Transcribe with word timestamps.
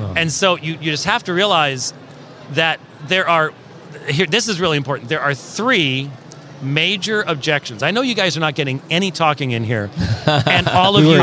Uh-huh. 0.00 0.14
And 0.16 0.32
so 0.32 0.56
you, 0.56 0.74
you 0.74 0.90
just 0.90 1.04
have 1.04 1.24
to 1.24 1.32
realize 1.34 1.92
that 2.52 2.80
there 3.06 3.28
are 3.28 3.52
here. 4.08 4.26
This 4.26 4.48
is 4.48 4.60
really 4.60 4.76
important. 4.76 5.08
There 5.08 5.20
are 5.20 5.34
three 5.34 6.10
major 6.62 7.22
objections. 7.22 7.82
I 7.82 7.90
know 7.90 8.02
you 8.02 8.14
guys 8.14 8.36
are 8.36 8.40
not 8.40 8.54
getting 8.54 8.82
any 8.90 9.10
talking 9.10 9.52
in 9.52 9.64
here, 9.64 9.88
and 10.26 10.68
all 10.68 10.96
of 10.96 11.02
We 11.04 11.10
you 11.10 11.16
knew. 11.16 11.22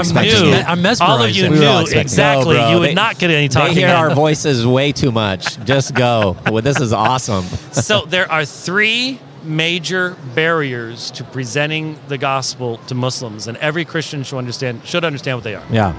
it. 0.54 0.68
I'm 0.68 0.84
all 1.00 1.22
of 1.24 1.30
you 1.32 1.44
We 1.50 1.60
knew 1.60 1.80
expecting 1.82 2.00
exactly. 2.02 2.56
No, 2.56 2.62
bro. 2.62 2.72
you 2.72 2.80
would 2.80 2.90
They- 2.90 2.94
not 2.96 3.20
get 3.20 3.30
any 3.30 3.48
talking. 3.48 3.76
They 3.76 3.82
talking. 3.82 3.98
hear 4.00 4.08
in. 4.08 4.10
our 4.12 4.16
voices 4.16 4.66
way 4.66 4.92
too 4.92 5.12
much. 5.12 5.64
Just 5.64 5.94
go. 5.94 6.36
Well, 6.52 6.64
this 6.64 6.80
is 6.80 6.92
awesome. 6.94 7.44
so 7.72 8.06
there 8.06 8.32
are 8.32 8.46
three 8.46 9.20
major 9.44 10.18
barriers 10.34 11.12
to 11.12 11.24
presenting 11.24 12.00
the 12.08 12.18
gospel 12.18 12.78
to 12.88 12.96
Muslims, 12.96 13.48
and 13.48 13.58
every 13.60 13.86
Christian 13.86 14.24
should 14.24 14.38
understand 14.38 14.84
should 14.86 15.06
understand 15.06 15.38
what 15.38 15.44
they 15.44 15.54
are. 15.56 15.64
Yeah. 15.72 15.94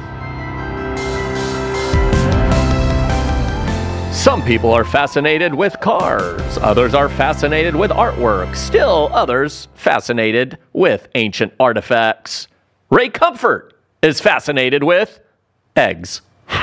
Some 4.28 4.42
people 4.44 4.74
are 4.74 4.84
fascinated 4.84 5.54
with 5.54 5.80
cars, 5.80 6.58
others 6.58 6.92
are 6.92 7.08
fascinated 7.08 7.74
with 7.74 7.90
artwork, 7.90 8.54
still 8.54 9.08
others 9.14 9.68
fascinated 9.74 10.58
with 10.74 11.08
ancient 11.14 11.54
artifacts. 11.58 12.46
Ray 12.90 13.08
Comfort 13.08 13.72
is 14.02 14.20
fascinated 14.20 14.84
with 14.84 15.18
eggs. 15.76 16.20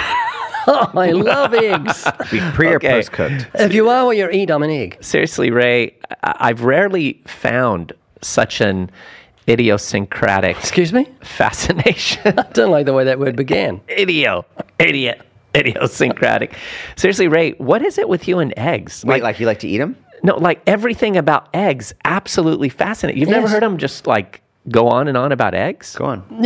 Oh, 0.68 0.92
I 0.96 1.10
love 1.12 1.54
eggs. 1.56 2.08
Pre 2.54 2.68
or 2.68 2.76
Okay. 2.78 2.90
post 2.90 3.12
cooked? 3.12 3.48
if 3.56 3.74
you 3.74 3.90
are 3.90 4.06
what 4.06 4.16
you 4.18 4.30
eat, 4.30 4.50
I'm 4.52 4.62
an 4.64 4.70
egg. 4.72 4.98
Seriously, 5.02 5.50
Ray, 5.50 5.96
I- 6.24 6.36
I've 6.50 6.62
rarely 6.64 7.22
found 7.26 7.94
such 8.22 8.62
an 8.62 8.92
idiosyncratic 9.48 10.58
Excuse 10.58 10.94
me? 10.94 11.08
fascination. 11.22 12.38
I 12.40 12.44
don't 12.54 12.70
like 12.72 12.86
the 12.86 12.94
way 12.94 13.06
that 13.06 13.18
word 13.20 13.36
began. 13.36 13.80
Idio, 13.90 14.46
idiot, 14.80 15.22
idiosyncratic. 15.56 16.56
Seriously, 16.96 17.28
Ray, 17.28 17.52
what 17.54 17.82
is 17.82 17.98
it 17.98 18.10
with 18.10 18.28
you 18.28 18.40
and 18.40 18.54
eggs? 18.58 19.04
Wait, 19.06 19.24
like 19.24 19.40
you 19.40 19.46
like 19.46 19.60
to 19.60 19.68
eat 19.68 19.80
them? 19.80 19.96
No, 20.24 20.38
like 20.38 20.62
everything 20.66 21.18
about 21.18 21.50
eggs, 21.54 21.94
absolutely 22.04 22.70
fascinating. 22.70 23.20
You've 23.20 23.30
never 23.30 23.48
heard 23.48 23.64
them 23.64 23.78
just 23.78 24.08
like 24.08 24.42
go 24.70 24.88
on 24.88 25.08
and 25.08 25.18
on 25.18 25.32
about 25.32 25.54
eggs? 25.54 25.96
Go 25.96 26.06
on. 26.06 26.24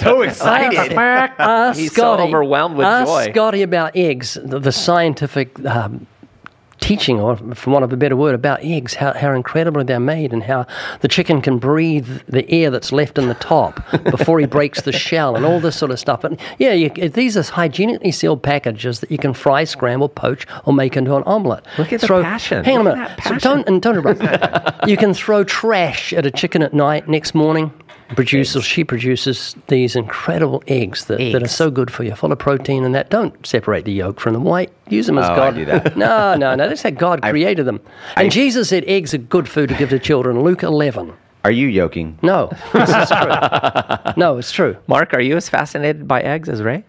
So 0.00 0.22
excited. 0.22 0.92
ask 0.92 1.78
He's 1.78 1.94
so 1.94 2.18
overwhelmed 2.18 2.76
with 2.76 2.86
ask 2.86 3.08
joy. 3.08 3.32
Scotty 3.32 3.62
about 3.62 3.96
eggs, 3.96 4.38
the, 4.42 4.58
the 4.58 4.72
scientific 4.72 5.64
um, 5.64 6.06
teaching, 6.86 7.18
or 7.18 7.36
for 7.54 7.70
want 7.70 7.84
of 7.84 7.92
a 7.92 7.96
better 7.96 8.16
word, 8.16 8.34
about 8.34 8.62
eggs, 8.62 8.94
how, 8.94 9.12
how 9.12 9.32
incredibly 9.32 9.84
they're 9.84 9.98
made, 9.98 10.32
and 10.32 10.42
how 10.42 10.66
the 11.00 11.08
chicken 11.08 11.42
can 11.42 11.58
breathe 11.58 12.20
the 12.28 12.48
air 12.50 12.70
that's 12.70 12.92
left 12.92 13.18
in 13.18 13.26
the 13.26 13.34
top 13.34 13.80
before 14.04 14.38
he 14.38 14.46
breaks 14.46 14.82
the 14.82 14.92
shell, 14.92 15.36
and 15.36 15.44
all 15.44 15.60
this 15.60 15.76
sort 15.76 15.90
of 15.90 15.98
stuff. 15.98 16.22
And 16.24 16.38
yeah, 16.58 16.72
you, 16.72 16.90
these 17.08 17.36
are 17.36 17.42
hygienically 17.42 18.12
sealed 18.12 18.42
packages 18.42 19.00
that 19.00 19.10
you 19.10 19.18
can 19.18 19.34
fry, 19.34 19.64
scramble, 19.64 20.08
poach, 20.08 20.46
or 20.64 20.72
make 20.72 20.96
into 20.96 21.16
an 21.16 21.24
omelette. 21.24 21.66
Look 21.78 21.92
at 21.92 22.00
the 22.00 22.06
passion. 22.06 22.64
Hang 22.64 22.78
on 22.78 22.86
a 22.86 22.96
minute. 22.96 23.20
So 23.24 23.36
don't 23.38 23.66
and 23.66 23.82
don't 23.82 23.96
interrupt. 23.96 24.86
you 24.88 24.96
can 24.96 25.12
throw 25.12 25.44
trash 25.44 26.12
at 26.12 26.24
a 26.24 26.30
chicken 26.30 26.62
at 26.62 26.72
night. 26.72 27.08
Next 27.08 27.34
morning, 27.34 27.72
produce 28.14 28.54
or 28.54 28.62
she 28.62 28.84
produces 28.84 29.56
these 29.68 29.96
incredible 29.96 30.62
eggs 30.68 31.06
that, 31.06 31.18
that 31.18 31.42
are 31.42 31.48
so 31.48 31.70
good 31.70 31.90
for 31.90 32.04
you, 32.04 32.14
full 32.14 32.30
of 32.32 32.38
protein 32.38 32.84
and 32.84 32.94
that. 32.94 33.10
Don't 33.10 33.44
separate 33.46 33.84
the 33.84 33.92
yolk 33.92 34.20
from 34.20 34.32
the 34.34 34.40
white. 34.40 34.70
Use 34.88 35.06
them 35.06 35.18
as 35.18 35.28
Oh, 35.28 35.32
I 35.32 35.36
God. 35.36 35.54
do 35.56 35.64
that. 35.64 35.96
No, 35.96 36.34
no, 36.36 36.54
no. 36.54 36.68
That's 36.68 36.82
how 36.82 36.90
God 36.90 37.22
created 37.30 37.64
them. 37.66 37.80
And 38.16 38.26
I- 38.26 38.30
Jesus 38.30 38.68
said 38.68 38.84
eggs 38.86 39.12
are 39.14 39.18
good 39.18 39.48
food 39.48 39.68
to 39.70 39.74
give 39.74 39.90
to 39.90 39.98
children. 39.98 40.40
Luke 40.42 40.62
11. 40.62 41.12
Are 41.44 41.50
you 41.50 41.68
yoking? 41.68 42.18
No, 42.22 42.50
this 42.72 42.88
is 42.90 43.08
true. 43.08 44.12
No, 44.16 44.36
it's 44.38 44.50
true. 44.50 44.76
Mark, 44.88 45.12
are 45.14 45.20
you 45.20 45.36
as 45.36 45.48
fascinated 45.48 46.08
by 46.08 46.20
eggs 46.22 46.48
as 46.48 46.62
Ray? 46.62 46.84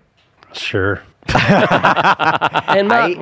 Sure. 0.53 1.01
And 1.29 1.35
I 1.37 2.83
Mark, 2.83 3.11
eat, 3.11 3.19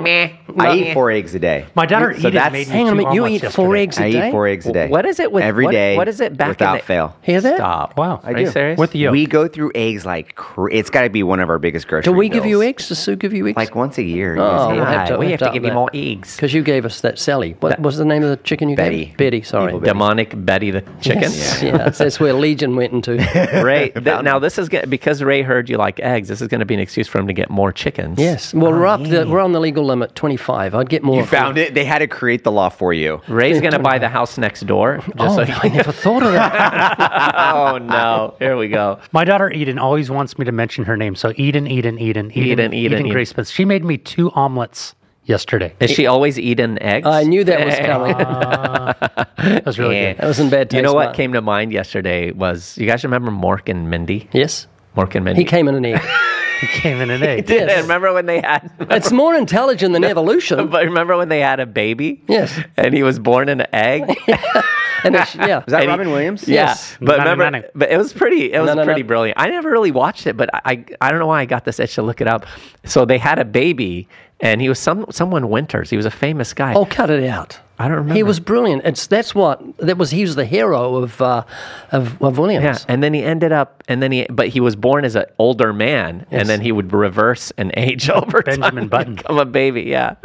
I 0.58 0.76
eat 0.76 0.94
four 0.94 1.12
eggs 1.12 1.36
a 1.36 1.40
day. 1.40 1.66
My 1.76 1.86
daughter 1.86 2.14
So 2.14 2.20
Edith 2.20 2.34
that's- 2.34 2.52
made 2.54 2.68
me 2.68 2.74
hang 2.74 2.82
on 2.84 2.88
a 2.88 2.92
two 2.92 2.96
minute. 2.98 3.14
You 3.14 3.24
omelets 3.26 3.44
eat 3.44 3.52
four 3.52 3.76
yesterday. 3.76 3.82
eggs 3.84 3.98
a 3.98 4.04
I 4.04 4.12
day? 4.12 4.22
I 4.22 4.28
eat 4.28 4.32
four 4.32 4.48
eggs 4.48 4.66
a 4.68 4.72
day. 4.74 4.88
What 4.88 5.06
is 5.06 5.20
it 5.20 5.32
with 5.32 5.44
every 5.44 5.66
what- 5.66 5.72
day? 5.72 5.98
What 5.98 6.08
is 6.08 6.20
it 6.22 6.38
back 6.38 6.46
in 6.48 6.50
without 6.52 6.78
the- 6.80 6.84
fail? 6.86 7.16
Hear 7.22 7.42
that? 7.42 7.56
Stop. 7.58 7.98
Wow. 7.98 8.22
Are 8.24 8.36
I 8.36 8.40
you 8.40 8.46
do. 8.46 8.52
serious? 8.52 8.78
With 8.80 8.92
the 8.92 9.00
yolk. 9.00 9.12
We 9.12 9.26
go 9.26 9.48
through 9.48 9.72
eggs 9.76 10.06
like 10.06 10.36
cr- 10.36 10.70
it's 10.70 10.90
got 10.90 11.02
to 11.04 11.10
be 11.10 11.24
one 11.24 11.40
of 11.40 11.50
our 11.50 11.60
biggest 11.60 11.88
grocery. 11.88 12.12
Do 12.12 12.18
we 12.18 12.30
give 12.30 12.46
you 12.46 12.60
bills. 12.60 12.70
eggs? 12.70 12.88
Does 12.90 13.00
Sue 13.00 13.16
give 13.16 13.34
you 13.34 13.48
eggs? 13.48 13.58
Like 13.58 13.76
once 13.76 13.98
a 13.98 14.04
year. 14.04 14.38
Oh, 14.38 14.52
usually. 14.70 14.76
we'll 14.78 14.86
have 14.86 15.08
to- 15.08 15.14
we 15.14 15.20
we'll 15.20 15.30
have 15.32 15.40
to 15.40 15.48
up 15.48 15.54
give 15.54 15.64
you 15.64 15.70
that. 15.70 15.76
more 15.76 15.90
eggs. 15.94 16.36
Because 16.36 16.54
you 16.54 16.64
gave 16.64 16.86
us 16.86 17.02
that 17.02 17.20
Sally. 17.20 17.56
What 17.60 17.80
was 17.80 17.98
the 17.98 18.06
name 18.06 18.24
of 18.24 18.30
the 18.30 18.38
chicken 18.38 18.70
you 18.70 18.76
Betty. 18.76 19.06
gave? 19.06 19.18
Betty, 19.18 19.38
Betty. 19.38 19.42
sorry. 19.44 19.68
Evil 19.70 19.80
Betty. 19.82 19.90
Demonic 19.92 20.46
Betty 20.46 20.72
the 20.72 20.82
chicken. 21.02 21.24
Yes, 21.24 21.62
yeah, 21.64 21.90
that's 21.98 22.20
where 22.20 22.34
Legion 22.34 22.76
went 22.76 22.94
into. 22.94 23.16
Ray, 23.64 23.90
th- 23.90 24.06
now 24.24 24.40
this 24.40 24.58
is 24.58 24.70
get, 24.70 24.90
because 24.90 25.22
Ray 25.24 25.42
heard 25.42 25.70
you 25.70 25.78
like 25.78 26.00
eggs. 26.00 26.28
This 26.28 26.42
is 26.42 26.48
going 26.48 26.60
to 26.60 26.66
be 26.66 26.74
an 26.74 26.80
excuse 26.80 27.08
for 27.08 27.20
him 27.20 27.28
to 27.28 27.34
get 27.34 27.50
more 27.50 27.72
chickens. 27.72 28.20
Yes. 28.20 28.54
Well, 28.54 28.68
oh, 28.74 28.78
we're 28.78 28.86
up. 28.86 29.04
The, 29.04 29.26
we're 29.28 29.40
on 29.42 29.52
the 29.52 29.60
legal 29.60 29.84
limit, 29.84 30.16
twenty-five. 30.46 30.76
I'd 30.76 30.90
get 30.90 31.04
more. 31.04 31.18
You 31.18 31.26
found 31.26 31.58
it. 31.58 31.74
They 31.74 31.86
had 31.86 32.00
to 32.00 32.08
create 32.08 32.44
the 32.44 32.52
law 32.52 32.70
for 32.70 32.94
you. 32.94 33.22
Ray's 33.28 33.60
going 33.62 33.74
to 33.80 33.80
buy 33.80 34.00
the 34.00 34.10
house 34.10 34.38
next 34.38 34.62
door. 34.66 34.98
Just 35.18 35.20
Oh, 35.20 35.44
so 35.46 35.52
I 35.52 35.70
never 35.70 35.92
thought 35.92 36.24
of 36.24 36.34
that. 36.34 37.54
oh 37.56 37.78
no! 37.80 38.36
Here 38.40 38.58
we 38.58 38.68
go. 38.68 39.00
My 39.12 39.24
daughter 39.26 39.52
Eden 39.52 39.80
always 39.80 40.10
wants 40.10 40.38
me 40.38 40.46
to 40.46 40.52
mention 40.52 40.86
her 40.86 40.98
name. 40.98 41.16
So 41.16 41.34
Eden, 41.36 41.68
Eden, 41.68 42.00
Eden, 42.00 42.32
Eden, 42.38 42.60
Eden, 42.60 42.74
Eden. 42.74 43.10
Grace 43.10 43.32
Smith. 43.32 43.50
She 43.50 43.66
made 43.66 43.84
me 43.84 43.98
two 43.98 44.32
omelets 44.32 44.96
yesterday. 45.24 45.74
Is 45.80 45.92
she 45.92 46.06
always 46.06 46.38
eating 46.40 46.82
eggs? 46.82 47.08
I 47.08 47.24
knew 47.24 47.44
that 47.44 47.66
was 47.66 47.76
coming. 47.80 48.16
Ah. 48.18 48.94
That 49.38 49.66
was 49.66 49.80
really 49.80 49.96
Yeah. 49.96 50.14
good. 50.14 50.22
That 50.22 50.28
was 50.28 50.40
in 50.40 50.50
bad 50.50 50.70
taste. 50.70 50.78
You 50.78 50.84
know 50.84 50.94
what 50.94 51.06
Mark. 51.06 51.16
came 51.16 51.34
to 51.34 51.42
mind 51.42 51.72
yesterday 51.72 52.32
was 52.32 52.78
you 52.78 52.88
guys 52.88 53.04
remember 53.04 53.32
Mork 53.32 53.70
and 53.70 53.90
Mindy? 53.90 54.30
Yes. 54.32 54.68
Mork 54.96 55.16
and 55.16 55.26
Mindy. 55.26 55.42
He 55.42 55.46
came 55.46 55.68
in 55.68 55.76
an 55.76 55.86
egg. 55.86 56.02
He 56.62 56.68
came 56.82 57.02
in 57.02 57.10
an 57.10 57.22
egg. 57.24 57.46
Did 57.46 57.68
Yes. 57.68 57.82
remember 57.82 58.14
when 58.14 58.26
they 58.26 58.42
had? 58.42 58.72
It's 58.92 59.12
more 59.12 59.36
intelligent 59.36 59.94
than 59.94 60.04
evolution. 60.04 60.68
but 60.70 60.84
remember 60.86 61.18
when 61.18 61.30
they 61.30 61.40
had 61.42 61.60
a 61.60 61.66
baby? 61.66 62.24
Yes. 62.28 62.58
And 62.78 62.94
he 62.94 63.04
was 63.04 63.20
born 63.20 63.50
in 63.50 63.62
an 63.62 63.68
egg. 63.74 64.04
And 65.04 65.16
it's, 65.16 65.36
yeah. 65.36 65.58
Was 65.58 65.66
that 65.68 65.74
And 65.74 65.84
he- 65.84 65.88
Robin 65.88 66.12
Williams? 66.12 66.48
Yeah, 66.48 66.66
Yes. 66.68 66.98
but 67.00 67.18
No, 67.18 67.24
no, 67.26 67.32
remember, 67.32 67.52
no, 67.52 67.60
no. 67.60 67.68
but 67.76 67.92
it 67.92 67.98
was 67.98 68.12
pretty. 68.14 68.52
It 68.54 68.60
was 68.60 68.68
No, 68.70 68.74
no, 68.74 68.82
no. 68.82 68.86
pretty 68.86 69.04
brilliant. 69.04 69.40
I 69.40 69.50
never 69.50 69.70
really 69.70 69.92
watched 69.92 70.26
it, 70.26 70.36
but 70.36 70.50
I, 70.54 70.62
I, 70.66 70.86
I 71.02 71.12
don't 71.12 71.20
know 71.20 71.28
why 71.28 71.42
I 71.42 71.46
got 71.46 71.64
this 71.66 71.80
itch 71.80 71.96
to 71.96 72.02
look 72.02 72.22
it 72.22 72.28
up. 72.28 72.46
So 72.86 73.06
they 73.06 73.18
had 73.20 73.38
a 73.38 73.46
baby, 73.46 74.08
and 74.40 74.62
he 74.62 74.70
was 74.70 74.80
some 74.80 75.06
someone 75.12 75.50
Winters. 75.50 75.90
He 75.90 75.98
was 75.98 76.06
a 76.06 76.12
famous 76.12 76.54
guy. 76.54 76.74
Oh, 76.74 76.86
cut 76.86 77.10
it 77.10 77.24
out. 77.24 77.60
I 77.78 77.90
don't 77.90 77.98
remember. 77.98 78.14
He 78.16 78.24
was 78.24 78.40
brilliant. 78.40 78.84
It's 78.86 79.06
that's 79.08 79.36
what 79.36 79.62
that 79.80 79.98
was. 79.98 80.10
He 80.12 80.22
was 80.22 80.36
the 80.36 80.46
hero 80.46 80.96
of 80.96 81.22
uh, 81.22 81.44
of, 81.92 82.22
of 82.22 82.38
Williams. 82.38 82.64
Yeah, 82.64 82.78
and 82.88 83.04
then 83.04 83.14
he 83.14 83.22
ended 83.22 83.52
up, 83.52 83.84
and 83.90 84.02
then 84.02 84.14
he, 84.14 84.26
but 84.30 84.48
he 84.48 84.62
was 84.62 84.78
born 84.78 85.04
as 85.04 85.16
an 85.18 85.26
older 85.40 85.74
man, 85.74 86.26
Yes. 86.32 86.40
and 86.42 86.50
then 86.50 86.62
he 86.62 86.72
would 86.72 86.94
reverse 86.94 87.52
and 87.58 87.74
age 87.76 88.10
over 88.20 88.42
Benjamin 88.44 88.84
time, 88.84 88.88
Button. 88.88 89.16
become 89.16 89.40
a 89.40 89.46
baby. 89.46 89.82
Yeah. 89.84 90.16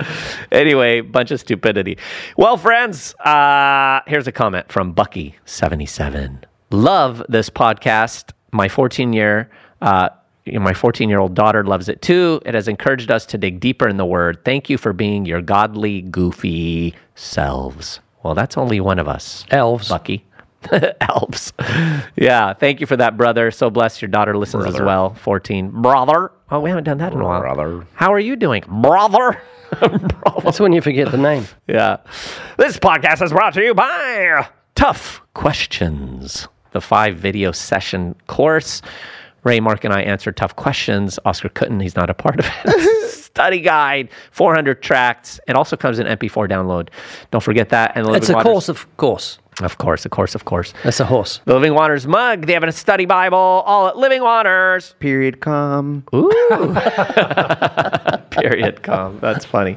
Anyway, 0.53 1.01
bunch 1.01 1.33
of 1.33 1.41
stupidity. 1.41 1.99
Well, 2.37 2.57
friends, 2.57 3.15
uh, 3.17 4.01
here's 4.07 4.29
a 4.29 4.33
comment 4.33 4.71
from 4.71 4.93
Bucky 4.93 5.35
seventy 5.45 5.87
seven. 5.87 6.45
Love 6.71 7.23
this 7.29 7.51
podcast. 7.51 8.31
My 8.53 8.69
fourteen 8.69 9.13
year. 9.13 9.51
Uh, 9.83 10.11
you 10.53 10.59
know, 10.59 10.65
my 10.65 10.75
14 10.75 11.09
year 11.09 11.19
old 11.19 11.35
daughter 11.35 11.65
loves 11.65 11.89
it 11.89 12.03
too. 12.03 12.41
It 12.45 12.55
has 12.55 12.69
encouraged 12.69 13.11
us 13.11 13.27
to 13.27 13.39
dig 13.39 13.61
deeper 13.61 13.89
in 13.89 13.97
the 13.97 14.07
word. 14.07 14.45
Thank 14.45 14.69
you 14.71 14.79
for 14.79 14.93
being 14.93 15.25
your 15.25 15.41
godly, 15.41 16.03
goofy 16.03 16.95
selves. 17.15 18.01
Well, 18.23 18.35
that's 18.35 18.57
only 18.59 18.81
one 18.81 18.99
of 18.99 19.09
us. 19.09 19.45
Elves. 19.51 19.89
Bucky. 19.89 20.25
Elves. 21.01 21.53
Yeah. 22.17 22.53
Thank 22.53 22.81
you 22.81 22.87
for 22.87 22.97
that, 22.97 23.17
brother. 23.17 23.51
So 23.51 23.71
blessed 23.71 24.03
your 24.03 24.11
daughter 24.11 24.37
listens 24.37 24.67
as 24.67 24.81
well. 24.81 25.15
14. 25.15 25.71
Brother. 25.71 26.33
Oh, 26.51 26.61
we 26.61 26.69
haven't 26.69 26.85
done 26.85 26.99
that 26.99 27.13
in 27.13 27.21
a 27.21 27.25
while. 27.25 27.41
Brother. 27.41 27.87
How 27.95 28.13
are 28.13 28.19
you 28.19 28.37
doing? 28.37 28.63
Brother. 28.69 29.41
Brother. 29.81 30.09
That's 30.43 30.61
when 30.61 30.73
you 30.73 30.81
forget 30.83 31.11
the 31.11 31.19
name. 31.19 31.47
Yeah. 31.67 31.99
This 32.59 32.77
podcast 32.77 33.23
is 33.23 33.33
brought 33.33 33.55
to 33.55 33.63
you 33.63 33.73
by 33.73 34.49
Tough 34.75 35.23
Questions, 35.35 36.49
the 36.73 36.81
five 36.81 37.17
video 37.17 37.53
session 37.53 38.15
course. 38.27 38.83
Ray, 39.45 39.61
Mark, 39.61 39.85
and 39.85 39.95
I 39.95 40.03
answer 40.03 40.33
tough 40.33 40.57
questions. 40.57 41.19
Oscar 41.25 41.49
couldn't, 41.49 41.81
he's 41.81 41.97
not 41.97 42.11
a 42.11 42.15
part 42.15 42.41
of 42.41 42.47
it. 42.65 43.11
Study 43.11 43.61
guide, 43.61 44.09
400 44.33 44.83
tracks. 44.83 45.41
It 45.49 45.57
also 45.57 45.77
comes 45.77 45.99
in 45.99 46.07
MP4 46.07 46.49
download. 46.49 46.89
Don't 47.31 47.43
forget 47.43 47.69
that. 47.71 47.93
And 47.95 48.07
the 48.07 48.13
It's 48.15 48.29
Living 48.29 48.35
a 48.35 48.39
Waters- 48.39 48.53
course, 48.53 48.69
of 48.69 48.97
course. 48.97 49.39
Of 49.63 49.77
course, 49.77 50.07
of 50.07 50.11
course, 50.11 50.35
of 50.35 50.47
course. 50.47 50.73
That's 50.85 51.01
a 51.01 51.05
horse. 51.05 51.43
The 51.45 51.53
Living 51.53 51.75
Waters 51.75 52.07
mug, 52.07 52.47
they 52.47 52.55
have 52.55 52.63
a 52.65 52.73
study 52.73 53.05
Bible, 53.05 53.37
all 53.37 53.89
at 53.89 53.97
Living 53.99 54.23
Waters. 54.23 54.95
Period. 55.01 55.41
com. 55.41 56.03
Ooh. 56.15 56.31
Period. 58.31 58.83
Com. 58.83 59.19
That's 59.21 59.45
funny. 59.45 59.77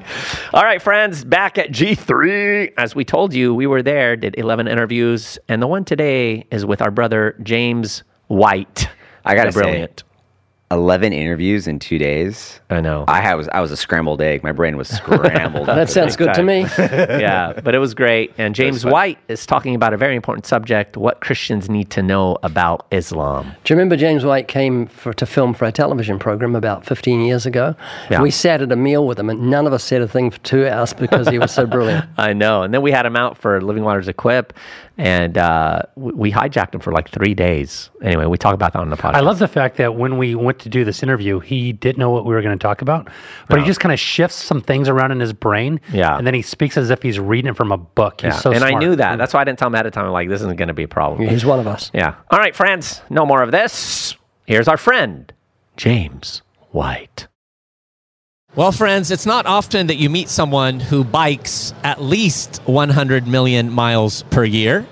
All 0.53 0.63
right, 0.63 0.81
friends, 0.81 1.25
back 1.25 1.57
at 1.57 1.71
G3. 1.71 2.73
As 2.77 2.95
we 2.95 3.03
told 3.03 3.33
you, 3.33 3.53
we 3.53 3.67
were 3.67 3.81
there, 3.83 4.15
did 4.15 4.35
11 4.37 4.67
interviews, 4.67 5.37
and 5.49 5.61
the 5.61 5.67
one 5.67 5.83
today 5.83 6.45
is 6.51 6.65
with 6.65 6.81
our 6.81 6.91
brother 6.91 7.35
James 7.43 8.03
White. 8.27 8.87
I 9.25 9.35
gotta 9.35 9.51
The 9.51 9.59
brilliant. 9.59 10.03
11 10.71 11.13
interviews 11.13 11.67
in 11.67 11.77
two 11.77 11.99
days. 11.99 12.59
I 12.71 12.81
know. 12.81 13.05
I 13.07 13.21
had- 13.21 13.35
was 13.35 13.47
I 13.49 13.59
was 13.61 13.71
a 13.71 13.77
scrambled 13.77 14.21
egg. 14.23 14.43
My 14.43 14.51
brain 14.51 14.75
was 14.75 14.87
scrambled. 14.89 15.67
That 15.73 15.87
sounds 15.89 16.15
good 16.15 16.33
to 16.33 16.41
me. 16.41 16.61
yeah, 16.79 17.53
but 17.63 17.75
it 17.75 17.77
was 17.79 17.93
great. 17.93 18.33
And 18.39 18.55
James. 18.55 18.83
White 18.83 19.19
is 19.27 19.45
talking 19.45 19.75
about 19.75 19.93
a 19.93 19.97
very 19.97 20.15
important 20.15 20.47
subject: 20.47 20.97
what 20.97 21.21
Christians 21.21 21.69
need 21.69 21.91
to 21.91 22.01
know 22.01 22.37
about 22.41 22.87
Islam. 22.89 23.53
Do 23.63 23.73
you 23.73 23.77
remember 23.77 23.95
James 23.97 24.25
White 24.25 24.47
came 24.47 24.87
for, 24.87 25.13
to 25.13 25.25
film 25.27 25.53
for 25.53 25.65
a 25.65 25.71
television 25.71 26.17
program 26.17 26.55
about 26.55 26.85
15 26.85 27.21
years 27.21 27.45
ago? 27.45 27.75
Yeah. 28.09 28.21
We 28.23 28.31
sat 28.31 28.61
at 28.63 28.71
a 28.71 28.75
meal 28.75 29.05
with 29.05 29.19
him, 29.19 29.29
and 29.29 29.51
none 29.51 29.67
of 29.67 29.73
us 29.73 29.83
said 29.83 30.01
a 30.01 30.07
thing 30.07 30.31
for 30.31 30.39
two 30.39 30.67
hours 30.67 30.93
because 30.93 31.27
he 31.27 31.37
was 31.37 31.51
so 31.51 31.65
brilliant. 31.75 32.05
I 32.17 32.33
know. 32.33 32.63
And 32.63 32.73
then 32.73 32.81
we 32.81 32.91
had 32.91 33.05
him 33.05 33.15
out 33.15 33.37
for 33.37 33.61
Living 33.61 33.83
Waters 33.83 34.07
Equip, 34.07 34.53
and 34.97 35.37
uh, 35.37 35.81
we 35.95 36.11
we 36.13 36.31
hijacked 36.31 36.75
him 36.75 36.79
for 36.81 36.91
like 36.91 37.09
three 37.09 37.33
days. 37.33 37.89
Anyway, 38.03 38.25
we 38.25 38.37
talk 38.37 38.53
about 38.53 38.73
that 38.73 38.79
on 38.79 38.89
the 38.89 38.95
podcast. 38.95 39.15
I 39.15 39.21
love 39.21 39.39
the 39.39 39.47
fact 39.47 39.77
that 39.77 39.95
when 39.95 40.17
we 40.17 40.35
went 40.35 40.59
to 40.59 40.69
do 40.69 40.85
this 40.85 41.01
interview, 41.01 41.39
he 41.39 41.73
didn't 41.73 41.97
know 41.97 42.11
what 42.11 42.25
we 42.25 42.33
were 42.33 42.41
going 42.41 42.57
to 42.57 42.61
talk 42.61 42.81
about, 42.81 43.09
but 43.49 43.59
he 43.59 43.65
just 43.65 43.79
kind 43.79 43.91
of 43.91 43.99
shifts 43.99 44.35
some 44.35 44.61
things 44.61 44.87
around 44.87 45.11
in 45.11 45.19
his 45.19 45.33
brain. 45.33 45.81
Yeah. 45.91 46.15
And 46.17 46.27
then 46.27 46.33
he 46.35 46.41
speaks 46.43 46.77
as 46.77 46.89
if 46.91 47.01
he's 47.01 47.19
reading 47.19 47.49
it 47.49 47.57
from 47.57 47.71
a 47.71 47.77
book. 47.77 48.21
He's 48.21 48.33
Yeah. 48.33 48.39
so 48.39 48.51
and 48.51 48.63
I 48.63 48.73
knew 48.73 48.95
that. 48.95 49.17
That's 49.17 49.33
why 49.33 49.41
I 49.41 49.43
didn't 49.45 49.57
tell 49.59 49.67
him 49.67 49.73
ahead 49.75 49.87
of 49.87 49.93
time. 49.93 50.05
I'm 50.05 50.11
like, 50.11 50.29
this 50.29 50.41
isn't 50.41 50.57
going 50.57 50.67
to 50.67 50.73
be 50.75 50.83
a 50.83 50.87
problem. 50.87 51.27
He's 51.27 51.45
one 51.45 51.59
of 51.59 51.65
us. 51.67 51.89
Yeah. 51.93 52.15
All 52.29 52.39
right, 52.39 52.55
friends. 52.55 53.01
No 53.09 53.25
more 53.25 53.41
of 53.41 53.51
this. 53.51 54.15
Here's 54.45 54.67
our 54.67 54.77
friend, 54.77 55.31
James 55.77 56.41
White. 56.71 57.27
Well, 58.55 58.71
friends, 58.71 59.09
it's 59.09 59.25
not 59.25 59.47
often 59.47 59.87
that 59.87 59.95
you 59.95 60.11
meet 60.11 60.29
someone 60.29 60.79
who 60.79 61.03
bikes 61.03 61.73
at 61.83 61.99
least 61.99 62.61
100 62.65 63.25
million 63.25 63.71
miles 63.71 64.21
per 64.29 64.43
year, 64.43 64.85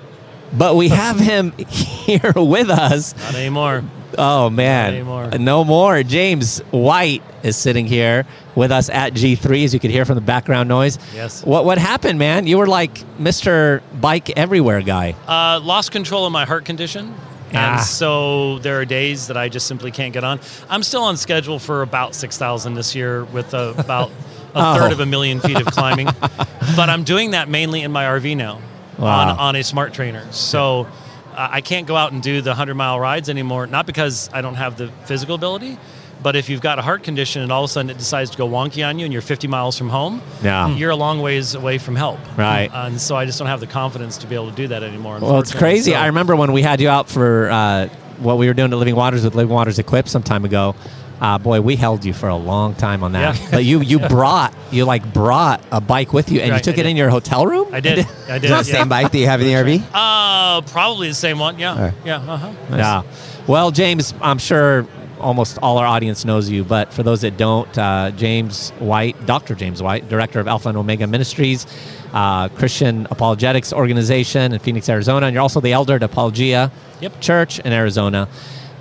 but 0.51 0.75
we 0.75 0.87
have 0.89 1.19
him 1.31 1.51
here 1.69 2.33
with 2.35 2.71
us. 2.71 3.15
Not 3.17 3.35
anymore. 3.35 3.83
Oh 4.17 4.49
man, 4.49 4.95
anymore. 4.95 5.29
no 5.39 5.63
more. 5.63 6.01
James 6.03 6.57
White 6.71 7.21
is 7.43 7.55
sitting 7.55 7.85
here 7.85 8.25
with 8.55 8.71
us 8.71 8.89
at 8.89 9.13
G3, 9.13 9.63
as 9.63 9.73
you 9.73 9.79
could 9.79 9.91
hear 9.91 10.05
from 10.05 10.15
the 10.15 10.21
background 10.21 10.67
noise. 10.67 10.97
Yes. 11.13 11.45
What 11.45 11.63
what 11.63 11.77
happened, 11.77 12.17
man? 12.17 12.47
You 12.47 12.57
were 12.57 12.67
like 12.67 12.95
Mr. 13.19 13.81
Bike 14.01 14.31
Everywhere 14.37 14.81
guy. 14.81 15.15
Uh, 15.27 15.59
lost 15.61 15.91
control 15.91 16.25
of 16.25 16.31
my 16.33 16.45
heart 16.45 16.65
condition. 16.65 17.13
And 17.51 17.79
Ah. 17.79 17.81
so 17.81 18.59
there 18.59 18.79
are 18.79 18.85
days 18.85 19.27
that 19.27 19.37
I 19.37 19.49
just 19.49 19.67
simply 19.67 19.91
can't 19.91 20.13
get 20.13 20.23
on. 20.23 20.39
I'm 20.69 20.83
still 20.83 21.03
on 21.03 21.17
schedule 21.17 21.59
for 21.59 21.81
about 21.81 22.15
6,000 22.15 22.73
this 22.75 22.95
year 22.95 23.25
with 23.25 23.53
uh, 23.53 23.73
about 23.77 24.09
a 24.55 24.59
Oh. 24.59 24.75
third 24.79 24.91
of 24.91 24.99
a 24.99 25.05
million 25.05 25.39
feet 25.39 25.59
of 25.59 25.67
climbing. 25.67 26.07
but 26.75 26.89
I'm 26.89 27.03
doing 27.03 27.31
that 27.31 27.49
mainly 27.49 27.81
in 27.81 27.91
my 27.91 28.05
RV 28.05 28.35
now 28.37 28.59
Wow. 28.97 29.31
on, 29.31 29.37
on 29.37 29.55
a 29.55 29.63
smart 29.63 29.93
trainer. 29.93 30.25
So 30.31 30.87
uh, 31.35 31.47
I 31.51 31.61
can't 31.61 31.87
go 31.87 31.95
out 31.95 32.11
and 32.11 32.21
do 32.21 32.41
the 32.41 32.51
100 32.51 32.75
mile 32.75 32.99
rides 32.99 33.29
anymore, 33.29 33.65
not 33.67 33.85
because 33.85 34.29
I 34.33 34.41
don't 34.41 34.55
have 34.55 34.77
the 34.77 34.89
physical 35.05 35.35
ability, 35.35 35.77
but 36.21 36.35
if 36.35 36.49
you've 36.49 36.61
got 36.61 36.79
a 36.79 36.81
heart 36.81 37.03
condition 37.03 37.41
and 37.41 37.51
all 37.51 37.63
of 37.63 37.69
a 37.69 37.73
sudden 37.73 37.89
it 37.89 37.97
decides 37.97 38.29
to 38.31 38.37
go 38.37 38.47
wonky 38.47 38.87
on 38.87 38.99
you 38.99 39.05
and 39.05 39.13
you're 39.13 39.21
50 39.21 39.47
miles 39.47 39.77
from 39.77 39.89
home, 39.89 40.21
Yeah. 40.43 40.69
you're 40.75 40.91
a 40.91 40.95
long 40.95 41.19
ways 41.21 41.55
away 41.55 41.77
from 41.77 41.95
help. 41.95 42.19
Right. 42.37 42.69
And 42.73 42.99
so 42.99 43.15
I 43.15 43.25
just 43.25 43.39
don't 43.39 43.47
have 43.47 43.59
the 43.59 43.67
confidence 43.67 44.17
to 44.19 44.27
be 44.27 44.35
able 44.35 44.49
to 44.49 44.55
do 44.55 44.67
that 44.69 44.83
anymore. 44.83 45.19
Well, 45.19 45.39
it's 45.39 45.53
crazy. 45.53 45.91
So- 45.91 45.97
I 45.97 46.07
remember 46.07 46.35
when 46.35 46.51
we 46.51 46.61
had 46.61 46.79
you 46.81 46.89
out 46.89 47.09
for 47.09 47.49
uh, 47.49 47.87
what 48.19 48.37
we 48.37 48.47
were 48.47 48.53
doing 48.53 48.71
to 48.71 48.77
Living 48.77 48.95
Waters 48.95 49.23
with 49.23 49.35
Living 49.35 49.53
Waters 49.53 49.79
Equip 49.79 50.07
some 50.07 50.23
time 50.23 50.45
ago. 50.45 50.75
Uh, 51.19 51.37
boy, 51.37 51.61
we 51.61 51.75
held 51.75 52.03
you 52.03 52.13
for 52.13 52.29
a 52.29 52.35
long 52.35 52.73
time 52.73 53.03
on 53.03 53.11
that. 53.11 53.39
Yeah. 53.39 53.47
But 53.51 53.63
you 53.63 53.81
you 53.81 53.99
brought 54.09 54.55
you 54.71 54.85
like 54.85 55.13
brought 55.13 55.63
a 55.71 55.79
bike 55.79 56.13
with 56.13 56.31
you, 56.31 56.39
and 56.41 56.51
you 56.51 56.59
took 56.59 56.77
I 56.77 56.81
it 56.81 56.83
did. 56.83 56.89
in 56.89 56.97
your 56.97 57.11
hotel 57.11 57.45
room. 57.45 57.67
I 57.71 57.79
did. 57.79 57.99
I 58.27 58.39
did. 58.39 58.45
Is 58.49 58.51
it 58.51 58.65
the 58.65 58.71
yeah. 58.71 58.79
same 58.79 58.89
bike 58.89 59.11
that 59.11 59.17
you 59.19 59.27
have 59.27 59.39
in 59.39 59.45
the 59.45 59.53
RV? 59.53 59.83
Uh, 59.93 60.61
probably 60.61 61.09
the 61.09 61.13
same 61.13 61.37
one. 61.37 61.59
Yeah. 61.59 61.91
Yeah. 62.03 62.15
Uh-huh. 62.17 62.51
Yeah. 62.71 63.03
Well, 63.45 63.69
James, 63.69 64.15
I'm 64.19 64.39
sure 64.39 64.87
almost 65.21 65.57
all 65.61 65.77
our 65.77 65.85
audience 65.85 66.25
knows 66.25 66.49
you, 66.49 66.63
but 66.63 66.91
for 66.93 67.03
those 67.03 67.21
that 67.21 67.37
don't, 67.37 67.75
uh, 67.77 68.11
James 68.11 68.71
White, 68.79 69.25
Dr. 69.25 69.55
James 69.55 69.81
White, 69.81 70.09
director 70.09 70.39
of 70.39 70.47
Alpha 70.47 70.69
and 70.69 70.77
Omega 70.77 71.07
Ministries, 71.07 71.65
uh, 72.13 72.49
Christian 72.49 73.07
Apologetics 73.11 73.71
Organization 73.71 74.53
in 74.53 74.59
Phoenix, 74.59 74.89
Arizona, 74.89 75.27
and 75.27 75.33
you're 75.33 75.41
also 75.41 75.61
the 75.61 75.73
elder 75.73 75.95
at 75.95 76.03
Apologia 76.03 76.71
Yep. 76.99 77.21
Church 77.21 77.59
in 77.59 77.71
Arizona. 77.71 78.27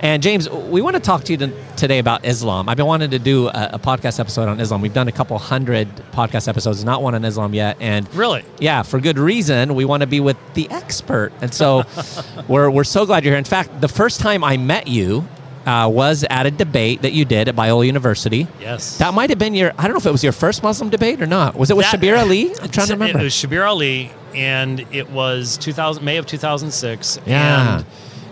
And 0.03 0.23
James, 0.23 0.49
we 0.49 0.81
want 0.81 0.95
to 0.95 0.99
talk 0.99 1.23
to 1.25 1.33
you 1.33 1.53
today 1.77 1.99
about 1.99 2.25
Islam. 2.25 2.67
I've 2.69 2.77
been 2.77 2.87
wanting 2.87 3.11
to 3.11 3.19
do 3.19 3.49
a, 3.49 3.69
a 3.73 3.79
podcast 3.79 4.19
episode 4.19 4.49
on 4.49 4.59
Islam. 4.59 4.81
We've 4.81 4.93
done 4.95 5.07
a 5.07 5.11
couple 5.11 5.37
hundred 5.37 5.87
podcast 6.11 6.47
episodes, 6.47 6.83
not 6.83 7.03
one 7.03 7.13
on 7.13 7.23
Islam 7.23 7.53
yet, 7.53 7.77
and 7.79 8.11
Really? 8.15 8.43
yeah, 8.59 8.81
for 8.81 8.99
good 8.99 9.19
reason. 9.19 9.75
We 9.75 9.85
want 9.85 10.01
to 10.01 10.07
be 10.07 10.19
with 10.19 10.37
the 10.55 10.67
expert. 10.71 11.31
And 11.41 11.53
so 11.53 11.83
we're, 12.47 12.71
we're 12.71 12.83
so 12.83 13.05
glad 13.05 13.23
you're 13.23 13.33
here. 13.33 13.37
In 13.37 13.43
fact, 13.43 13.79
the 13.79 13.87
first 13.87 14.19
time 14.21 14.43
I 14.43 14.57
met 14.57 14.87
you 14.87 15.27
uh, 15.65 15.87
was 15.91 16.25
at 16.29 16.45
a 16.45 16.51
debate 16.51 17.01
that 17.03 17.13
you 17.13 17.25
did 17.25 17.47
at 17.47 17.55
Biola 17.55 17.85
University. 17.85 18.47
Yes. 18.59 18.97
That 18.97 19.13
might 19.13 19.29
have 19.29 19.39
been 19.39 19.53
your, 19.53 19.71
I 19.77 19.83
don't 19.83 19.91
know 19.93 19.97
if 19.99 20.05
it 20.05 20.11
was 20.11 20.23
your 20.23 20.33
first 20.33 20.63
Muslim 20.63 20.89
debate 20.89 21.21
or 21.21 21.27
not. 21.27 21.55
Was 21.55 21.69
it 21.69 21.77
with 21.77 21.89
That- 21.91 21.99
Shabir 21.99 22.17
Ali? 22.19 22.49
I'm 22.61 22.69
trying 22.69 22.87
to 22.87 22.93
remember. 22.93 23.19
It 23.19 23.23
was 23.23 23.33
Shabir 23.33 23.67
Ali, 23.67 24.11
and 24.33 24.79
it 24.91 25.09
was 25.11 25.57
2000 25.57 26.03
May 26.03 26.17
of 26.17 26.25
2006. 26.25 27.19
Yeah. 27.25 27.77
And 27.77 27.85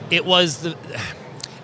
it 0.10 0.26
was 0.26 0.62
the. 0.64 0.76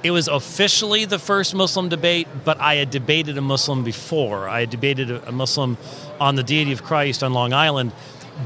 It 0.03 0.11
was 0.11 0.27
officially 0.27 1.05
the 1.05 1.17
first 1.17 1.55
Muslim 1.55 1.89
debate, 1.89 2.27
but 2.43 2.59
I 2.59 2.75
had 2.75 2.91
debated 2.91 3.39
a 3.39 3.41
Muslim 3.41 3.83
before. 3.83 4.47
I 4.47 4.59
had 4.59 4.69
debated 4.69 5.09
a, 5.09 5.29
a 5.29 5.31
Muslim 5.31 5.79
on 6.19 6.35
the 6.35 6.43
deity 6.43 6.71
of 6.73 6.83
Christ 6.83 7.23
on 7.23 7.33
Long 7.33 7.53
Island, 7.53 7.91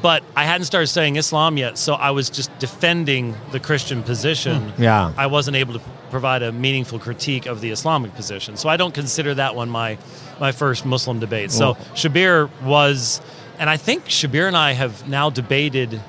but 0.01 0.23
I 0.35 0.45
hadn't 0.45 0.65
started 0.65 0.87
studying 0.87 1.15
Islam 1.15 1.57
yet, 1.57 1.77
so 1.77 1.93
I 1.93 2.11
was 2.11 2.29
just 2.29 2.57
defending 2.59 3.35
the 3.51 3.59
Christian 3.59 4.03
position. 4.03 4.69
Hmm. 4.71 4.83
Yeah. 4.83 5.13
I 5.17 5.27
wasn't 5.27 5.57
able 5.57 5.73
to 5.73 5.81
provide 6.09 6.43
a 6.43 6.51
meaningful 6.51 6.99
critique 6.99 7.45
of 7.45 7.61
the 7.61 7.71
Islamic 7.71 8.13
position. 8.15 8.57
So 8.57 8.69
I 8.69 8.77
don't 8.77 8.93
consider 8.93 9.33
that 9.35 9.55
one 9.55 9.69
my 9.69 9.97
my 10.39 10.51
first 10.51 10.85
Muslim 10.85 11.19
debate. 11.19 11.51
So 11.51 11.73
Shabir 11.95 12.49
was, 12.61 13.21
and 13.57 13.69
I 13.69 13.77
think 13.77 14.05
Shabir 14.05 14.47
and 14.47 14.55
I 14.55 14.71
have 14.71 15.07
now 15.07 15.29
debated. 15.29 16.01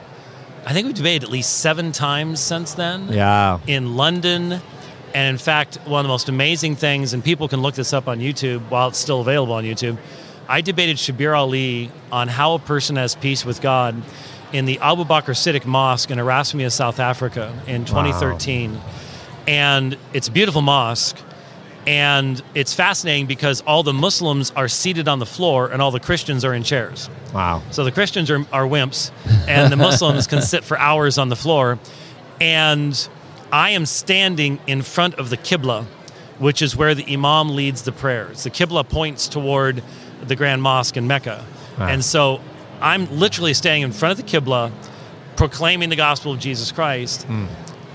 I 0.66 0.72
think 0.72 0.86
we've 0.86 0.94
debated 0.94 1.24
at 1.24 1.30
least 1.30 1.60
seven 1.60 1.90
times 1.90 2.38
since 2.38 2.74
then 2.74 3.08
yeah. 3.08 3.58
in 3.66 3.96
London. 3.96 4.60
And 5.12 5.28
in 5.34 5.38
fact, 5.38 5.76
one 5.86 6.00
of 6.00 6.04
the 6.04 6.12
most 6.12 6.28
amazing 6.28 6.76
things, 6.76 7.14
and 7.14 7.24
people 7.24 7.48
can 7.48 7.62
look 7.62 7.74
this 7.74 7.92
up 7.92 8.06
on 8.06 8.20
YouTube 8.20 8.60
while 8.68 8.88
it's 8.88 8.98
still 8.98 9.20
available 9.20 9.54
on 9.54 9.64
YouTube. 9.64 9.98
I 10.50 10.62
debated 10.62 10.96
Shabir 10.96 11.38
Ali 11.38 11.92
on 12.10 12.26
how 12.26 12.54
a 12.54 12.58
person 12.58 12.96
has 12.96 13.14
peace 13.14 13.44
with 13.44 13.60
God 13.60 14.02
in 14.52 14.64
the 14.64 14.80
Abu 14.80 15.04
Bakr 15.04 15.32
Siddiq 15.32 15.64
Mosque 15.64 16.10
in 16.10 16.18
Erasmia, 16.18 16.72
South 16.72 16.98
Africa 16.98 17.56
in 17.68 17.84
2013. 17.84 18.76
And 19.46 19.96
it's 20.12 20.26
a 20.26 20.32
beautiful 20.32 20.60
mosque. 20.60 21.16
And 21.86 22.42
it's 22.56 22.74
fascinating 22.74 23.26
because 23.26 23.60
all 23.60 23.84
the 23.84 23.92
Muslims 23.92 24.50
are 24.56 24.66
seated 24.66 25.06
on 25.06 25.20
the 25.20 25.24
floor 25.24 25.70
and 25.70 25.80
all 25.80 25.92
the 25.92 26.00
Christians 26.00 26.44
are 26.44 26.52
in 26.52 26.64
chairs. 26.64 27.08
Wow. 27.32 27.62
So 27.70 27.84
the 27.84 27.92
Christians 27.92 28.28
are, 28.28 28.40
are 28.52 28.64
wimps, 28.64 29.12
and 29.46 29.72
the 29.72 29.76
Muslims 29.76 30.26
can 30.26 30.42
sit 30.42 30.64
for 30.64 30.76
hours 30.76 31.16
on 31.16 31.28
the 31.28 31.36
floor. 31.36 31.78
And 32.40 33.08
I 33.52 33.70
am 33.70 33.86
standing 33.86 34.58
in 34.66 34.82
front 34.82 35.14
of 35.14 35.30
the 35.30 35.36
Qibla, 35.36 35.84
which 36.40 36.60
is 36.60 36.74
where 36.74 36.96
the 36.96 37.04
Imam 37.08 37.54
leads 37.54 37.82
the 37.82 37.92
prayers. 37.92 38.42
The 38.42 38.50
Qibla 38.50 38.88
points 38.88 39.28
toward 39.28 39.84
the 40.26 40.36
Grand 40.36 40.62
Mosque 40.62 40.96
in 40.96 41.06
Mecca. 41.06 41.44
And 41.78 42.04
so 42.04 42.40
I'm 42.80 43.06
literally 43.18 43.54
standing 43.54 43.82
in 43.82 43.92
front 43.92 44.18
of 44.18 44.24
the 44.24 44.30
Qibla, 44.30 44.72
proclaiming 45.36 45.88
the 45.88 45.96
gospel 45.96 46.32
of 46.32 46.38
Jesus 46.38 46.72
Christ. 46.72 47.22
Hmm. 47.24 47.46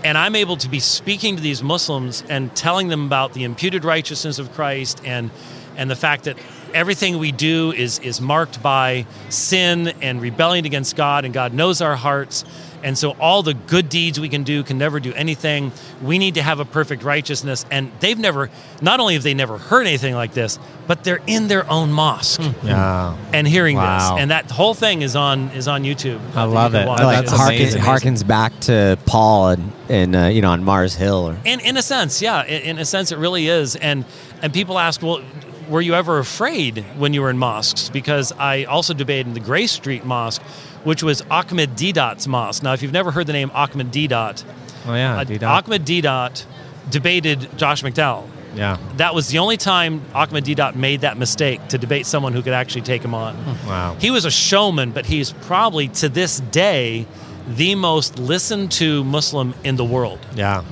And 0.03 0.17
I'm 0.17 0.35
able 0.35 0.57
to 0.57 0.69
be 0.69 0.79
speaking 0.79 1.35
to 1.35 1.41
these 1.41 1.63
Muslims 1.63 2.23
and 2.29 2.55
telling 2.55 2.89
them 2.89 3.05
about 3.05 3.33
the 3.33 3.43
imputed 3.43 3.83
righteousness 3.83 4.39
of 4.39 4.51
Christ 4.53 5.01
and 5.03 5.31
and 5.77 5.89
the 5.89 5.95
fact 5.95 6.23
that 6.23 6.37
everything 6.75 7.17
we 7.17 7.31
do 7.31 7.71
is 7.71 7.97
is 7.99 8.21
marked 8.21 8.61
by 8.61 9.05
sin 9.29 9.87
and 10.01 10.21
rebellion 10.21 10.65
against 10.65 10.95
God 10.95 11.25
and 11.25 11.33
God 11.33 11.53
knows 11.53 11.81
our 11.81 11.95
hearts. 11.95 12.45
And 12.83 12.95
so 12.95 13.11
all 13.19 13.41
the 13.41 13.55
good 13.55 13.89
deeds 13.89 14.19
we 14.19 14.29
can 14.29 14.43
do 14.43 14.61
can 14.61 14.77
never 14.77 14.99
do 14.99 15.11
anything. 15.13 15.71
We 16.03 16.19
need 16.19 16.35
to 16.35 16.43
have 16.43 16.59
a 16.59 16.65
perfect 16.65 17.01
righteousness. 17.01 17.65
And 17.71 17.91
they've 17.99 18.19
never 18.19 18.51
not 18.79 18.99
only 18.99 19.15
have 19.15 19.23
they 19.23 19.33
never 19.33 19.57
heard 19.57 19.87
anything 19.87 20.13
like 20.13 20.33
this, 20.35 20.59
but 20.85 21.03
they're 21.03 21.21
in 21.25 21.47
their 21.47 21.67
own 21.67 21.91
mosque 21.91 22.39
Yeah. 22.61 23.17
and 23.33 23.47
hearing 23.47 23.77
Wow. 23.77 24.13
this. 24.13 24.21
And 24.21 24.29
that 24.29 24.51
whole 24.51 24.75
thing 24.75 25.01
is 25.01 25.15
on 25.15 25.49
is 25.55 25.67
on 25.67 25.81
YouTube. 25.83 26.19
I 26.35 26.43
love 26.43 26.73
can 26.73 26.81
it. 26.83 26.87
watch 26.87 26.99
like 27.01 27.25
that's 27.25 27.31
it. 27.33 27.39
harkens, 27.39 27.75
harkens 27.77 28.27
back 28.27 28.59
to 28.61 28.99
Paul 29.07 29.49
and, 29.49 29.71
and 29.89 30.15
uh, 30.15 30.19
you 30.25 30.41
know 30.43 30.51
on 30.51 30.63
Mars 30.63 30.93
Hill 30.93 31.29
or 31.29 31.37
In 31.43 31.61
in 31.61 31.77
a 31.77 31.81
sense, 31.81 32.21
yeah. 32.21 32.43
In, 32.45 32.61
in 32.61 32.77
a 32.77 32.85
sense, 32.85 33.11
it 33.11 33.17
really 33.17 33.47
is. 33.47 33.75
And 33.77 34.05
and 34.43 34.53
people 34.53 34.77
ask, 34.77 35.01
well, 35.01 35.21
were 35.69 35.81
you 35.81 35.93
ever 35.95 36.19
afraid 36.19 36.79
when 36.97 37.13
you 37.13 37.21
were 37.21 37.29
in 37.29 37.37
mosques? 37.37 37.89
Because 37.89 38.31
I 38.33 38.63
also 38.65 38.93
debated 38.93 39.27
in 39.27 39.33
the 39.33 39.39
Grey 39.39 39.67
Street 39.67 40.05
Mosque, 40.05 40.41
which 40.83 41.03
was 41.03 41.21
Ahmed 41.31 41.71
Deedat's 41.75 42.27
mosque. 42.27 42.63
Now, 42.63 42.73
if 42.73 42.81
you've 42.81 42.91
never 42.93 43.11
heard 43.11 43.27
the 43.27 43.33
name 43.33 43.51
Ahmed 43.53 43.91
Deedat, 43.91 44.43
Oh, 44.87 44.93
yeah. 44.93 45.17
uh, 45.17 45.23
D-Dot. 45.23 45.65
Ahmed 45.67 45.83
Deedat 45.85 46.45
debated 46.89 47.49
Josh 47.57 47.81
McDowell. 47.83 48.27
Yeah. 48.55 48.77
That 48.97 49.13
was 49.15 49.27
the 49.29 49.39
only 49.39 49.57
time 49.57 50.01
Ahmed 50.13 50.45
Didat 50.45 50.75
made 50.75 51.01
that 51.01 51.17
mistake 51.17 51.67
to 51.69 51.77
debate 51.77 52.05
someone 52.05 52.31
who 52.33 52.41
could 52.41 52.53
actually 52.53 52.83
take 52.83 53.01
him 53.03 53.13
on. 53.13 53.35
Wow. 53.67 53.97
He 53.99 54.11
was 54.11 54.23
a 54.25 54.31
showman, 54.31 54.91
but 54.91 55.05
he's 55.07 55.33
probably 55.33 55.87
to 55.89 56.07
this 56.07 56.39
day 56.39 57.05
the 57.47 57.75
most 57.75 58.17
listened 58.17 58.71
to 58.73 59.03
Muslim 59.03 59.53
in 59.63 59.75
the 59.75 59.83
world. 59.83 60.19
Yeah. 60.35 60.63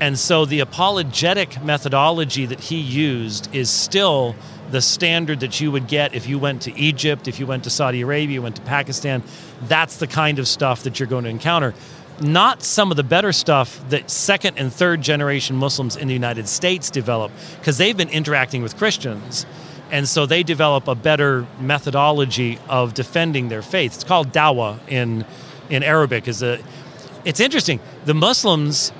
And 0.00 0.18
so 0.18 0.44
the 0.44 0.60
apologetic 0.60 1.62
methodology 1.62 2.46
that 2.46 2.60
he 2.60 2.78
used 2.78 3.54
is 3.54 3.68
still 3.68 4.36
the 4.70 4.80
standard 4.80 5.40
that 5.40 5.60
you 5.60 5.72
would 5.72 5.88
get 5.88 6.14
if 6.14 6.28
you 6.28 6.38
went 6.38 6.62
to 6.62 6.78
Egypt, 6.78 7.26
if 7.26 7.40
you 7.40 7.46
went 7.46 7.64
to 7.64 7.70
Saudi 7.70 8.02
Arabia, 8.02 8.34
you 8.34 8.42
went 8.42 8.56
to 8.56 8.62
Pakistan. 8.62 9.22
That's 9.62 9.96
the 9.96 10.06
kind 10.06 10.38
of 10.38 10.46
stuff 10.46 10.82
that 10.82 11.00
you're 11.00 11.08
going 11.08 11.24
to 11.24 11.30
encounter. 11.30 11.74
Not 12.20 12.62
some 12.62 12.90
of 12.90 12.96
the 12.96 13.02
better 13.02 13.32
stuff 13.32 13.80
that 13.90 14.10
second 14.10 14.58
and 14.58 14.72
third 14.72 15.00
generation 15.00 15.56
Muslims 15.56 15.96
in 15.96 16.08
the 16.08 16.14
United 16.14 16.48
States 16.48 16.90
develop, 16.90 17.32
because 17.58 17.78
they've 17.78 17.96
been 17.96 18.10
interacting 18.10 18.62
with 18.62 18.76
Christians. 18.76 19.46
And 19.90 20.06
so 20.06 20.26
they 20.26 20.42
develop 20.42 20.86
a 20.86 20.94
better 20.94 21.46
methodology 21.60 22.58
of 22.68 22.92
defending 22.92 23.48
their 23.48 23.62
faith. 23.62 23.94
It's 23.94 24.04
called 24.04 24.32
dawah 24.32 24.78
in, 24.88 25.24
in 25.70 25.82
Arabic. 25.82 26.28
Is 26.28 26.42
a, 26.42 26.58
it's 27.24 27.40
interesting. 27.40 27.80
The 28.04 28.14
Muslims 28.14 28.92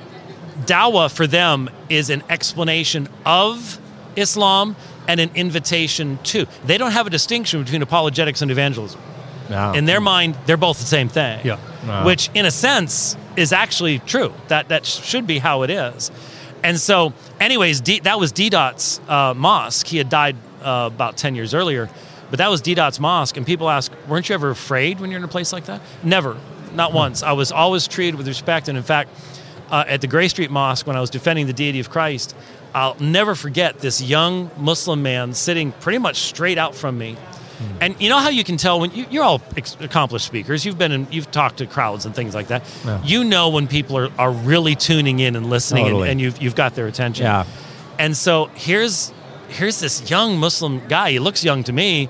dawah 0.67 1.13
for 1.13 1.27
them 1.27 1.71
is 1.89 2.11
an 2.11 2.23
explanation 2.29 3.09
of 3.25 3.79
Islam 4.17 4.77
and 5.07 5.21
an 5.21 5.31
invitation 5.35 6.19
to. 6.25 6.47
They 6.67 6.79
don't 6.79 6.93
have 6.93 7.07
a 7.07 7.11
distinction 7.11 7.63
between 7.63 7.83
apologetics 7.83 8.43
and 8.43 8.51
evangelism. 8.51 9.01
Yeah. 9.49 9.73
In 9.73 9.87
their 9.87 10.01
mind, 10.01 10.37
they're 10.47 10.59
both 10.59 10.79
the 10.79 10.85
same 10.85 11.09
thing. 11.09 11.41
Yeah. 11.45 11.59
Wow. 11.87 12.05
Which, 12.05 12.29
in 12.35 12.45
a 12.45 12.51
sense, 12.51 13.17
is 13.37 13.53
actually 13.53 14.01
true. 14.01 14.35
That 14.49 14.69
that 14.69 14.85
should 14.85 15.27
be 15.27 15.39
how 15.39 15.63
it 15.63 15.71
is. 15.71 16.11
And 16.63 16.79
so, 16.79 17.15
anyways, 17.41 17.81
D, 17.81 18.01
that 18.01 18.19
was 18.19 18.33
Deedat's 18.33 19.01
uh, 19.09 19.33
mosque. 19.35 19.87
He 19.87 19.97
had 19.97 20.11
died 20.11 20.37
uh, 20.63 20.91
about 20.93 21.17
ten 21.17 21.35
years 21.35 21.55
earlier, 21.55 21.89
but 22.31 22.39
that 22.39 22.51
was 22.51 22.61
Deedat's 22.61 23.01
mosque. 23.01 23.37
And 23.39 23.47
people 23.47 23.71
ask, 23.71 23.91
"Weren't 24.07 24.29
you 24.29 24.35
ever 24.35 24.51
afraid 24.51 25.01
when 25.01 25.11
you're 25.11 25.19
in 25.19 25.25
a 25.25 25.29
place 25.29 25.53
like 25.53 25.65
that?" 25.67 25.81
Never, 26.03 26.37
not 26.75 26.93
once. 26.93 27.23
I 27.23 27.33
was 27.33 27.53
always 27.53 27.89
treated 27.89 28.17
with 28.17 28.29
respect. 28.29 28.69
And 28.69 28.77
in 28.77 28.85
fact, 28.85 29.09
uh, 29.71 29.85
at 29.87 30.01
the 30.01 30.07
Grey 30.07 30.29
Street 30.29 30.51
Mosque, 30.51 30.87
when 30.87 30.97
I 30.97 31.01
was 31.01 31.11
defending 31.11 31.47
the 31.47 31.53
deity 31.53 31.81
of 31.81 31.91
Christ, 31.91 32.35
I'll 32.75 32.97
never 33.01 33.35
forget 33.35 33.79
this 33.79 34.03
young 34.03 34.51
Muslim 34.57 35.03
man 35.03 35.35
sitting 35.35 35.73
pretty 35.73 35.99
much 35.99 36.17
straight 36.17 36.59
out 36.59 36.75
from 36.75 36.99
me. 36.99 37.17
And 37.81 38.01
you 38.01 38.09
know 38.09 38.19
how 38.19 38.29
you 38.29 38.45
can 38.45 38.57
tell 38.57 38.79
when 38.79 38.93
you, 38.93 39.07
you're 39.11 39.25
all 39.25 39.43
ex- 39.57 39.77
accomplished 39.81 40.27
speakers. 40.27 40.65
You've 40.65 40.79
been 40.79 40.93
in, 40.93 41.09
you've 41.11 41.31
talked 41.31 41.59
to 41.59 41.67
crowds 41.67 42.07
and 42.07 42.15
things 42.15 42.35
like 42.35 42.49
that. 42.49 42.63
Yeah. 42.85 43.03
You 43.03 43.25
know 43.25 43.49
when 43.49 43.67
people 43.67 43.99
are, 43.99 44.11
are 44.17 44.31
really 44.31 44.77
tuning 44.77 45.19
in 45.19 45.35
and 45.35 45.51
listening, 45.51 45.89
and, 45.89 46.05
and 46.05 46.21
you've 46.21 46.41
you've 46.41 46.55
got 46.55 46.77
their 46.77 46.87
attention. 46.87 47.25
Yeah. 47.25 47.47
And 47.99 48.17
so 48.17 48.47
here's 48.55 49.13
here's 49.49 49.81
this 49.81 50.09
young 50.09 50.39
Muslim 50.39 50.87
guy. 50.87 51.11
He 51.11 51.19
looks 51.19 51.43
young 51.43 51.65
to 51.65 51.73
me, 51.73 52.09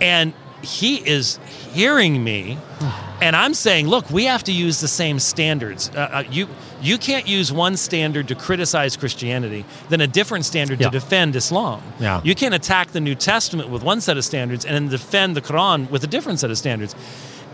and 0.00 0.34
he 0.66 0.96
is 0.96 1.38
hearing 1.72 2.22
me, 2.22 2.58
and 3.22 3.34
I'm 3.36 3.54
saying, 3.54 3.86
look, 3.88 4.10
we 4.10 4.24
have 4.24 4.44
to 4.44 4.52
use 4.52 4.80
the 4.80 4.88
same 4.88 5.18
standards. 5.18 5.90
Uh, 5.94 5.98
uh, 5.98 6.24
you 6.30 6.48
you 6.82 6.98
can't 6.98 7.26
use 7.26 7.50
one 7.52 7.76
standard 7.76 8.28
to 8.28 8.34
criticize 8.34 8.96
Christianity, 8.96 9.64
then 9.88 10.00
a 10.02 10.06
different 10.06 10.44
standard 10.44 10.78
Yeah. 10.80 10.90
to 10.90 10.98
defend 11.00 11.34
Islam. 11.34 11.82
Yeah. 11.98 12.20
You 12.22 12.34
can't 12.34 12.54
attack 12.54 12.88
the 12.92 13.00
New 13.00 13.14
Testament 13.14 13.70
with 13.70 13.82
one 13.82 14.00
set 14.02 14.18
of 14.18 14.24
standards 14.24 14.64
and 14.66 14.74
then 14.74 14.88
defend 14.88 15.34
the 15.36 15.40
Quran 15.40 15.88
with 15.90 16.04
a 16.04 16.06
different 16.06 16.38
set 16.40 16.50
of 16.50 16.58
standards. 16.58 16.94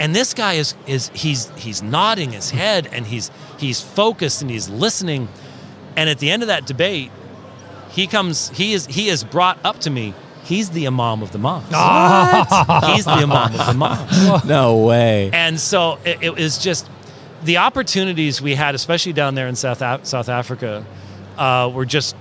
And 0.01 0.15
this 0.17 0.35
guy 0.35 0.55
is 0.55 0.75
is 0.87 1.11
he's 1.15 1.51
he's 1.57 1.83
nodding 1.83 2.33
his 2.33 2.51
head 2.51 2.89
and 2.93 3.07
he's 3.07 3.31
he's 3.59 3.81
focused 3.81 4.43
and 4.43 4.51
he's 4.51 4.69
listening. 4.69 5.29
And 5.97 6.09
at 6.11 6.19
the 6.19 6.31
end 6.31 6.43
of 6.43 6.49
that 6.49 6.67
debate, 6.67 7.11
he 7.91 8.07
comes 8.09 8.49
he 8.51 8.73
is 8.73 8.87
he 8.87 9.09
is 9.09 9.23
brought 9.23 9.59
up 9.65 9.79
to 9.81 9.91
me. 9.91 10.15
He's 10.53 10.69
the 10.69 10.87
imam 10.87 11.23
of 11.23 11.33
the 11.33 11.39
mosque. 11.39 11.67
He's 12.95 13.07
the 13.07 13.11
imam 13.11 13.59
of 13.59 13.67
the 13.67 13.75
mosque. 13.75 14.45
no 14.47 14.77
way. 14.79 15.31
And 15.33 15.59
so 15.59 15.99
it, 16.05 16.23
it 16.23 16.35
was 16.35 16.59
just 16.59 16.91
the 17.43 17.57
opportunities 17.57 18.43
we 18.43 18.55
had, 18.55 18.75
especially 18.75 19.15
down 19.15 19.35
there 19.35 19.49
in 19.49 19.57
South 19.57 19.81
Af- 19.81 20.05
South 20.05 20.29
Africa, 20.29 20.85
uh, 21.39 21.71
were 21.73 21.87
just 21.87 22.17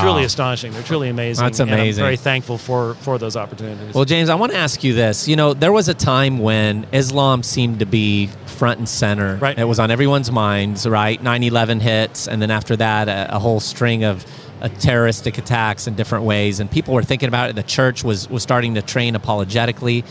truly 0.00 0.24
astonishing. 0.24 0.72
They're 0.72 0.82
truly 0.82 1.10
amazing. 1.10 1.44
That's 1.44 1.60
and 1.60 1.70
amazing. 1.70 2.02
I'm 2.02 2.06
very 2.06 2.16
thankful 2.16 2.58
for 2.58 2.94
for 2.94 3.18
those 3.18 3.36
opportunities. 3.36 3.94
Well, 3.94 4.04
James, 4.04 4.30
I 4.30 4.34
want 4.34 4.50
to 4.50 4.58
ask 4.58 4.82
you 4.82 4.92
this. 4.92 5.28
You 5.28 5.36
know, 5.36 5.54
there 5.54 5.72
was 5.72 5.88
a 5.88 5.94
time 5.94 6.38
when 6.38 6.88
Islam 6.90 7.44
seemed 7.44 7.78
to 7.78 7.86
be 7.86 8.26
front 8.46 8.78
and 8.78 8.88
center. 8.88 9.36
Right. 9.36 9.56
It 9.56 9.64
was 9.64 9.78
on 9.78 9.92
everyone's 9.92 10.32
minds, 10.32 10.88
right? 10.88 11.22
9 11.22 11.42
11 11.44 11.78
hits, 11.78 12.26
and 12.26 12.42
then 12.42 12.50
after 12.50 12.74
that, 12.76 13.08
a, 13.08 13.36
a 13.36 13.38
whole 13.38 13.60
string 13.60 14.02
of 14.02 14.26
terroristic 14.68 15.38
attacks 15.38 15.86
in 15.86 15.94
different 15.94 16.24
ways. 16.24 16.60
And 16.60 16.70
people 16.70 16.94
were 16.94 17.02
thinking 17.02 17.28
about 17.28 17.50
it. 17.50 17.56
The 17.56 17.62
church 17.62 18.04
was, 18.04 18.28
was 18.28 18.42
starting 18.42 18.74
to 18.74 18.82
train 18.82 19.16
apologetically. 19.16 20.04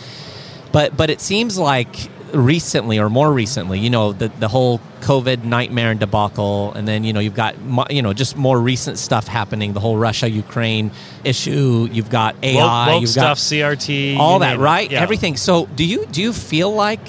But, 0.72 0.96
but 0.98 1.10
it 1.10 1.22
seems 1.22 1.58
like 1.58 2.10
recently 2.34 3.00
or 3.00 3.10
more 3.10 3.32
recently, 3.32 3.80
you 3.80 3.90
know, 3.90 4.14
the, 4.14 4.30
the 4.40 4.48
whole 4.48 4.80
COVID 5.02 5.44
nightmare 5.44 5.92
and 5.92 6.00
debacle, 6.00 6.74
and 6.74 6.88
then, 6.88 7.04
you 7.04 7.14
know, 7.14 7.20
you've 7.20 7.36
got, 7.36 7.56
you 7.90 8.02
know, 8.02 8.14
just 8.14 8.36
more 8.36 8.60
recent 8.60 8.98
stuff 8.98 9.28
happening, 9.28 9.74
the 9.74 9.80
whole 9.80 9.98
Russia 9.98 10.30
Ukraine 10.30 10.92
issue. 11.24 11.88
You've 11.92 12.10
got 12.10 12.36
AI, 12.44 12.86
woke, 12.86 12.94
woke 12.94 13.02
you've 13.02 13.10
stuff, 13.12 13.24
got 13.24 13.38
CRT, 13.38 14.18
all 14.18 14.40
that, 14.40 14.60
right? 14.60 14.90
Yeah. 14.90 15.02
Everything. 15.02 15.38
So, 15.38 15.66
do 15.68 15.86
you 15.86 16.06
do 16.08 16.22
you 16.22 16.34
feel 16.34 16.74
like 16.74 17.00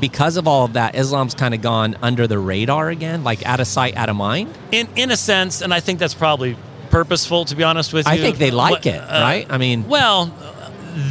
because 0.00 0.36
of 0.36 0.48
all 0.48 0.64
of 0.64 0.72
that, 0.72 0.96
Islam's 0.96 1.34
kind 1.34 1.54
of 1.54 1.62
gone 1.62 1.96
under 2.02 2.26
the 2.26 2.38
radar 2.38 2.90
again, 2.90 3.24
like 3.24 3.46
out 3.46 3.60
of 3.60 3.66
sight, 3.66 3.96
out 3.96 4.08
of 4.08 4.16
mind? 4.16 4.56
in 4.72 4.88
in 4.96 5.10
a 5.10 5.16
sense, 5.16 5.62
and 5.62 5.72
I 5.72 5.80
think 5.80 5.98
that's 5.98 6.14
probably 6.14 6.56
purposeful. 6.90 7.44
To 7.46 7.56
be 7.56 7.64
honest 7.64 7.92
with 7.92 8.06
you, 8.06 8.12
I 8.12 8.18
think 8.18 8.38
they 8.38 8.50
like 8.50 8.70
What- 8.72 8.86
it, 8.86 9.00
right? 9.10 9.46
I 9.50 9.58
mean, 9.58 9.86
Well, 9.88 10.32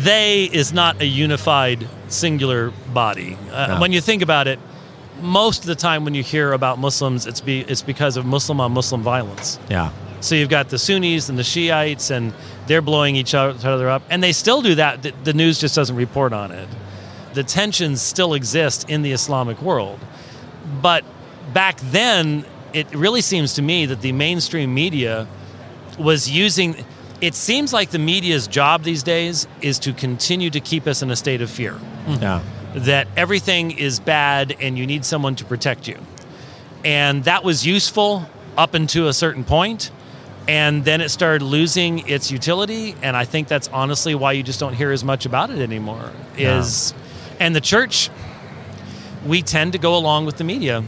they 0.03 0.43
is 0.45 0.73
not 0.73 1.01
a 1.01 1.05
unified 1.05 1.87
singular 2.07 2.71
body. 2.93 3.37
Uh, 3.51 3.67
No. 3.67 3.79
When 3.79 3.91
you 3.93 4.01
think 4.01 4.21
about 4.21 4.47
it, 4.47 4.59
most 5.21 5.61
of 5.61 5.65
the 5.67 5.75
time 5.75 6.03
when 6.05 6.13
you 6.13 6.23
hear 6.23 6.53
about 6.53 6.77
Muslims, 6.79 7.25
it's 7.25 7.41
be 7.41 7.61
it's 7.61 7.81
because 7.81 8.17
of 8.17 8.25
Muslim 8.25 8.59
on 8.61 8.71
Muslim 8.73 9.01
violence. 9.01 9.59
yeah, 9.69 9.89
So 10.19 10.35
you've 10.35 10.49
got 10.49 10.69
the 10.69 10.77
Sunnis 10.77 11.29
and 11.29 11.37
the 11.37 11.43
Shiites, 11.43 12.09
and 12.11 12.33
they're 12.67 12.81
blowing 12.81 13.15
each 13.15 13.33
other 13.33 13.89
up, 13.89 14.01
and 14.09 14.21
they 14.21 14.31
still 14.31 14.61
do 14.61 14.75
that. 14.75 15.01
The, 15.03 15.13
the 15.23 15.33
news 15.33 15.59
just 15.59 15.75
doesn't 15.75 15.95
report 15.95 16.33
on 16.33 16.51
it. 16.51 16.67
The 17.33 17.43
tensions 17.43 18.01
still 18.01 18.33
exist 18.33 18.89
in 18.89 19.01
the 19.03 19.11
Islamic 19.11 19.61
world, 19.61 19.99
but 20.81 21.03
back 21.53 21.79
then, 21.91 22.45
it 22.73 22.87
really 22.93 23.21
seems 23.21 23.53
to 23.53 23.61
me 23.61 23.85
that 23.87 24.01
the 24.01 24.11
mainstream 24.11 24.73
media 24.73 25.27
was 25.97 26.29
using. 26.29 26.83
It 27.19 27.33
seems 27.33 27.73
like 27.73 27.89
the 27.89 27.99
media's 27.99 28.47
job 28.47 28.83
these 28.83 29.01
days 29.01 29.47
is 29.61 29.79
to 29.79 29.93
continue 29.93 30.49
to 30.51 30.59
keep 30.59 30.85
us 30.85 31.01
in 31.01 31.09
a 31.09 31.15
state 31.15 31.41
of 31.41 31.49
fear 31.49 31.73
mm-hmm. 31.73 32.21
yeah, 32.21 32.43
that 32.75 33.07
everything 33.17 33.71
is 33.71 33.99
bad 33.99 34.55
and 34.59 34.77
you 34.77 34.85
need 34.85 35.03
someone 35.03 35.35
to 35.35 35.45
protect 35.45 35.87
you. 35.87 35.97
And 36.85 37.23
that 37.23 37.43
was 37.43 37.65
useful 37.65 38.29
up 38.55 38.73
until 38.73 39.07
a 39.07 39.13
certain 39.13 39.43
point, 39.43 39.91
And 40.47 40.85
then 40.85 41.01
it 41.01 41.09
started 41.09 41.43
losing 41.43 42.07
its 42.07 42.31
utility. 42.31 42.95
And 43.01 43.17
I 43.17 43.25
think 43.25 43.49
that's 43.49 43.67
honestly 43.67 44.15
why 44.15 44.31
you 44.31 44.43
just 44.43 44.59
don't 44.59 44.73
hear 44.73 44.91
as 44.91 45.03
much 45.03 45.25
about 45.25 45.49
it 45.49 45.59
anymore. 45.59 46.11
Is 46.37 46.93
and 47.39 47.55
the 47.55 47.61
church, 47.61 48.09
we 49.25 49.41
tend 49.41 49.73
to 49.73 49.77
go 49.77 49.97
along 49.97 50.25
with 50.25 50.37
the 50.37 50.43
media, 50.43 50.83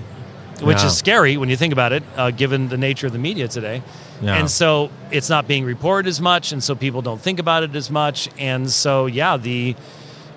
which 0.61 0.79
Yeah. 0.79 0.87
is 0.87 0.97
scary 0.97 1.37
when 1.37 1.49
you 1.49 1.55
think 1.57 1.73
about 1.73 1.91
it, 1.93 2.03
uh, 2.17 2.31
given 2.31 2.69
the 2.69 2.77
nature 2.77 3.07
of 3.07 3.13
the 3.13 3.19
media 3.19 3.47
today. 3.47 3.81
Yeah. 4.21 4.35
And 4.35 4.49
so 4.49 4.89
it's 5.11 5.29
not 5.29 5.47
being 5.47 5.63
reported 5.65 6.07
as 6.09 6.19
much, 6.19 6.51
and 6.51 6.63
so 6.63 6.75
people 6.75 7.01
don't 7.01 7.21
think 7.21 7.39
about 7.39 7.63
it 7.63 7.75
as 7.75 7.89
much. 7.89 8.29
And 8.37 8.69
so, 8.69 9.05
yeah, 9.05 9.37
the 9.37 9.75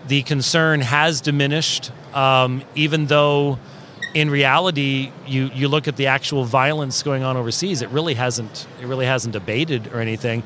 the 0.08 0.22
concern 0.22 0.80
has 0.80 1.20
diminished, 1.20 1.92
um, 2.12 2.62
even 2.74 3.06
though 3.06 3.58
in 4.14 4.28
reality, 4.28 5.10
you, 5.26 5.48
you 5.54 5.68
look 5.68 5.88
at 5.88 5.96
the 5.96 6.08
actual 6.08 6.44
violence 6.44 7.02
going 7.02 7.22
on 7.22 7.36
overseas, 7.36 7.80
it 7.82 7.88
really 7.90 8.14
hasn't 8.14 8.66
it 8.80 8.86
really 8.86 9.06
hasn't 9.06 9.34
abated 9.36 9.88
or 9.92 10.00
anything. 10.00 10.42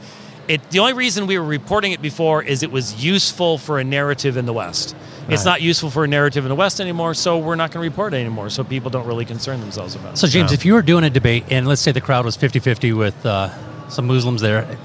It, 0.49 0.71
the 0.71 0.79
only 0.79 0.93
reason 0.93 1.27
we 1.27 1.39
were 1.39 1.45
reporting 1.45 1.93
it 1.93 2.01
before 2.01 2.43
is 2.43 2.63
it 2.63 2.71
was 2.71 3.05
useful 3.05 3.59
for 3.59 3.79
a 3.79 3.85
narrative 3.85 4.37
in 4.37 4.47
the 4.47 4.53
West. 4.53 4.95
It's 5.29 5.45
not 5.45 5.61
useful 5.61 5.91
for 5.91 6.05
a 6.05 6.07
narrative 6.07 6.45
in 6.45 6.49
the 6.51 6.55
West 6.55 6.81
anymore, 6.81 7.13
so 7.15 7.39
we're 7.39 7.57
not 7.57 7.73
going 7.73 7.83
to 7.83 7.91
report 7.91 8.15
it 8.15 8.19
anymore. 8.19 8.49
So 8.49 8.63
people 8.63 8.91
don't 8.91 9.09
really 9.09 9.25
concern 9.25 9.59
themselves 9.61 9.97
about 9.97 10.15
it. 10.15 10.19
So, 10.19 10.29
James, 10.29 10.53
if 10.53 10.65
you 10.65 10.75
were 10.75 10.83
doing 10.83 11.03
a 11.03 11.11
debate 11.11 11.45
and 11.51 11.67
let's 11.67 11.83
say 11.83 11.91
the 11.91 12.01
crowd 12.01 12.25
was 12.25 12.37
50 12.37 12.61
50 12.61 12.93
with 12.93 13.27
uh, 13.27 13.51
some 13.89 14.07
Muslims 14.07 14.41
there, 14.41 14.79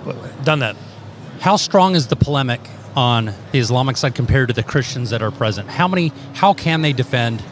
Done 0.44 0.60
that. 0.60 0.76
how 1.42 1.58
strong 1.58 1.96
is 1.96 2.08
the 2.08 2.16
polemic 2.16 2.60
on 2.96 3.34
the 3.52 3.60
Islamic 3.60 3.98
side 3.98 4.16
compared 4.16 4.48
to 4.48 4.54
the 4.56 4.64
Christians 4.64 5.12
that 5.12 5.22
are 5.22 5.30
present? 5.32 5.70
How 5.70 5.88
many, 5.88 6.12
how 6.34 6.56
can 6.56 6.82
they 6.82 6.94
defend 6.94 7.44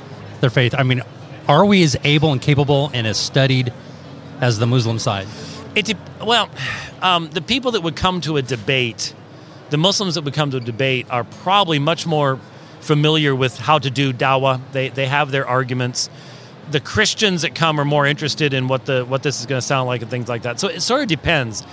their 0.41 0.49
faith? 0.49 0.73
I 0.75 0.81
mean, 0.81 1.03
are 1.47 1.65
we 1.65 1.83
as 1.83 1.95
able 2.03 2.31
and 2.31 2.41
capable 2.41 2.89
and 2.91 3.05
as 3.05 3.17
studied 3.17 3.71
as 4.41 4.57
the 4.57 4.65
Muslim 4.65 4.97
side? 4.97 5.27
It 5.75 5.95
well, 6.21 6.49
um, 7.01 7.29
the 7.29 7.41
people 7.41 7.71
that 7.71 7.81
would 7.81 7.95
come 7.95 8.21
to 8.21 8.37
a 8.37 8.41
debate, 8.41 9.13
the 9.69 9.77
Muslims 9.77 10.15
that 10.15 10.23
would 10.23 10.33
come 10.33 10.51
to 10.51 10.57
a 10.57 10.61
debate, 10.61 11.07
are 11.09 11.23
probably 11.23 11.79
much 11.79 12.05
more 12.05 12.39
familiar 12.81 13.35
with 13.35 13.57
how 13.57 13.79
to 13.79 13.89
do 13.89 14.11
dawah. 14.11 14.59
They 14.71 14.89
they 14.89 15.05
have 15.05 15.31
their 15.31 15.47
arguments. 15.47 16.09
The 16.71 16.79
Christians 16.79 17.41
that 17.41 17.55
come 17.55 17.79
are 17.79 17.85
more 17.85 18.05
interested 18.05 18.53
in 18.53 18.67
what 18.67 18.85
the 18.85 19.05
what 19.05 19.23
this 19.23 19.39
is 19.39 19.45
going 19.45 19.61
to 19.61 19.65
sound 19.65 19.87
like 19.87 20.01
and 20.01 20.09
things 20.09 20.27
like 20.27 20.43
that. 20.43 20.59
So 20.59 20.67
it 20.67 20.81
sort 20.81 21.01
of 21.01 21.07
depends. 21.07 21.63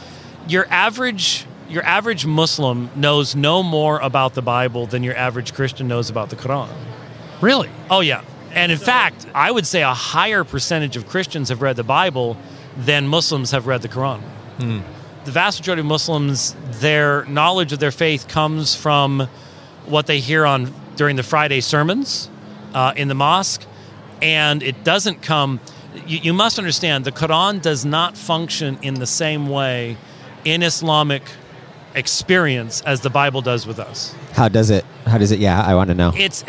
Your 0.48 0.66
average 0.70 1.46
your 1.68 1.82
average 1.84 2.26
Muslim 2.26 2.90
knows 2.94 3.34
no 3.34 3.62
more 3.62 3.98
about 4.00 4.34
the 4.34 4.42
Bible 4.42 4.86
than 4.86 5.02
your 5.02 5.16
average 5.16 5.52
Christian 5.54 5.88
knows 5.88 6.10
about 6.10 6.30
the 6.30 6.36
Quran. 6.36 6.68
Really? 7.40 7.70
Oh 7.90 8.00
yeah, 8.00 8.22
and 8.52 8.72
in 8.72 8.78
fact, 8.78 9.26
I 9.34 9.50
would 9.50 9.66
say 9.66 9.82
a 9.82 9.94
higher 9.94 10.44
percentage 10.44 10.96
of 10.96 11.08
Christians 11.08 11.48
have 11.50 11.60
read 11.60 11.76
the 11.76 11.84
Bible 11.84 12.36
than 12.76 13.08
Muslims 13.08 13.50
have 13.50 13.66
read 13.66 13.82
the 13.82 13.88
Quran. 13.88 14.20
The 14.58 15.32
vast 15.32 15.60
majority 15.60 15.80
of 15.80 15.86
Muslims, 15.86 16.54
their 16.80 17.24
knowledge 17.24 17.72
of 17.72 17.78
their 17.80 17.90
faith 17.90 18.28
comes 18.28 18.74
from 18.76 19.28
what 19.86 20.06
they 20.06 20.20
hear 20.20 20.46
on 20.46 20.72
during 20.94 21.16
the 21.16 21.22
Friday 21.22 21.60
sermons 21.60 22.30
uh, 22.74 22.92
in 22.96 23.08
the 23.08 23.14
mosque, 23.14 23.62
and 24.22 24.62
it 24.62 24.84
doesn't 24.84 25.22
come. 25.22 25.60
You, 26.06 26.18
you 26.18 26.32
must 26.32 26.58
understand 26.58 27.04
the 27.04 27.12
Quran 27.12 27.60
does 27.60 27.84
not 27.84 28.16
function 28.16 28.78
in 28.82 28.94
the 28.94 29.06
same 29.06 29.48
way 29.48 29.96
in 30.44 30.62
Islamic 30.62 31.22
experience 31.94 32.82
as 32.82 33.00
the 33.00 33.10
Bible 33.10 33.40
does 33.42 33.66
with 33.66 33.78
us. 33.78 34.14
How 34.32 34.48
does 34.48 34.70
it? 34.70 34.84
How 35.06 35.18
does 35.18 35.32
it? 35.32 35.38
Yeah, 35.40 35.60
I 35.60 35.74
want 35.74 35.88
to 35.88 35.94
know. 35.94 36.12
It's 36.14 36.44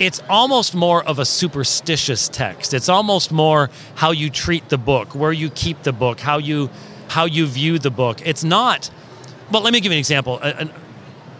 it's 0.00 0.20
almost 0.28 0.74
more 0.74 1.04
of 1.04 1.18
a 1.20 1.24
superstitious 1.24 2.28
text. 2.28 2.74
It's 2.74 2.88
almost 2.88 3.30
more 3.30 3.70
how 3.94 4.10
you 4.10 4.30
treat 4.30 4.68
the 4.70 4.78
book, 4.78 5.14
where 5.14 5.30
you 5.32 5.50
keep 5.50 5.82
the 5.84 5.92
book, 5.92 6.18
how 6.18 6.38
you 6.38 6.70
how 7.08 7.26
you 7.26 7.46
view 7.46 7.78
the 7.78 7.90
book. 7.90 8.20
It's 8.24 8.42
not. 8.42 8.90
Well, 9.50 9.62
let 9.62 9.72
me 9.72 9.80
give 9.80 9.92
you 9.92 9.96
an 9.96 10.00
example. 10.00 10.40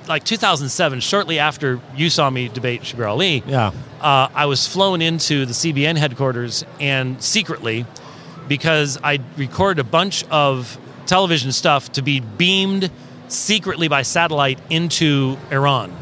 Like 0.09 0.25
2007, 0.25 0.99
shortly 1.01 1.39
after 1.39 1.81
you 1.95 2.11
saw 2.11 2.29
me 2.29 2.49
debate 2.49 2.83
Shabir 2.83 3.09
Ali, 3.09 3.45
Yeah. 3.47 3.71
uh, 4.01 4.29
I 4.35 4.47
was 4.47 4.67
flown 4.67 5.01
into 5.01 5.47
the 5.47 5.53
CBN 5.55 5.97
headquarters 5.97 6.65
and 6.81 7.23
secretly, 7.23 7.87
because 8.49 8.99
I 9.05 9.21
recorded 9.37 9.81
a 9.81 9.85
bunch 9.89 10.25
of 10.29 10.77
television 11.07 11.53
stuff 11.53 11.93
to 11.93 12.03
be 12.03 12.19
beamed 12.19 12.91
secretly 13.29 13.87
by 13.87 14.03
satellite 14.03 14.59
into 14.69 15.37
Iran. 15.53 15.93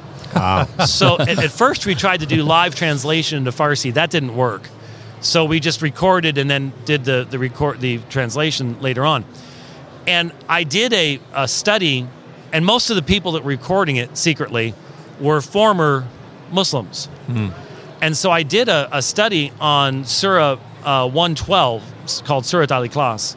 so 0.86 1.18
at, 1.18 1.42
at 1.42 1.50
first 1.50 1.86
we 1.86 1.94
tried 1.94 2.20
to 2.20 2.26
do 2.26 2.42
live 2.42 2.74
translation 2.74 3.38
into 3.38 3.50
Farsi. 3.50 3.92
That 3.94 4.10
didn't 4.10 4.36
work. 4.36 4.68
So 5.20 5.44
we 5.44 5.58
just 5.60 5.82
recorded 5.82 6.38
and 6.38 6.48
then 6.48 6.72
did 6.84 7.04
the 7.04 7.26
the 7.28 7.38
record 7.38 7.80
the 7.80 7.98
translation 8.08 8.80
later 8.80 9.04
on. 9.04 9.24
And 10.06 10.32
I 10.48 10.64
did 10.64 10.92
a, 10.92 11.20
a 11.34 11.46
study, 11.48 12.06
and 12.52 12.64
most 12.64 12.88
of 12.88 12.96
the 12.96 13.02
people 13.02 13.32
that 13.32 13.44
were 13.44 13.50
recording 13.50 13.96
it 13.96 14.16
secretly 14.16 14.74
were 15.20 15.40
former 15.40 16.06
Muslims. 16.50 17.08
And 18.00 18.16
so 18.16 18.30
I 18.30 18.42
did 18.42 18.68
a, 18.68 18.88
a 18.96 19.02
study 19.02 19.52
on 19.60 20.04
Surah 20.04 20.58
uh, 20.84 21.08
112 21.08 22.22
called 22.24 22.46
Surah 22.46 22.66
Al 22.70 22.86
Ikhlas. 22.86 23.36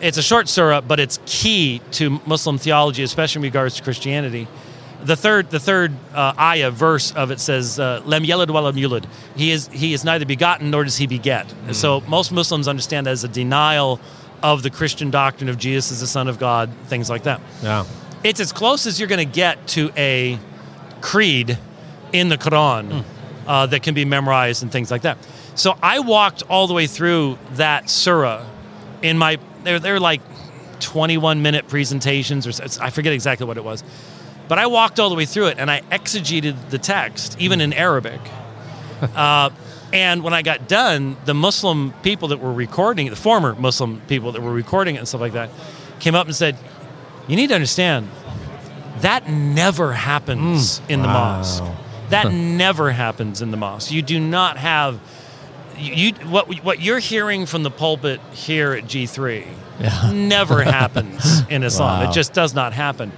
It's 0.00 0.18
a 0.18 0.22
short 0.22 0.48
surah, 0.48 0.80
but 0.80 0.98
it's 0.98 1.18
key 1.26 1.80
to 1.92 2.20
Muslim 2.26 2.58
theology, 2.58 3.02
especially 3.02 3.40
in 3.40 3.44
regards 3.44 3.76
to 3.76 3.82
Christianity. 3.82 4.48
The 5.04 5.16
third, 5.16 5.50
the 5.50 5.58
third 5.60 5.92
uh, 6.14 6.34
ayah 6.38 6.70
verse 6.70 7.12
of 7.12 7.30
it 7.30 7.40
says, 7.40 7.78
uh, 7.80 8.02
"Lem 8.04 8.22
yelad 8.24 8.50
wa 8.50 8.60
lem 8.60 8.74
yulad." 8.76 9.04
He 9.34 9.50
is 9.50 9.68
he 9.68 9.94
is 9.94 10.04
neither 10.04 10.26
begotten 10.26 10.70
nor 10.70 10.84
does 10.84 10.98
he 10.98 11.06
beget. 11.06 11.52
So 11.72 12.02
most 12.06 12.32
Muslims 12.32 12.68
understand 12.68 13.06
that 13.06 13.12
as 13.12 13.24
a 13.24 13.28
denial 13.28 13.98
of 14.42 14.62
the 14.62 14.70
Christian 14.70 15.10
doctrine 15.10 15.48
of 15.48 15.56
Jesus 15.58 15.90
as 15.92 16.00
the 16.00 16.06
Son 16.06 16.28
of 16.28 16.38
God, 16.38 16.70
things 16.86 17.08
like 17.10 17.22
that 17.24 17.40
Yeah. 17.62 17.84
it's 18.24 18.40
as 18.40 18.52
close 18.52 18.86
as 18.86 18.98
you're 18.98 19.08
going 19.08 19.26
to 19.26 19.34
get 19.34 19.66
to 19.68 19.90
a 19.96 20.38
creed 21.00 21.58
in 22.12 22.28
the 22.28 22.36
Quran 22.38 23.04
uh, 23.46 23.66
that 23.66 23.82
can 23.82 23.94
be 23.94 24.04
memorized 24.04 24.62
and 24.62 24.70
things 24.72 24.90
like 24.90 25.02
that. 25.02 25.18
So 25.54 25.76
I 25.82 26.00
walked 26.00 26.42
all 26.48 26.66
the 26.66 26.74
way 26.74 26.86
through 26.86 27.38
that 27.52 27.88
surah 27.90 28.44
in 29.02 29.18
my 29.18 29.38
they're 29.64 29.78
they're 29.80 30.00
like 30.00 30.20
21 30.80 31.42
minute 31.42 31.68
presentations 31.68 32.46
or 32.46 32.52
I 32.82 32.90
forget 32.90 33.12
exactly 33.12 33.46
what 33.46 33.56
it 33.56 33.64
was. 33.64 33.82
But 34.50 34.58
I 34.58 34.66
walked 34.66 34.98
all 34.98 35.10
the 35.10 35.14
way 35.14 35.26
through 35.26 35.46
it 35.46 35.58
and 35.60 35.70
I 35.70 35.82
exegeted 35.92 36.70
the 36.70 36.78
text 36.78 37.36
even 37.38 37.60
in 37.62 37.72
Arabic. 37.72 38.20
Uh, 39.16 39.48
and 39.94 40.22
when 40.22 40.34
I 40.34 40.42
got 40.42 40.68
done, 40.68 41.16
the 41.24 41.32
Muslim 41.32 41.94
people 42.02 42.28
that 42.28 42.38
were 42.38 42.52
recording 42.52 43.08
the 43.08 43.16
former 43.16 43.54
Muslim 43.54 44.02
people 44.08 44.32
that 44.32 44.42
were 44.42 44.52
recording 44.52 44.96
it 44.96 44.98
and 44.98 45.08
stuff 45.08 45.22
like 45.22 45.32
that, 45.32 45.48
came 46.00 46.14
up 46.14 46.26
and 46.26 46.36
said, 46.36 46.58
You 47.26 47.36
need 47.36 47.46
to 47.46 47.54
understand, 47.54 48.10
that 48.98 49.26
never 49.26 49.94
happens 49.94 50.82
in 50.90 51.00
the 51.00 51.08
mosque. 51.08 51.64
That 52.10 52.30
never 52.30 52.90
happens 52.90 53.40
in 53.40 53.52
the 53.52 53.56
mosque. 53.56 53.90
You 53.90 54.02
do 54.02 54.20
not 54.20 54.58
have 54.58 55.00
you, 55.78 56.12
what 56.28 56.62
what 56.62 56.82
you're 56.82 56.98
hearing 56.98 57.46
from 57.46 57.62
the 57.62 57.70
pulpit 57.70 58.20
here 58.32 58.74
at 58.74 58.84
G3 58.84 59.46
never 60.12 60.62
happens 60.78 61.40
in 61.48 61.62
Islam. 61.62 62.04
Wow. 62.04 62.10
It 62.10 62.12
just 62.12 62.34
does 62.34 62.52
not 62.52 62.74
happen. 62.74 63.12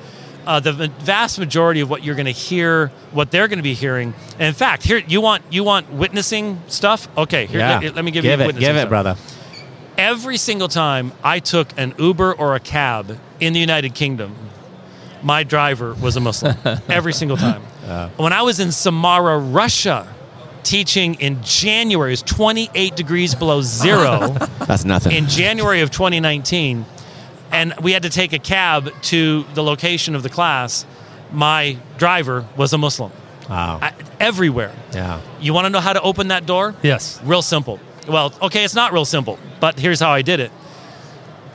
Uh, 0.46 0.58
the 0.60 0.72
vast 1.00 1.38
majority 1.38 1.80
of 1.80 1.88
what 1.88 2.02
you're 2.02 2.14
going 2.16 2.26
to 2.26 2.32
hear, 2.32 2.88
what 3.12 3.30
they're 3.30 3.46
going 3.48 3.58
to 3.58 3.62
be 3.62 3.74
hearing, 3.74 4.12
and 4.34 4.42
in 4.42 4.54
fact, 4.54 4.82
here 4.82 4.98
you 4.98 5.20
want 5.20 5.42
you 5.50 5.62
want 5.62 5.92
witnessing 5.92 6.60
stuff. 6.66 7.06
Okay, 7.16 7.46
here 7.46 7.60
yeah. 7.60 7.78
let, 7.78 7.94
let 7.94 8.04
me 8.04 8.10
give, 8.10 8.22
give 8.24 8.40
you 8.40 8.44
it. 8.44 8.46
witnessing 8.48 8.68
Give 8.68 8.76
it, 8.76 8.80
stuff 8.80 8.88
brother. 8.88 9.16
every 9.96 10.36
single 10.36 10.68
time 10.68 11.12
I 11.22 11.38
took 11.38 11.68
an 11.78 11.94
Uber 11.98 12.32
or 12.34 12.54
a 12.56 12.60
cab 12.60 13.18
in 13.38 13.52
the 13.52 13.60
United 13.60 13.94
Kingdom, 13.94 14.34
my 15.22 15.44
driver 15.44 15.94
was 15.94 16.16
a 16.16 16.20
Muslim. 16.20 16.56
every 16.88 17.12
single 17.12 17.36
time. 17.36 17.62
When 18.16 18.32
I 18.32 18.42
was 18.42 18.58
in 18.58 18.72
Samara, 18.72 19.38
Russia, 19.38 20.12
teaching 20.64 21.14
in 21.14 21.42
January, 21.42 22.10
it 22.10 22.14
was 22.14 22.22
28 22.22 22.96
degrees 22.96 23.34
below 23.34 23.62
zero 23.62 24.28
That's 24.66 24.84
nothing. 24.84 25.12
in 25.12 25.26
January 25.28 25.82
of 25.82 25.90
2019, 25.90 26.84
and 27.52 27.74
we 27.82 27.92
had 27.92 28.02
to 28.02 28.10
take 28.10 28.32
a 28.32 28.38
cab 28.38 28.90
to 29.02 29.44
the 29.54 29.62
location 29.62 30.14
of 30.14 30.22
the 30.22 30.30
class. 30.30 30.86
My 31.30 31.76
driver 31.98 32.46
was 32.56 32.72
a 32.72 32.78
Muslim. 32.78 33.12
Wow. 33.48 33.78
I, 33.82 33.92
everywhere. 34.18 34.74
yeah. 34.92 35.20
You 35.40 35.52
want 35.52 35.66
to 35.66 35.70
know 35.70 35.80
how 35.80 35.92
to 35.92 36.00
open 36.00 36.28
that 36.28 36.46
door? 36.46 36.74
Yes. 36.82 37.20
Real 37.22 37.42
simple. 37.42 37.78
Well, 38.08 38.32
okay, 38.42 38.64
it's 38.64 38.74
not 38.74 38.92
real 38.92 39.04
simple, 39.04 39.38
but 39.60 39.78
here's 39.78 40.00
how 40.00 40.10
I 40.10 40.22
did 40.22 40.40
it. 40.40 40.50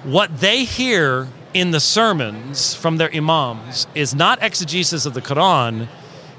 What 0.04 0.40
they 0.40 0.64
hear 0.64 1.28
in 1.54 1.72
the 1.72 1.80
sermons 1.80 2.74
from 2.76 2.98
their 2.98 3.14
imams 3.14 3.88
is 3.96 4.14
not 4.14 4.42
exegesis 4.42 5.06
of 5.06 5.14
the 5.14 5.22
Quran, 5.22 5.88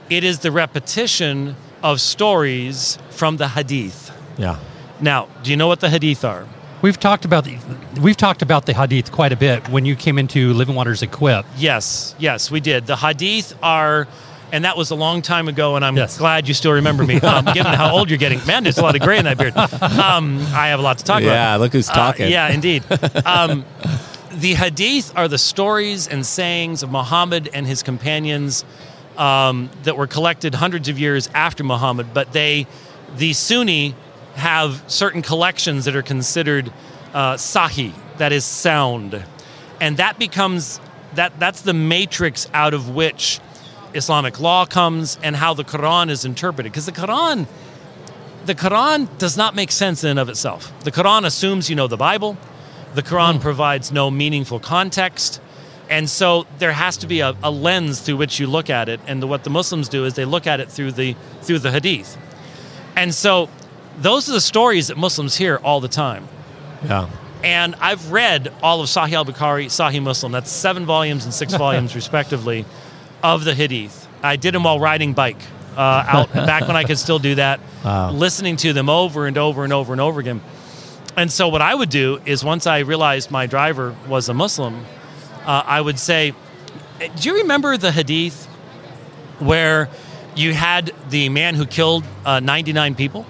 it 0.09 0.25
is 0.25 0.39
the 0.39 0.53
repetition 0.53 1.57
of 1.83 2.01
stories 2.01 2.99
from 3.11 3.37
the 3.37 3.49
hadith. 3.49 4.11
Yeah. 4.39 4.59
Now, 5.01 5.29
do 5.43 5.51
you 5.51 5.57
know 5.57 5.67
what 5.67 5.81
the 5.81 5.91
hadith 5.91 6.25
are? 6.25 6.47
We've 6.81 6.99
talked 6.99 7.25
about 7.25 7.45
the 7.45 7.59
we've 8.01 8.17
talked 8.17 8.43
about 8.43 8.67
the 8.67 8.73
hadith 8.75 9.11
quite 9.11 9.33
a 9.33 9.37
bit 9.37 9.69
when 9.69 9.85
you 9.85 9.97
came 9.97 10.17
into 10.19 10.53
Living 10.55 10.77
Waters 10.77 11.03
Equip. 11.03 11.45
Yes, 11.57 12.15
yes, 12.19 12.51
we 12.53 12.61
did. 12.61 12.87
The 12.87 12.95
hadith 12.97 13.53
are, 13.65 14.07
and 14.53 14.65
that 14.65 14.77
was 14.77 14.91
a 14.91 14.95
long 14.95 15.21
time 15.21 15.49
ago, 15.49 15.75
and 15.75 15.85
I'm 15.85 15.97
Yes. 15.97 16.17
glad 16.19 16.47
you 16.47 16.55
still 16.55 16.73
remember 16.73 17.03
me, 17.05 17.21
um, 17.21 17.45
given 17.55 17.73
how 17.73 17.97
old 17.97 18.09
you're 18.11 18.19
getting. 18.19 18.45
Man, 18.47 18.63
there's 18.63 18.79
a 18.79 18.83
lot 18.83 18.95
of 18.95 19.03
gray 19.03 19.19
in 19.19 19.25
that 19.25 19.39
beard. 19.39 19.57
Um, 19.57 20.39
I 20.55 20.69
have 20.69 20.79
a 20.79 20.83
lot 20.83 20.99
to 20.99 21.05
talk 21.05 21.21
about. 21.23 21.33
Yeah, 21.33 21.57
look 21.57 21.73
who's 21.73 21.91
Uh, 21.91 21.95
talking. 21.95 22.31
yeah, 22.31 22.49
indeed. 22.49 22.85
Um, 23.27 23.65
the 24.31 24.55
hadith 24.55 25.13
are 25.17 25.27
the 25.27 25.39
stories 25.39 26.07
and 26.07 26.25
sayings 26.25 26.85
of 26.85 26.93
Muhammad 26.93 27.51
and 27.53 27.67
his 27.67 27.83
companions 27.83 28.65
um, 29.17 29.69
that 29.83 29.97
were 29.97 30.07
collected 30.07 30.55
hundreds 30.55 30.89
of 30.89 30.97
years 30.97 31.29
after 31.35 31.65
Muhammad, 31.65 32.15
but 32.15 32.33
they, 32.33 32.69
the 33.17 33.33
Sunni, 33.33 33.97
have 34.39 34.83
certain 34.87 35.23
collections 35.23 35.85
that 35.85 35.95
are 35.95 36.03
considered 36.03 36.73
uh, 37.13 37.35
sahih, 37.35 37.93
that 38.19 38.33
is 38.33 38.45
sound, 38.45 39.23
and 39.81 39.97
that 39.99 40.19
becomes 40.19 40.81
that 41.15 41.39
that's 41.39 41.63
the 41.63 41.75
matrix 41.75 42.49
out 42.53 42.75
of 42.75 42.95
which 42.95 43.41
Islamic 43.95 44.41
law 44.41 44.67
comes 44.67 45.19
and 45.23 45.35
how 45.35 45.55
the 45.55 45.65
Quran 45.65 46.11
is 46.11 46.25
interpreted. 46.25 46.73
Because 46.73 46.87
the 46.87 46.93
Quran, 46.93 47.47
the 48.47 48.55
Quran 48.55 49.09
does 49.19 49.37
not 49.37 49.55
make 49.55 49.73
sense 49.73 50.05
in 50.05 50.11
and 50.11 50.19
of 50.19 50.29
itself. 50.29 50.73
The 50.85 50.93
Quran 50.93 51.25
assumes 51.25 51.71
you 51.71 51.77
know 51.77 51.87
the 51.87 51.97
Bible. 51.97 52.37
The 52.95 53.03
Quran 53.03 53.41
provides 53.41 53.93
no 53.93 54.11
meaningful 54.11 54.61
context. 54.61 55.41
And 55.91 56.09
so 56.09 56.47
there 56.59 56.73
has 56.73 56.99
to 56.99 57.07
be 57.07 57.21
a, 57.21 57.35
a 57.43 57.51
lens 57.51 58.01
through 58.01 58.17
which 58.17 58.39
you 58.39 58.47
look 58.47 58.69
at 58.69 58.89
it. 58.89 59.01
And 59.07 59.23
the, 59.23 59.27
what 59.27 59.45
the 59.45 59.51
Muslims 59.51 59.89
do 59.89 60.05
is 60.05 60.15
they 60.15 60.27
look 60.27 60.47
at 60.47 60.61
it 60.61 60.71
through 60.71 60.93
the 60.93 61.17
through 61.43 61.61
the 61.61 61.71
Hadith. 61.71 62.17
And 62.95 63.15
so 63.15 63.49
those 64.01 64.29
are 64.29 64.33
the 64.33 64.41
stories 64.41 64.89
that 64.89 64.97
Muslims 64.97 65.37
hear 65.37 65.57
all 65.57 65.81
the 65.81 65.89
time. 65.89 66.29
Yeah. 66.85 67.11
And 67.43 67.75
I've 67.77 68.11
read 68.11 68.53
all 68.63 68.81
of 68.81 68.89
Sahih 68.89 69.13
al 69.13 69.25
Bukhari, 69.25 69.67
Sahih 69.67 70.03
Muslim. 70.03 70.33
That's 70.33 70.51
seven 70.51 70.87
volumes 70.87 71.25
and 71.25 71.33
six 71.33 71.55
volumes, 71.65 71.95
respectively, 71.95 72.65
of 73.23 73.45
the 73.45 73.55
Hadith. 73.55 74.09
I 74.23 74.37
did 74.37 74.55
them 74.55 74.65
while 74.65 74.81
riding 74.81 75.13
bike 75.13 75.41
uh, 75.77 76.05
out 76.07 76.33
back 76.35 76.67
when 76.67 76.77
I 76.77 76.85
could 76.85 76.99
still 76.99 77.19
do 77.19 77.37
that, 77.37 77.61
listening 78.13 78.57
to 78.59 78.73
them 78.73 78.89
over 78.89 79.27
and 79.27 79.39
over 79.39 79.65
and 79.65 79.73
over 79.73 79.93
and 79.93 80.01
over 80.01 80.21
again. 80.21 80.41
And 81.17 81.33
so, 81.33 81.49
what 81.49 81.63
I 81.63 81.75
would 81.75 81.91
do 81.91 82.21
is 82.27 82.45
once 82.45 82.67
I 82.67 82.81
realized 82.81 83.31
my 83.31 83.47
driver 83.47 83.97
was 84.09 84.29
a 84.29 84.35
Muslim, 84.35 84.85
uh, 85.45 85.63
I 85.67 85.81
would 85.81 85.99
say, 85.99 86.33
Do 86.99 87.29
you 87.29 87.39
remember 87.39 87.77
the 87.77 87.91
Hadith 87.91 88.47
where 89.41 89.89
you 90.37 90.55
had 90.55 90.93
the 91.11 91.29
man 91.29 91.55
who 91.55 91.67
killed 91.67 92.05
uh, 92.25 92.41
99 92.41 92.95
people? 92.95 93.27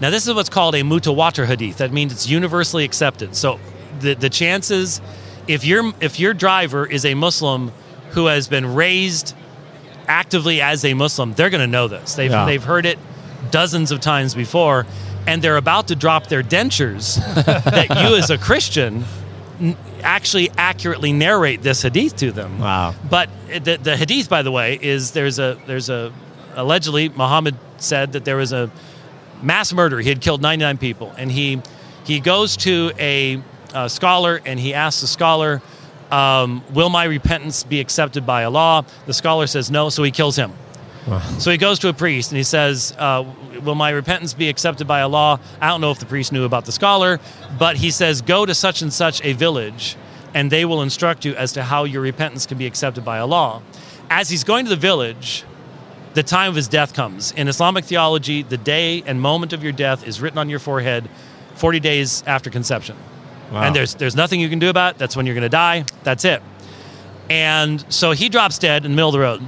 Now, 0.00 0.10
this 0.10 0.26
is 0.26 0.34
what's 0.34 0.48
called 0.48 0.74
a 0.74 0.82
mutawatir 0.82 1.46
hadith. 1.46 1.78
That 1.78 1.92
means 1.92 2.12
it's 2.12 2.28
universally 2.28 2.84
accepted. 2.84 3.36
So, 3.36 3.60
the, 4.00 4.14
the 4.14 4.30
chances, 4.30 5.00
if 5.46 5.64
your 5.64 5.92
if 6.00 6.18
your 6.18 6.32
driver 6.34 6.86
is 6.86 7.04
a 7.04 7.14
Muslim 7.14 7.72
who 8.10 8.26
has 8.26 8.48
been 8.48 8.74
raised 8.74 9.34
actively 10.08 10.60
as 10.62 10.84
a 10.84 10.94
Muslim, 10.94 11.34
they're 11.34 11.50
going 11.50 11.60
to 11.60 11.66
know 11.66 11.86
this. 11.88 12.14
They've 12.14 12.30
Yeah. 12.30 12.46
they've 12.46 12.64
heard 12.64 12.86
it 12.86 12.98
dozens 13.50 13.90
of 13.90 14.00
times 14.00 14.34
before, 14.34 14.86
and 15.26 15.42
they're 15.42 15.56
about 15.56 15.88
to 15.88 15.96
drop 15.96 16.26
their 16.28 16.42
dentures, 16.42 17.16
that 17.44 17.88
you 17.90 18.16
as 18.16 18.30
a 18.30 18.38
Christian 18.38 19.04
actually 20.02 20.50
accurately 20.56 21.12
narrate 21.12 21.60
this 21.62 21.82
hadith 21.82 22.16
to 22.16 22.32
them. 22.32 22.58
Wow. 22.58 22.94
But 23.10 23.28
eh, 23.50 23.58
the, 23.58 23.76
the 23.76 23.96
hadith, 23.96 24.30
by 24.30 24.42
the 24.42 24.50
way, 24.50 24.78
is 24.80 25.10
there's 25.12 25.38
a 25.38 25.58
there's 25.66 25.90
a 25.90 26.12
allegedly 26.54 27.10
Muhammad 27.10 27.56
said 27.76 28.12
that 28.12 28.24
there 28.24 28.36
was 28.36 28.52
a 28.52 28.70
mass 29.42 29.72
murder. 29.72 29.98
He 30.00 30.08
had 30.08 30.20
killed 30.20 30.42
99 30.42 30.78
people, 30.78 31.12
and 31.16 31.30
he 31.30 31.60
he 32.04 32.20
goes 32.20 32.56
to 32.58 32.92
a, 32.98 33.42
uh 33.74 33.88
scholar 33.88 34.40
and 34.44 34.58
he 34.58 34.74
asks 34.74 35.00
the 35.00 35.06
scholar, 35.06 35.62
um, 36.10 36.62
"Will 36.72 36.88
my 36.88 37.04
repentance 37.04 37.62
be 37.62 37.80
accepted 37.80 38.26
by 38.26 38.44
Allah?" 38.44 38.84
The 39.06 39.14
scholar 39.14 39.46
says 39.46 39.70
no, 39.70 39.88
so 39.88 40.02
he 40.02 40.10
kills 40.10 40.36
him. 40.36 40.52
So 41.38 41.50
he 41.50 41.56
goes 41.56 41.78
to 41.80 41.88
a 41.88 41.92
priest 41.92 42.30
and 42.30 42.36
he 42.36 42.44
says, 42.44 42.94
uh, 42.96 43.24
Will 43.64 43.74
my 43.74 43.90
repentance 43.90 44.32
be 44.32 44.48
accepted 44.48 44.86
by 44.86 45.00
Allah? 45.00 45.40
I 45.60 45.68
don't 45.68 45.80
know 45.80 45.90
if 45.90 45.98
the 45.98 46.06
priest 46.06 46.30
knew 46.30 46.44
about 46.44 46.66
the 46.66 46.72
scholar, 46.72 47.18
but 47.58 47.76
he 47.76 47.90
says, 47.90 48.22
Go 48.22 48.46
to 48.46 48.54
such 48.54 48.82
and 48.82 48.92
such 48.92 49.24
a 49.24 49.32
village 49.32 49.96
and 50.34 50.50
they 50.50 50.64
will 50.64 50.82
instruct 50.82 51.24
you 51.24 51.34
as 51.34 51.52
to 51.52 51.62
how 51.62 51.84
your 51.84 52.02
repentance 52.02 52.46
can 52.46 52.58
be 52.58 52.66
accepted 52.66 53.04
by 53.04 53.18
Allah. 53.18 53.62
As 54.08 54.28
he's 54.28 54.44
going 54.44 54.64
to 54.64 54.70
the 54.70 54.76
village, 54.76 55.44
the 56.14 56.22
time 56.22 56.48
of 56.48 56.56
his 56.56 56.68
death 56.68 56.94
comes. 56.94 57.32
In 57.32 57.48
Islamic 57.48 57.84
theology, 57.84 58.42
the 58.42 58.56
day 58.56 59.02
and 59.06 59.20
moment 59.20 59.52
of 59.52 59.62
your 59.62 59.72
death 59.72 60.06
is 60.06 60.20
written 60.20 60.38
on 60.38 60.48
your 60.48 60.58
forehead 60.58 61.08
40 61.54 61.80
days 61.80 62.24
after 62.26 62.50
conception. 62.50 62.96
Wow. 63.52 63.62
And 63.64 63.76
there's, 63.76 63.94
there's 63.94 64.16
nothing 64.16 64.40
you 64.40 64.48
can 64.48 64.58
do 64.58 64.70
about 64.70 64.94
it. 64.94 64.98
That's 64.98 65.16
when 65.16 65.26
you're 65.26 65.34
going 65.34 65.42
to 65.42 65.48
die. 65.48 65.84
That's 66.02 66.24
it. 66.24 66.42
And 67.28 67.84
so 67.92 68.12
he 68.12 68.28
drops 68.28 68.58
dead 68.58 68.84
in 68.84 68.92
the 68.92 68.96
middle 68.96 69.10
of 69.10 69.12
the 69.12 69.20
road. 69.20 69.42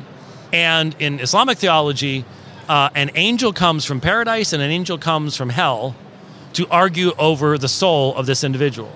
And 0.52 0.94
in 0.98 1.18
Islamic 1.20 1.58
theology, 1.58 2.24
uh, 2.68 2.90
an 2.94 3.10
angel 3.14 3.52
comes 3.52 3.84
from 3.84 4.00
paradise 4.00 4.52
and 4.52 4.62
an 4.62 4.70
angel 4.70 4.98
comes 4.98 5.36
from 5.36 5.48
hell 5.48 5.96
to 6.52 6.68
argue 6.68 7.12
over 7.18 7.58
the 7.58 7.68
soul 7.68 8.14
of 8.14 8.26
this 8.26 8.44
individual. 8.44 8.92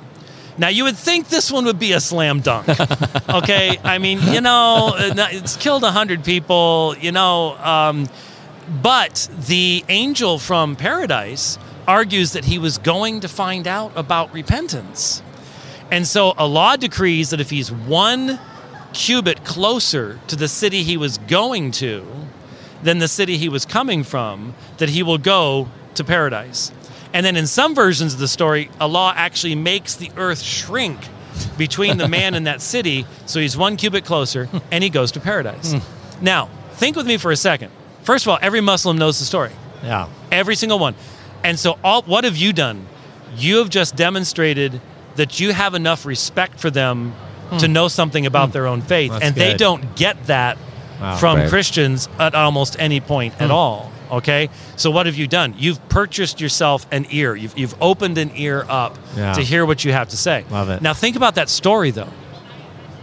Now, 0.58 0.68
you 0.68 0.84
would 0.84 0.96
think 0.96 1.28
this 1.28 1.52
one 1.52 1.66
would 1.66 1.78
be 1.78 1.92
a 1.92 2.00
slam 2.00 2.40
dunk. 2.40 2.68
okay? 3.28 3.78
I 3.84 3.98
mean, 3.98 4.20
you 4.32 4.40
know, 4.40 4.94
it's 4.96 5.56
killed 5.56 5.82
100 5.82 6.24
people, 6.24 6.94
you 6.98 7.12
know. 7.12 7.56
Um, 7.58 8.08
but 8.82 9.28
the 9.46 9.84
angel 9.88 10.38
from 10.38 10.76
paradise 10.76 11.58
argues 11.86 12.32
that 12.32 12.44
he 12.44 12.58
was 12.58 12.78
going 12.78 13.20
to 13.20 13.28
find 13.28 13.68
out 13.68 13.92
about 13.96 14.32
repentance. 14.32 15.22
And 15.90 16.06
so 16.06 16.32
Allah 16.32 16.76
decrees 16.78 17.30
that 17.30 17.40
if 17.40 17.50
he's 17.50 17.70
one 17.70 18.40
cubit 18.92 19.44
closer 19.44 20.18
to 20.26 20.36
the 20.36 20.48
city 20.48 20.82
he 20.82 20.96
was 20.96 21.18
going 21.18 21.70
to 21.70 22.04
than 22.82 22.98
the 22.98 23.08
city 23.08 23.36
he 23.36 23.48
was 23.48 23.64
coming 23.64 24.02
from, 24.02 24.54
that 24.78 24.88
he 24.88 25.02
will 25.02 25.18
go 25.18 25.68
to 25.94 26.04
paradise. 26.04 26.72
And 27.12 27.24
then 27.24 27.36
in 27.36 27.46
some 27.46 27.74
versions 27.74 28.14
of 28.14 28.20
the 28.20 28.28
story, 28.28 28.70
Allah 28.80 29.12
actually 29.16 29.54
makes 29.54 29.94
the 29.94 30.10
earth 30.16 30.40
shrink 30.40 30.98
between 31.58 31.98
the 31.98 32.08
man 32.08 32.34
and 32.34 32.46
that 32.46 32.60
city, 32.60 33.06
so 33.26 33.40
he's 33.40 33.56
one 33.56 33.76
cubit 33.76 34.04
closer 34.04 34.48
and 34.70 34.82
he 34.82 34.90
goes 34.90 35.12
to 35.12 35.20
paradise. 35.20 35.72
Hmm. 35.72 36.24
Now, 36.24 36.48
think 36.72 36.96
with 36.96 37.06
me 37.06 37.16
for 37.16 37.30
a 37.30 37.36
second. 37.36 37.70
First 38.02 38.24
of 38.24 38.30
all, 38.30 38.38
every 38.40 38.60
Muslim 38.60 38.98
knows 38.98 39.18
the 39.18 39.24
story. 39.24 39.50
Yeah. 39.82 40.08
Every 40.30 40.56
single 40.56 40.78
one. 40.78 40.94
And 41.44 41.58
so, 41.58 41.78
all, 41.84 42.02
what 42.02 42.24
have 42.24 42.36
you 42.36 42.52
done? 42.52 42.86
You 43.36 43.58
have 43.58 43.68
just 43.68 43.96
demonstrated 43.96 44.80
that 45.16 45.40
you 45.40 45.52
have 45.52 45.74
enough 45.74 46.06
respect 46.06 46.58
for 46.58 46.70
them 46.70 47.14
to 47.58 47.66
hmm. 47.66 47.72
know 47.72 47.88
something 47.88 48.26
about 48.26 48.48
hmm. 48.48 48.52
their 48.52 48.66
own 48.66 48.82
faith. 48.82 49.12
That's 49.12 49.24
and 49.24 49.34
they 49.34 49.54
don't 49.54 49.96
get 49.96 50.26
that 50.26 50.58
Wow. 51.00 51.16
from 51.16 51.38
Right. 51.38 51.48
Christians 51.48 52.08
at 52.18 52.34
almost 52.34 52.76
any 52.78 53.00
point 53.00 53.34
at 53.40 53.50
all. 53.50 53.92
Okay? 54.10 54.48
So, 54.76 54.90
what 54.90 55.06
have 55.06 55.16
you 55.16 55.26
done? 55.26 55.54
You've 55.56 55.86
purchased 55.88 56.40
yourself 56.40 56.86
an 56.92 57.06
ear, 57.10 57.34
you've, 57.34 57.58
you've 57.58 57.80
opened 57.80 58.18
an 58.18 58.30
ear 58.34 58.64
up 58.68 58.96
Yeah. 59.16 59.32
to 59.32 59.42
hear 59.42 59.66
what 59.66 59.84
you 59.84 59.92
have 59.92 60.08
to 60.10 60.16
say. 60.16 60.44
Love 60.50 60.70
it. 60.70 60.82
Now, 60.82 60.94
think 60.94 61.16
about 61.16 61.36
that 61.36 61.48
story, 61.48 61.90
though. 61.90 62.12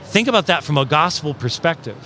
Think 0.06 0.28
about 0.28 0.48
that 0.48 0.64
from 0.64 0.78
a 0.78 0.86
gospel 0.86 1.34
perspective. 1.34 1.98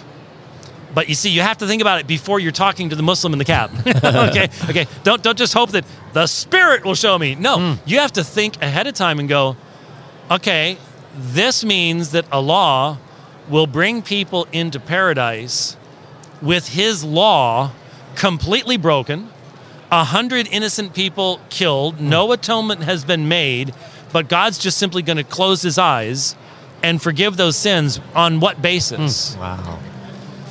But 0.93 1.09
you 1.09 1.15
see, 1.15 1.29
you 1.29 1.41
have 1.41 1.57
to 1.57 1.67
think 1.67 1.81
about 1.81 1.99
it 1.99 2.07
before 2.07 2.39
you're 2.39 2.51
talking 2.51 2.89
to 2.89 2.95
the 2.95 3.03
Muslim 3.03 3.33
in 3.33 3.37
the 3.37 3.45
cab. 3.45 3.69
okay, 3.87 4.49
okay. 4.69 4.87
Don't 5.03 5.21
don't 5.21 5.37
just 5.37 5.53
hope 5.53 5.71
that 5.71 5.85
the 6.13 6.25
Spirit 6.25 6.85
will 6.85 6.95
show 6.95 7.19
me. 7.19 7.35
No, 7.35 7.59
hmm. 7.59 7.73
you 7.85 7.99
have 7.99 8.13
to 8.13 8.23
think 8.23 8.59
ahead 8.63 8.87
of 8.87 8.95
time 8.95 9.19
and 9.19 9.29
go, 9.29 9.57
okay, 10.31 10.77
this 11.15 11.63
means 11.63 12.11
that 12.11 12.25
Allah 12.31 12.99
will 13.49 13.67
bring 13.67 14.01
people 14.01 14.47
into 14.51 14.79
paradise 14.79 15.77
with 16.41 16.69
His 16.69 17.03
law 17.03 17.71
completely 18.17 18.77
broken, 18.77 19.29
a 19.91 20.03
hundred 20.03 20.47
innocent 20.47 20.93
people 20.93 21.39
killed, 21.49 22.01
no 22.01 22.31
atonement 22.31 22.83
has 22.83 23.05
been 23.05 23.27
made, 23.27 23.73
but 24.11 24.27
God's 24.27 24.57
just 24.57 24.77
simply 24.77 25.01
going 25.01 25.17
to 25.17 25.23
close 25.23 25.61
His 25.61 25.77
eyes 25.77 26.35
and 26.83 27.01
forgive 27.01 27.37
those 27.37 27.55
sins 27.55 28.01
on 28.15 28.39
what 28.39 28.61
basis? 28.61 29.35
Hmm. 29.35 29.39
Wow. 29.39 29.79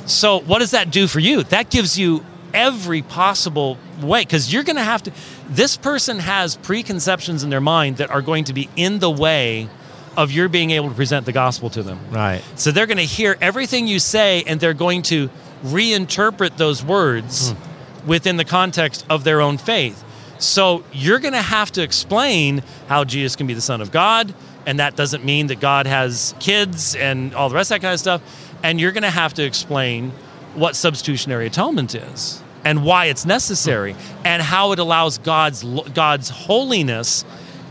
So, 0.05 0.39
what 0.39 0.59
does 0.59 0.71
that 0.71 0.89
do 0.89 1.07
for 1.07 1.19
you? 1.19 1.43
That 1.43 1.69
gives 1.69 1.99
you 1.99 2.23
every 2.53 3.01
possible 3.01 3.77
way 4.01 4.21
because 4.21 4.51
you're 4.51 4.63
going 4.63 4.77
to 4.77 4.83
have 4.83 5.03
to. 5.03 5.11
This 5.49 5.75
person 5.75 6.19
has 6.19 6.55
preconceptions 6.55 7.43
in 7.43 7.49
their 7.49 7.61
mind 7.61 7.97
that 7.97 8.09
are 8.09 8.21
going 8.21 8.45
to 8.45 8.53
be 8.53 8.69
in 8.77 8.99
the 8.99 9.11
way 9.11 9.67
of 10.15 10.31
your 10.31 10.47
being 10.47 10.71
able 10.71 10.89
to 10.89 10.95
present 10.95 11.25
the 11.25 11.33
gospel 11.33 11.69
to 11.71 11.83
them. 11.83 11.99
Right. 12.11 12.41
So, 12.55 12.71
they're 12.71 12.87
going 12.87 12.97
to 12.97 13.03
hear 13.03 13.37
everything 13.41 13.87
you 13.87 13.99
say 13.99 14.43
and 14.47 14.61
they're 14.61 14.73
going 14.73 15.01
to 15.03 15.29
reinterpret 15.63 16.57
those 16.57 16.83
words 16.83 17.51
hmm. 17.51 18.07
within 18.07 18.37
the 18.37 18.45
context 18.45 19.05
of 19.09 19.23
their 19.23 19.41
own 19.41 19.57
faith. 19.57 20.03
So, 20.39 20.83
you're 20.93 21.19
going 21.19 21.33
to 21.33 21.41
have 21.41 21.71
to 21.73 21.81
explain 21.81 22.61
how 22.87 23.03
Jesus 23.03 23.35
can 23.35 23.47
be 23.47 23.53
the 23.53 23.61
Son 23.61 23.81
of 23.81 23.91
God. 23.91 24.33
And 24.67 24.79
that 24.79 24.95
doesn't 24.95 25.23
mean 25.23 25.47
that 25.47 25.59
God 25.59 25.87
has 25.87 26.35
kids 26.39 26.95
and 26.95 27.33
all 27.33 27.49
the 27.49 27.55
rest 27.55 27.71
of 27.71 27.75
that 27.75 27.81
kind 27.81 27.93
of 27.93 27.99
stuff. 27.99 28.21
And 28.63 28.79
you're 28.79 28.91
going 28.91 29.03
to 29.03 29.09
have 29.09 29.33
to 29.35 29.43
explain 29.43 30.11
what 30.53 30.75
substitutionary 30.75 31.47
atonement 31.47 31.95
is 31.95 32.43
and 32.63 32.83
why 32.83 33.05
it's 33.05 33.25
necessary 33.25 33.93
hmm. 33.93 34.25
and 34.25 34.41
how 34.41 34.73
it 34.73 34.79
allows 34.79 35.17
God's 35.17 35.63
God's 35.93 36.29
holiness 36.29 37.25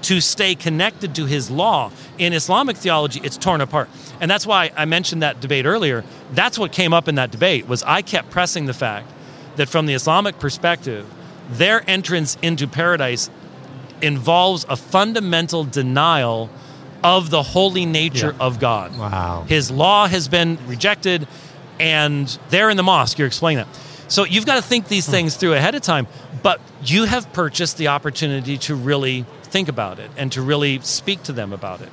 to 0.07 0.21
stay 0.21 0.55
connected 0.55 1.17
to 1.17 1.27
his 1.27 1.51
law. 1.51 1.91
In 2.17 2.33
Islamic 2.33 2.77
theology, 2.77 3.21
it's 3.25 3.37
torn 3.37 3.61
apart. 3.61 3.89
And 4.21 4.31
that's 4.31 4.47
why 4.47 4.71
I 4.77 4.85
mentioned 4.85 5.23
that 5.23 5.41
debate 5.41 5.67
earlier. 5.67 6.05
That's 6.31 6.57
what 6.57 6.71
came 6.71 6.95
up 6.95 7.09
in 7.09 7.17
that 7.17 7.33
debate 7.33 7.67
was 7.67 7.83
I 7.83 8.03
kept 8.03 8.31
pressing 8.31 8.67
the 8.67 8.73
fact 8.73 9.11
that 9.57 9.69
from 9.69 9.87
the 9.87 9.95
Islamic 9.95 10.39
perspective, 10.39 11.05
their 11.51 11.83
entrance 11.91 12.39
into 12.41 12.69
paradise 12.69 13.31
involves 14.01 14.65
a 14.69 14.77
fundamental 14.77 15.65
denial 15.65 16.51
of 17.03 17.31
the 17.31 17.43
holy 17.43 17.85
nature 17.85 18.33
Yeah. 18.39 18.47
of 18.47 18.61
God. 18.61 18.97
Wow. 18.97 19.45
His 19.49 19.73
law 19.73 20.07
has 20.07 20.29
been 20.29 20.57
rejected, 20.69 21.27
and 21.81 22.39
they're 22.51 22.71
in 22.71 22.77
the 22.77 22.85
mosque, 22.85 23.19
you're 23.19 23.27
explaining 23.27 23.65
that. 23.65 23.81
So 24.09 24.25
you've 24.25 24.47
got 24.47 24.55
to 24.55 24.63
think 24.63 24.87
these 24.87 25.07
hmm. 25.07 25.13
things 25.13 25.35
through 25.35 25.55
ahead 25.55 25.75
of 25.75 25.83
time, 25.83 26.07
but 26.45 26.61
you 26.85 27.05
have 27.05 27.33
purchased 27.33 27.77
the 27.77 27.89
opportunity 27.89 28.57
to 28.59 28.77
really 28.77 29.27
think 29.57 29.69
about 29.71 29.99
it 29.99 30.11
and 30.19 30.31
to 30.33 30.43
really 30.43 30.79
speak 30.81 31.23
to 31.23 31.33
them 31.33 31.51
about 31.51 31.81
it. 31.81 31.89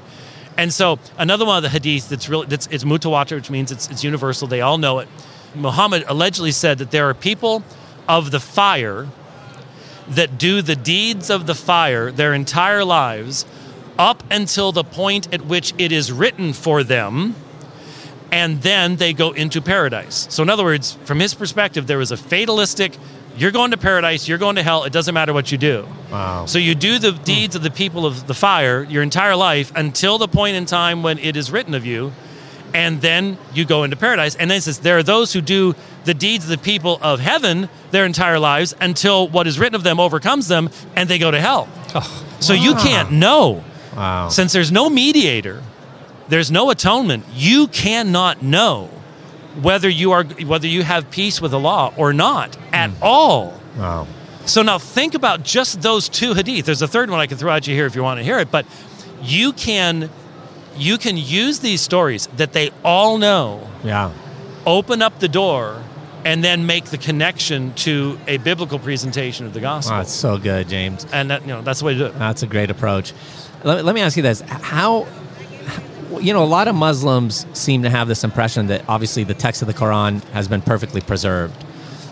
And 0.58 0.74
so 0.74 1.00
another 1.18 1.46
one 1.46 1.56
of 1.56 1.64
the 1.64 1.70
hadith 1.70 2.10
that's 2.10 2.28
really 2.28 2.46
that's 2.48 2.68
it's 2.68 2.84
mutawatir, 2.84 3.38
which 3.38 3.50
means 3.50 3.72
it's 3.72 3.90
it's 3.90 4.04
universal. 4.04 4.50
They 4.50 4.60
all 4.60 4.78
know 4.78 5.00
it. 5.00 5.08
Muhammad 5.56 6.04
allegedly 6.10 6.52
said 6.52 6.80
that 6.80 6.92
there 6.92 7.08
are 7.08 7.14
people 7.14 7.64
of 8.06 8.32
the 8.32 8.42
fire 8.42 9.08
that 10.10 10.38
do 10.38 10.62
the 10.62 10.76
deeds 10.76 11.30
of 11.30 11.48
the 11.48 11.56
fire 11.56 12.12
their 12.12 12.34
entire 12.34 12.84
lives 12.84 13.46
up 13.98 14.22
until 14.30 14.74
the 14.74 14.84
point 14.84 15.34
at 15.34 15.46
which 15.46 15.74
it 15.78 15.94
is 15.94 16.12
written 16.12 16.52
for 16.52 16.84
them 16.84 17.34
and 18.30 18.62
then 18.62 18.98
they 18.98 19.14
go 19.14 19.32
into 19.32 19.62
paradise. 19.62 20.28
So, 20.30 20.44
in 20.44 20.50
other 20.50 20.66
words, 20.66 20.98
from 21.06 21.20
his 21.22 21.34
perspective, 21.34 21.88
there 21.88 22.00
was 22.00 22.12
a 22.12 22.18
fatalistic 22.18 22.98
you're 23.36 23.52
going 23.52 23.72
to 23.72 23.78
paradise, 23.78 24.28
you're 24.28 24.38
going 24.38 24.56
to 24.58 24.64
hell, 24.64 24.84
it 24.84 24.94
doesn't 24.94 25.14
matter 25.14 25.34
what 25.34 25.52
you 25.52 25.58
do. 25.58 25.88
Wow. 26.12 26.46
So, 26.46 26.60
you 26.60 26.76
do 26.76 27.00
the 27.00 27.12
deeds 27.12 27.56
of 27.56 27.64
the 27.64 27.72
people 27.72 28.06
of 28.06 28.28
the 28.28 28.34
fire 28.34 28.84
your 28.84 29.04
entire 29.04 29.36
life 29.36 29.72
until 29.76 30.18
the 30.18 30.28
point 30.28 30.56
in 30.56 30.66
time 30.66 31.04
when 31.04 31.18
it 31.20 31.36
is 31.36 31.52
written 31.52 31.74
of 31.74 31.86
you, 31.86 32.12
and 32.74 33.02
then 33.02 33.38
you 33.54 33.66
go 33.66 33.84
into 33.84 33.96
paradise. 33.96 34.36
And 34.36 34.50
then 34.50 34.58
it 34.58 34.62
says, 34.62 34.80
There 34.80 34.98
are 34.98 35.04
those 35.04 35.34
who 35.34 35.42
do 35.42 35.76
the 36.06 36.14
deeds 36.14 36.46
of 36.46 36.50
the 36.50 36.58
people 36.58 37.00
of 37.02 37.20
heaven 37.20 37.70
their 37.92 38.06
entire 38.06 38.40
lives 38.40 38.76
until 38.80 39.28
what 39.28 39.48
is 39.48 39.60
written 39.60 39.76
of 39.76 39.84
them 39.84 40.00
overcomes 40.00 40.48
them 40.48 40.70
and 40.96 41.10
they 41.10 41.18
go 41.18 41.32
to 41.32 41.40
hell. 41.40 41.68
Oh. 41.96 42.26
so, 42.40 42.54
you 42.54 42.76
can't 42.76 43.12
know. 43.12 43.64
Wow. 43.96 44.30
Since 44.30 44.54
there's 44.54 44.72
no 44.72 44.90
mediator, 44.90 45.62
there's 46.28 46.50
no 46.50 46.72
atonement, 46.72 47.26
you 47.34 47.68
cannot 47.68 48.42
know 48.42 48.90
whether 49.62 49.90
you 49.90 50.12
are 50.12 50.24
whether 50.24 50.68
you 50.68 50.84
have 50.84 51.10
peace 51.12 51.42
with 51.42 51.52
the 51.52 51.60
law 51.60 51.94
or 51.98 52.14
not 52.14 52.58
at 52.72 52.90
hmm. 52.90 53.04
all. 53.04 53.60
wow. 53.78 54.08
So 54.46 54.62
now 54.62 54.78
think 54.78 55.14
about 55.14 55.44
just 55.44 55.82
those 55.82 56.10
two 56.10 56.34
hadith. 56.34 56.66
There's 56.66 56.82
a 56.82 56.88
third 56.88 57.10
one 57.10 57.20
I 57.22 57.28
can 57.28 57.38
throw 57.38 57.54
at 57.54 57.66
you 57.66 57.74
here 57.74 57.86
if 57.86 57.96
you 57.96 58.04
want 58.04 58.20
to 58.20 58.24
hear 58.24 58.40
it, 58.40 58.52
but 58.52 58.66
you 59.22 59.54
can 59.54 60.10
you 60.76 60.98
can 60.98 61.18
use 61.18 61.60
these 61.60 61.82
stories 61.82 62.28
that 62.36 62.54
they 62.54 62.72
all 62.84 63.18
know, 63.18 63.70
Yeah. 63.84 64.12
open 64.66 65.02
up 65.02 65.20
the 65.20 65.28
door 65.28 65.84
and 66.26 66.44
then 66.44 66.66
make 66.66 66.86
the 66.86 66.98
connection 66.98 67.74
to 67.74 68.18
a 68.28 68.38
biblical 68.38 68.80
presentation 68.80 69.46
of 69.46 69.54
the 69.54 69.60
gospel. 69.60 69.98
Oh, 69.98 70.02
it's 70.02 70.12
so 70.12 70.38
good, 70.38 70.70
James. 70.70 71.06
and 71.12 71.30
that, 71.30 71.42
you 71.42 71.50
know, 71.50 71.62
that's 71.62 71.80
the 71.80 71.86
way 71.86 71.94
to 71.94 72.00
do 72.00 72.06
it. 72.06 72.18
That's 72.18 72.44
a 72.44 72.48
great 72.48 72.70
approach. 72.70 73.14
Let, 73.64 73.84
let 73.86 73.94
me 73.94 74.02
ask 74.02 74.18
you 74.18 74.24
this: 74.24 74.42
How, 74.42 75.08
you 76.20 76.34
know, 76.34 76.44
a 76.44 76.46
lot 76.46 76.68
of 76.68 76.76
Muslims 76.76 77.46
seem 77.54 77.84
to 77.84 77.90
have 77.90 78.08
this 78.08 78.24
impression 78.24 78.68
that 78.68 78.88
obviously 78.88 79.24
the 79.24 79.34
text 79.34 79.62
of 79.62 79.68
the 79.68 79.74
Quran 79.74 80.24
has 80.26 80.48
been 80.48 80.62
perfectly 80.62 81.02
preserved. 81.02 81.56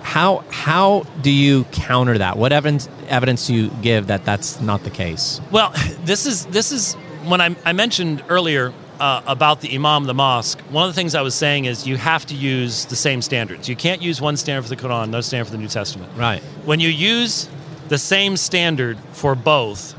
How 0.02 0.44
how 0.50 1.06
do 1.22 1.32
you 1.32 1.66
counter 1.66 2.18
that? 2.18 2.38
What 2.38 2.52
evidence 2.52 2.90
evidence 3.08 3.48
do 3.48 3.54
you 3.54 3.70
give 3.82 4.08
that 4.08 4.26
that's 4.26 4.60
not 4.60 4.84
the 4.84 4.90
case? 4.90 5.40
Well, 5.52 5.74
this 6.04 6.26
is 6.26 6.46
this 6.48 6.72
is 6.72 6.94
when 7.26 7.42
I, 7.42 7.56
I 7.66 7.74
mentioned 7.74 8.24
earlier 8.30 8.74
uh, 9.00 9.22
about 9.26 9.62
the 9.62 9.74
imam 9.76 10.06
the 10.06 10.14
mosque. 10.14 10.60
One 10.70 10.88
of 10.88 10.94
the 10.94 11.00
things 11.00 11.16
I 11.16 11.22
was 11.22 11.36
saying 11.36 11.66
is 11.66 11.88
you 11.88 11.98
have 11.98 12.26
to 12.28 12.36
use 12.36 12.86
the 12.86 12.96
same 12.96 13.22
standards. 13.22 13.68
You 13.68 13.76
can't 13.76 14.02
use 14.02 14.22
one 14.22 14.38
standard 14.38 14.64
for 14.64 14.70
the 14.70 14.76
Quran, 14.76 15.10
no 15.10 15.22
standard 15.22 15.46
for 15.46 15.52
the 15.52 15.58
New 15.58 15.68
Testament. 15.68 16.12
Right. 16.16 16.42
When 16.66 16.80
you 16.80 16.90
use 16.90 17.50
the 17.90 17.98
same 17.98 18.38
standard 18.38 18.98
for 19.12 19.36
both, 19.36 19.96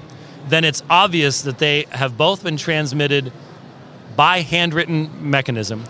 then 0.48 0.64
it's 0.64 0.82
obvious 0.88 1.42
that 1.42 1.58
they 1.58 1.86
have 1.90 2.16
both 2.16 2.44
been 2.44 2.56
transmitted 2.56 3.32
by 4.16 4.40
handwritten 4.40 5.31
mechanism 5.31 5.85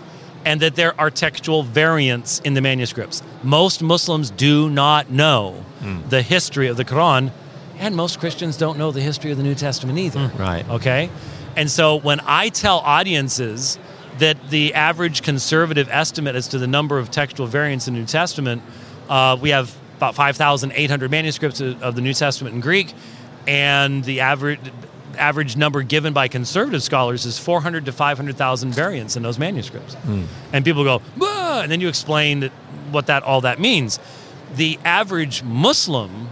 and 0.45 0.61
that 0.61 0.75
there 0.75 0.99
are 0.99 1.09
textual 1.09 1.63
variants 1.63 2.39
in 2.39 2.53
the 2.53 2.61
manuscripts. 2.61 3.23
Most 3.43 3.81
Muslims 3.81 4.29
do 4.29 4.69
not 4.69 5.09
know 5.09 5.63
the 6.09 6.21
history 6.21 6.67
of 6.67 6.77
the 6.77 6.85
Quran, 6.85 7.31
and 7.77 7.95
most 7.95 8.19
Christians 8.19 8.57
don't 8.57 8.77
know 8.77 8.91
the 8.91 9.01
history 9.01 9.31
of 9.31 9.37
the 9.37 9.43
New 9.43 9.55
Testament 9.55 9.99
either. 9.99 10.31
Right. 10.37 10.67
Okay? 10.69 11.09
And 11.55 11.69
so 11.69 11.97
when 11.97 12.19
I 12.25 12.49
tell 12.49 12.79
audiences 12.79 13.79
that 14.19 14.49
the 14.49 14.73
average 14.73 15.23
conservative 15.23 15.87
estimate 15.89 16.35
as 16.35 16.47
to 16.49 16.59
the 16.59 16.67
number 16.67 16.97
of 16.99 17.09
textual 17.11 17.47
variants 17.47 17.87
in 17.87 17.93
the 17.93 18.01
New 18.01 18.05
Testament, 18.05 18.61
uh, 19.09 19.37
we 19.39 19.49
have 19.49 19.75
about 19.97 20.15
5,800 20.15 21.11
manuscripts 21.11 21.61
of 21.61 21.95
the 21.95 22.01
New 22.01 22.13
Testament 22.13 22.55
in 22.55 22.61
Greek, 22.61 22.93
and 23.47 24.03
the 24.03 24.21
average 24.21 24.59
average 25.17 25.55
number 25.55 25.81
given 25.81 26.13
by 26.13 26.27
conservative 26.27 26.83
scholars 26.83 27.25
is 27.25 27.39
400 27.39 27.85
to 27.85 27.91
500,000 27.91 28.73
variants 28.73 29.15
in 29.15 29.23
those 29.23 29.39
manuscripts. 29.39 29.93
Hmm. 29.95 30.23
And 30.51 30.63
people 30.65 30.83
go, 30.83 31.01
"Bah!" 31.17 31.61
and 31.61 31.71
then 31.71 31.81
you 31.81 31.87
explain 31.87 32.41
that- 32.41 32.51
what 32.91 33.07
that 33.07 33.23
all 33.23 33.41
that 33.41 33.59
means. 33.59 33.99
The 34.55 34.77
average 34.85 35.43
Muslim 35.43 36.29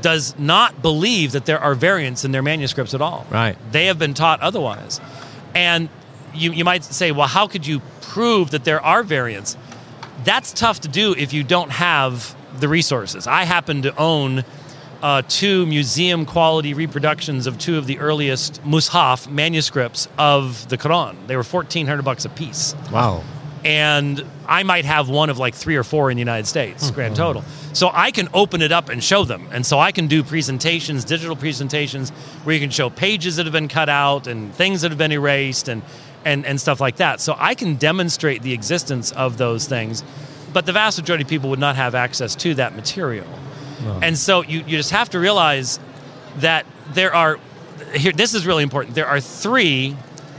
does 0.00 0.34
not 0.38 0.82
believe 0.82 1.32
that 1.32 1.46
there 1.46 1.60
are 1.60 1.74
variants 1.74 2.24
in 2.24 2.32
their 2.32 2.42
manuscripts 2.42 2.94
at 2.94 3.00
all. 3.00 3.26
Right. 3.30 3.56
They 3.70 3.86
have 3.86 3.98
been 3.98 4.14
taught 4.14 4.40
otherwise. 4.40 5.00
And 5.54 5.88
you, 6.34 6.52
you 6.52 6.64
might 6.64 6.82
say, 6.82 7.12
well, 7.12 7.28
how 7.28 7.46
could 7.46 7.66
you 7.66 7.80
prove 8.00 8.50
that 8.50 8.64
there 8.64 8.80
are 8.80 9.02
variants? 9.04 9.56
That's 10.24 10.52
tough 10.52 10.80
to 10.80 10.88
do 10.88 11.14
if 11.16 11.32
you 11.32 11.44
don't 11.44 11.70
have 11.70 12.34
the 12.58 12.68
resources. 12.68 13.26
I 13.26 13.44
happen 13.44 13.82
to 13.82 13.96
own 13.96 14.44
uh, 15.02 15.22
two 15.28 15.66
museum 15.66 16.24
quality 16.24 16.74
reproductions 16.74 17.46
of 17.46 17.58
two 17.58 17.76
of 17.76 17.86
the 17.86 17.98
earliest 17.98 18.62
mushaf 18.62 19.28
manuscripts 19.30 20.08
of 20.18 20.68
the 20.68 20.78
Quran. 20.78 21.16
They 21.26 21.36
were 21.36 21.42
1400 21.42 22.02
bucks 22.02 22.24
a 22.24 22.28
piece 22.28 22.74
Wow. 22.92 23.22
and 23.64 24.24
I 24.46 24.62
might 24.62 24.84
have 24.84 25.08
one 25.08 25.28
of 25.30 25.38
like 25.38 25.54
three 25.54 25.76
or 25.76 25.82
four 25.84 26.10
in 26.10 26.16
the 26.16 26.20
United 26.20 26.46
States, 26.46 26.90
grand 26.90 27.16
total. 27.16 27.42
So 27.72 27.90
I 27.92 28.10
can 28.10 28.28
open 28.34 28.60
it 28.62 28.70
up 28.70 28.90
and 28.90 29.02
show 29.02 29.24
them. 29.24 29.48
And 29.50 29.64
so 29.64 29.78
I 29.78 29.92
can 29.92 30.06
do 30.08 30.22
presentations, 30.22 31.04
digital 31.04 31.36
presentations, 31.36 32.10
where 32.44 32.54
you 32.54 32.60
can 32.60 32.70
show 32.70 32.90
pages 32.90 33.36
that 33.36 33.46
have 33.46 33.52
been 33.52 33.68
cut 33.68 33.88
out 33.88 34.26
and 34.26 34.54
things 34.54 34.82
that 34.82 34.90
have 34.90 34.98
been 34.98 35.12
erased 35.12 35.68
and, 35.68 35.82
and, 36.24 36.44
and 36.44 36.60
stuff 36.60 36.80
like 36.80 36.96
that. 36.96 37.20
So 37.20 37.34
I 37.38 37.54
can 37.54 37.76
demonstrate 37.76 38.42
the 38.42 38.52
existence 38.52 39.10
of 39.12 39.38
those 39.38 39.66
things. 39.66 40.04
But 40.52 40.66
the 40.66 40.72
vast 40.72 40.98
majority 40.98 41.22
of 41.22 41.28
people 41.30 41.48
would 41.50 41.58
not 41.60 41.76
have 41.76 41.94
access 41.94 42.34
to 42.36 42.52
that 42.54 42.76
material. 42.76 43.26
And 44.02 44.16
so 44.18 44.42
you, 44.42 44.60
you 44.60 44.76
just 44.76 44.90
have 44.90 45.10
to 45.10 45.18
realize 45.18 45.78
that 46.38 46.66
there 46.94 47.14
are 47.14 47.38
here 47.94 48.12
this 48.12 48.34
is 48.34 48.46
really 48.46 48.62
important. 48.62 48.94
There 48.94 49.06
are 49.06 49.20
three 49.20 49.96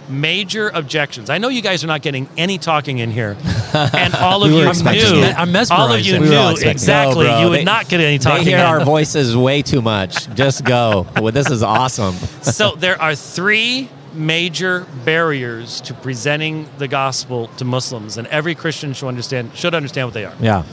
major 0.10 0.70
objections. 0.70 1.30
I 1.30 1.38
know 1.38 1.48
you 1.50 1.62
guys 1.62 1.84
are 1.84 1.88
not 1.88 2.02
getting 2.02 2.28
any 2.38 2.58
talking 2.58 3.00
in 3.00 3.12
here. 3.12 3.38
And 3.74 4.14
all 4.14 4.44
of 4.44 4.52
We 4.52 4.60
you 4.60 4.70
expecting 4.70 5.14
knew 5.14 5.24
it. 5.24 5.36
I'm 5.36 5.56
all 5.72 5.92
of 5.92 6.00
you 6.02 6.20
We 6.20 6.30
knew 6.30 6.56
exactly 6.62 7.26
No, 7.26 7.42
you 7.42 7.50
would 7.50 7.60
They- 7.62 7.64
not 7.64 7.90
get 7.90 8.02
any 8.02 8.20
talking. 8.20 8.46
They 8.46 8.52
talking 8.52 8.58
hear 8.60 8.60
in. 8.60 8.66
our 8.66 8.86
voices 8.86 9.36
way 9.36 9.64
too 9.64 9.82
much. 9.82 10.32
Just 10.36 10.64
go. 10.64 11.08
well, 11.20 11.32
this 11.32 11.50
is 11.50 11.64
awesome. 11.64 12.14
so 12.44 12.76
there 12.76 13.02
are 13.02 13.16
three 13.16 13.90
major 14.14 14.86
barriers 15.06 15.82
to 15.82 15.96
presenting 15.96 16.70
the 16.78 16.88
gospel 16.88 17.48
to 17.58 17.66
Muslims, 17.66 18.18
and 18.18 18.28
every 18.28 18.54
Christian 18.54 18.94
should 18.94 19.08
understand 19.08 19.56
should 19.56 19.74
understand 19.74 20.06
what 20.08 20.14
they 20.14 20.26
are. 20.26 20.36
Yeah. 20.40 20.64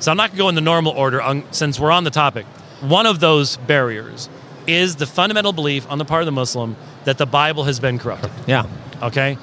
So 0.00 0.10
I'm 0.10 0.16
not 0.16 0.30
going 0.30 0.36
to 0.36 0.42
go 0.42 0.48
in 0.48 0.54
the 0.54 0.60
normal 0.60 0.92
order 0.92 1.20
on, 1.22 1.44
since 1.52 1.78
we're 1.78 1.92
on 1.92 2.04
the 2.04 2.10
topic. 2.10 2.46
One 2.80 3.06
of 3.06 3.20
those 3.20 3.58
barriers 3.58 4.28
is 4.66 4.96
the 4.96 5.06
fundamental 5.06 5.52
belief 5.52 5.88
on 5.90 5.98
the 5.98 6.04
part 6.04 6.22
of 6.22 6.26
the 6.26 6.32
Muslim 6.32 6.76
that 7.04 7.18
the 7.18 7.26
Bible 7.26 7.64
has 7.64 7.80
been 7.80 7.98
corrupted. 7.98 8.30
Yeah. 8.46 8.66
Okay? 9.02 9.36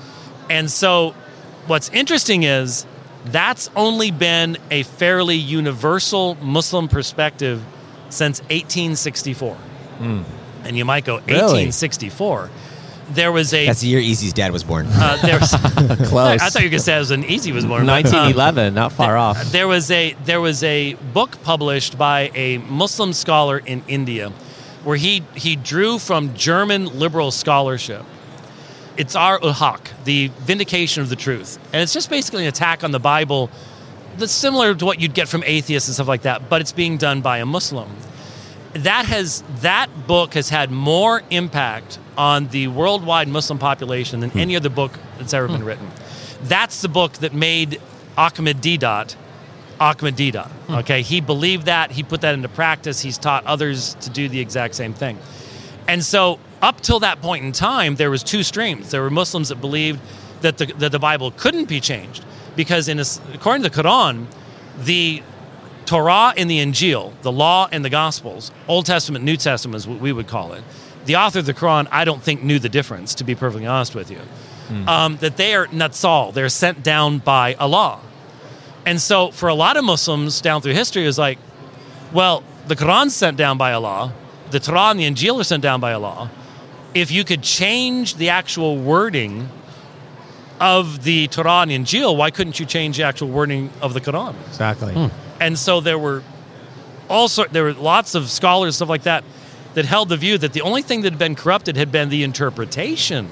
And 0.49 0.69
so 0.69 1.13
what's 1.67 1.89
interesting 1.89 2.43
is 2.43 2.85
that's 3.25 3.69
only 3.75 4.11
been 4.11 4.57
a 4.71 4.83
fairly 4.83 5.35
universal 5.35 6.35
Muslim 6.35 6.87
perspective 6.87 7.63
since 8.09 8.41
1864. 8.41 9.55
Hmm. 9.55 10.21
And 10.63 10.77
you 10.77 10.85
might 10.85 11.05
go, 11.05 11.15
1864. 11.15 12.49
There 13.09 13.31
was 13.31 13.53
a. 13.53 13.65
That's 13.65 13.81
the 13.81 13.87
year 13.87 13.99
E.Z.'s 13.99 14.33
dad 14.33 14.51
was 14.51 14.63
born. 14.63 14.85
uh, 14.89 15.17
there 15.21 15.39
was, 15.39 15.51
Close. 16.09 16.41
I 16.41 16.49
thought 16.49 16.61
you 16.61 16.67
were 16.67 16.71
going 16.71 16.71
to 16.71 16.79
say 16.79 16.95
it 16.95 16.99
was 16.99 17.11
an 17.11 17.23
easy 17.25 17.51
was 17.51 17.65
born. 17.65 17.85
but, 17.85 17.91
uh, 17.91 18.01
1911, 18.03 18.73
not 18.73 18.91
far 18.91 19.17
off. 19.17 19.43
there 19.51 19.67
was 19.67 19.89
a 19.91 20.13
there 20.25 20.41
was 20.41 20.63
a 20.63 20.95
book 21.13 21.41
published 21.43 21.97
by 21.97 22.31
a 22.35 22.57
Muslim 22.57 23.13
scholar 23.13 23.59
in 23.59 23.83
India 23.87 24.29
where 24.83 24.97
he 24.97 25.23
he 25.35 25.55
drew 25.55 25.99
from 25.99 26.33
German 26.33 26.99
liberal 26.99 27.31
scholarship. 27.31 28.03
Izhar 28.97 29.39
ul-Haq, 29.43 29.91
the 30.05 30.29
vindication 30.39 31.03
of 31.03 31.09
the 31.09 31.15
truth. 31.15 31.59
And 31.71 31.83
it's 31.83 31.93
just 31.93 32.09
basically 32.09 32.43
an 32.43 32.49
attack 32.49 32.83
on 32.83 32.91
the 32.91 32.99
Bible 32.99 33.51
that's 34.17 34.31
similar 34.31 34.73
to 34.73 34.85
what 34.85 34.99
you'd 34.99 35.13
get 35.13 35.27
from 35.27 35.43
atheists 35.45 35.87
and 35.87 35.93
stuff 35.93 36.07
like 36.07 36.23
that, 36.23 36.49
but 36.49 36.61
it's 36.61 36.71
being 36.71 36.97
done 36.97 37.21
by 37.21 37.37
a 37.37 37.45
Muslim. 37.45 37.87
That 38.83 39.05
has 39.05 39.43
that 39.61 40.07
book 40.07 40.33
has 40.33 40.49
had 40.49 40.71
more 40.71 41.23
impact 41.29 41.99
on 42.17 42.47
the 42.47 42.67
worldwide 42.67 43.27
Muslim 43.27 43.59
population 43.59 44.19
than 44.19 44.29
hmm. 44.31 44.39
any 44.39 44.55
other 44.55 44.69
book 44.69 44.91
that's 45.17 45.33
ever 45.33 45.47
been 45.47 45.61
hmm. 45.61 45.67
written. 45.67 45.91
That's 46.43 46.81
the 46.81 46.89
book 46.89 47.13
that 47.13 47.33
made 47.33 47.81
Ahmed 48.17 48.57
Deedat 48.57 49.15
Ahmed 49.79 50.15
Deedat. 50.15 50.47
Hmm. 50.47 50.75
Okay, 50.75 51.01
he 51.01 51.21
believed 51.21 51.65
that. 51.65 51.91
He 51.91 52.03
put 52.03 52.21
that 52.21 52.33
into 52.33 52.49
practice. 52.49 53.01
He's 53.01 53.17
taught 53.17 53.45
others 53.45 53.95
to 53.95 54.09
do 54.09 54.27
the 54.29 54.39
exact 54.39 54.75
same 54.75 54.93
thing. 54.93 55.17
And 55.87 56.03
so, 56.03 56.39
up 56.61 56.81
till 56.81 56.99
that 56.99 57.21
point 57.21 57.45
in 57.45 57.51
time, 57.51 57.95
there 57.95 58.09
was 58.09 58.23
two 58.23 58.43
streams. 58.43 58.91
There 58.91 59.01
were 59.01 59.09
Muslims 59.09 59.49
that 59.49 59.61
believed 59.61 59.99
that 60.41 60.57
the, 60.57 60.65
that 60.77 60.91
the 60.91 60.99
Bible 60.99 61.31
couldn't 61.31 61.65
be 61.65 61.79
changed 61.79 62.25
because, 62.55 62.87
in 62.87 62.99
a, 62.99 63.05
according 63.33 63.63
to 63.63 63.69
the 63.69 63.83
Quran, 63.83 64.25
the 64.79 65.21
Torah 65.87 66.33
and 66.35 66.49
the 66.51 66.59
Injil, 66.59 67.13
the 67.21 67.31
Law 67.31 67.69
and 67.71 67.83
the 67.83 67.89
Gospels, 67.89 68.51
Old 68.67 68.85
Testament, 68.85 69.23
New 69.23 69.37
Testament 69.37 69.77
is 69.77 69.87
what 69.87 69.99
we 69.99 70.11
would 70.11 70.27
call 70.27 70.53
it. 70.53 70.63
The 71.05 71.15
author 71.15 71.39
of 71.39 71.45
the 71.45 71.53
Quran, 71.53 71.87
I 71.89 72.03
don't 72.03 72.21
think, 72.21 72.43
knew 72.43 72.59
the 72.59 72.69
difference. 72.69 73.15
To 73.15 73.23
be 73.23 73.33
perfectly 73.33 73.65
honest 73.65 73.95
with 73.95 74.11
you, 74.11 74.19
um, 74.87 75.15
that 75.17 75.37
they 75.37 75.55
are 75.55 75.67
natsal. 75.67 76.33
They're 76.33 76.49
sent 76.49 76.83
down 76.83 77.19
by 77.19 77.53
Allah. 77.55 78.01
And 78.85 79.01
so, 79.01 79.31
for 79.31 79.47
a 79.47 79.53
lot 79.53 79.77
of 79.77 79.85
Muslims 79.85 80.41
down 80.41 80.61
through 80.61 80.73
history, 80.73 81.03
it 81.03 81.07
was 81.07 81.17
like, 81.17 81.39
well, 82.13 82.43
the 82.67 82.75
Quran's 82.75 83.15
sent 83.15 83.37
down 83.37 83.57
by 83.57 83.71
Allah, 83.71 84.13
the 84.51 84.59
Torah 84.59 84.89
and 84.91 84.99
the 84.99 85.09
Injil 85.09 85.39
are 85.39 85.43
sent 85.45 85.63
down 85.63 85.79
by 85.79 85.93
Allah. 85.93 86.29
If 86.93 87.11
you 87.11 87.23
could 87.23 87.43
change 87.43 88.15
the 88.15 88.29
actual 88.29 88.77
wording 88.77 89.49
of 90.59 91.03
the 91.03 91.27
Torah 91.27 91.61
and 91.61 91.71
Injil, 91.71 92.17
why 92.17 92.31
couldn't 92.31 92.59
you 92.59 92.65
change 92.65 92.97
the 92.97 93.03
actual 93.03 93.29
wording 93.29 93.69
of 93.81 93.93
the 93.93 94.01
Quran? 94.01 94.35
Exactly. 94.47 95.09
And 95.39 95.57
so 95.57 95.81
there 95.81 95.99
were 95.99 96.23
also 97.09 97.45
there 97.45 97.63
were 97.63 97.73
lots 97.73 98.15
of 98.15 98.29
scholars 98.29 98.75
stuff 98.75 98.89
like 98.89 99.03
that 99.03 99.23
that 99.75 99.85
held 99.85 100.09
the 100.09 100.17
view 100.17 100.37
that 100.37 100.53
the 100.53 100.61
only 100.61 100.81
thing 100.81 101.01
that 101.01 101.13
had 101.13 101.19
been 101.19 101.35
corrupted 101.35 101.77
had 101.77 101.91
been 101.91 102.09
the 102.09 102.23
interpretation 102.23 103.27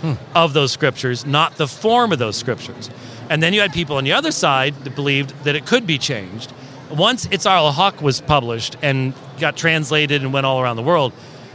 hmm. 0.00 0.12
of 0.34 0.52
those 0.52 0.70
scriptures, 0.70 1.26
not 1.26 1.56
the 1.56 1.66
form 1.66 2.12
of 2.12 2.18
those 2.18 2.36
scriptures. 2.36 2.88
And 3.28 3.42
then 3.42 3.52
you 3.52 3.60
had 3.60 3.72
people 3.72 3.96
on 3.96 4.04
the 4.04 4.12
other 4.12 4.30
side 4.30 4.74
that 4.84 4.94
believed 4.94 5.30
that 5.44 5.56
it 5.56 5.66
could 5.66 5.86
be 5.86 5.98
changed. 5.98 6.52
Once 6.90 7.26
Izhar 7.26 7.56
al-Haq 7.56 8.00
was 8.00 8.20
published 8.20 8.76
and 8.80 9.12
got 9.38 9.56
translated 9.56 10.22
and 10.22 10.32
went 10.32 10.46
all 10.46 10.60
around 10.60 10.76
the 10.76 10.82
world, 10.82 11.12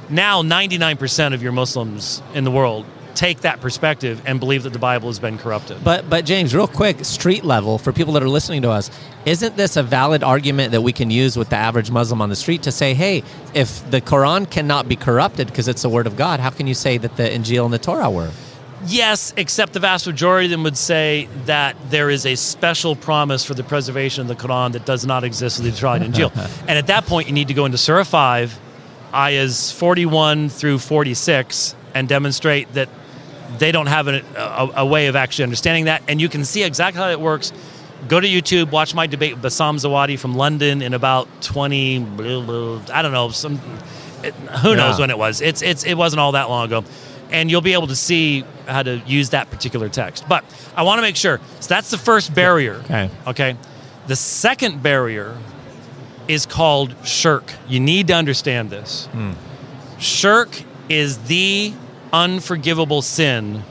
now 0.10 0.44
99% 0.44 1.34
of 1.34 1.42
your 1.42 1.54
Muslims 1.54 2.22
in 2.34 2.44
the 2.44 2.52
world 2.52 2.86
take 3.16 3.42
that 3.42 3.62
perspective 3.62 4.22
and 4.26 4.40
believe 4.40 4.64
that 4.64 4.74
the 4.74 4.80
Bible 4.80 5.10
has 5.10 5.20
been 5.20 5.38
corrupted. 5.38 5.84
But 5.84 6.10
but 6.10 6.26
James, 6.26 6.54
real 6.56 6.68
quick, 6.68 7.04
street 7.06 7.44
level 7.44 7.78
for 7.78 7.94
people 7.94 8.14
that 8.14 8.24
are 8.24 8.30
listening 8.30 8.62
to 8.64 8.72
us, 8.72 8.90
isn't 9.26 9.56
this 9.56 9.78
a 9.78 9.84
valid 9.84 10.24
argument 10.24 10.72
that 10.72 10.82
we 10.82 10.94
can 10.94 11.10
use 11.10 11.38
with 11.38 11.50
the 11.50 11.56
average 11.56 11.92
Muslim 11.92 12.22
on 12.22 12.30
the 12.30 12.36
street 12.36 12.64
to 12.64 12.72
say, 12.72 12.94
hey, 12.94 13.24
if 13.54 13.90
the 13.90 14.02
Quran 14.02 14.50
cannot 14.50 14.88
be 14.88 14.96
corrupted 14.96 15.48
because 15.48 15.68
it's 15.68 15.82
the 15.82 15.90
word 15.90 16.08
of 16.08 16.16
God, 16.16 16.40
how 16.40 16.50
can 16.50 16.68
you 16.68 16.74
say 16.74 16.98
that 16.98 17.16
the 17.18 17.24
Injil 17.24 17.66
and 17.66 17.74
the 17.74 17.80
Torah 17.80 18.10
were? 18.10 18.32
Yes, 18.86 19.34
except 19.38 19.72
the 19.72 19.80
vast 19.80 20.06
majority 20.06 20.48
of 20.48 20.52
them 20.52 20.64
would 20.64 20.76
say 20.76 21.30
that 21.46 21.78
there 21.90 22.10
is 22.10 22.26
a 22.26 22.36
special 22.36 22.96
promise 22.96 23.46
for 23.46 23.54
the 23.54 23.64
preservation 23.64 24.22
of 24.22 24.28
the 24.28 24.36
Quran 24.36 24.74
that 24.74 24.86
does 24.86 25.06
not 25.06 25.24
exist 25.24 25.60
in 25.60 25.66
the 25.66 25.72
Torah 25.72 25.94
and 26.02 26.14
Injil. 26.14 26.36
and 26.62 26.72
at 26.72 26.88
that 26.88 27.06
point, 27.06 27.28
you 27.28 27.34
need 27.34 27.48
to 27.48 27.54
go 27.54 27.66
into 27.66 27.78
Surah 27.78 28.04
5, 28.04 28.60
ayahs 29.14 29.72
41 29.72 30.50
through 30.50 30.80
46, 30.80 31.76
and 31.94 32.10
demonstrate 32.10 32.74
that 32.74 32.90
they 33.60 33.72
don't 33.72 33.88
have 33.88 34.08
an, 34.08 34.24
a, 34.36 34.70
a 34.78 34.86
way 34.86 35.08
of 35.08 35.16
actually 35.16 35.44
understanding 35.44 35.86
that. 35.86 36.04
And 36.08 36.20
you 36.20 36.30
can 36.30 36.46
see 36.46 36.64
exactly 36.64 37.02
how 37.02 37.10
it 37.10 37.20
works. 37.20 37.52
Go 38.08 38.20
to 38.20 38.28
YouTube, 38.28 38.72
watch 38.72 38.94
my 38.94 39.08
debate 39.08 39.36
with 39.36 39.44
Bassam 39.44 39.78
Zawadi 39.78 40.20
from 40.20 40.36
London 40.36 40.82
in 40.82 40.94
about 40.94 41.28
20, 41.42 42.00
blah, 42.00 42.42
blah, 42.42 42.82
I 42.94 43.02
don't 43.02 43.14
know, 43.14 43.30
some, 43.30 43.62
it, 44.24 44.34
who 44.34 44.76
knows 44.76 45.00
when 45.00 45.10
it 45.10 45.18
was. 45.18 45.40
It's, 45.40 45.62
it's, 45.62 45.86
it 45.86 45.96
wasn't 45.96 46.20
all 46.20 46.34
that 46.34 46.50
long 46.50 46.66
ago. 46.66 46.84
And 47.32 47.50
you'll 47.50 47.62
be 47.62 47.74
able 47.74 47.88
to 47.88 47.96
see 47.96 48.44
how 48.68 48.84
to 48.84 48.98
use 49.08 49.30
that 49.30 49.50
particular 49.50 49.90
text. 49.90 50.28
But 50.28 50.44
I 50.76 50.84
want 50.84 50.98
to 50.98 51.02
make 51.02 51.16
sure. 51.16 51.40
So 51.62 51.68
that's 51.70 51.90
the 51.90 51.98
first 51.98 52.36
barrier. 52.36 52.76
Okay. 52.86 53.10
Okay. 53.26 53.56
The 54.08 54.16
second 54.16 54.84
barrier 54.84 55.38
is 56.28 56.46
called 56.46 56.96
shirk. 57.06 57.52
You 57.68 57.80
need 57.80 58.08
to 58.08 58.14
understand 58.14 58.70
this. 58.70 59.08
Hmm. 59.08 59.32
Shirk 60.00 60.62
is 60.90 61.18
the 61.26 61.74
unforgivable 62.14 63.02
sin 63.02 63.64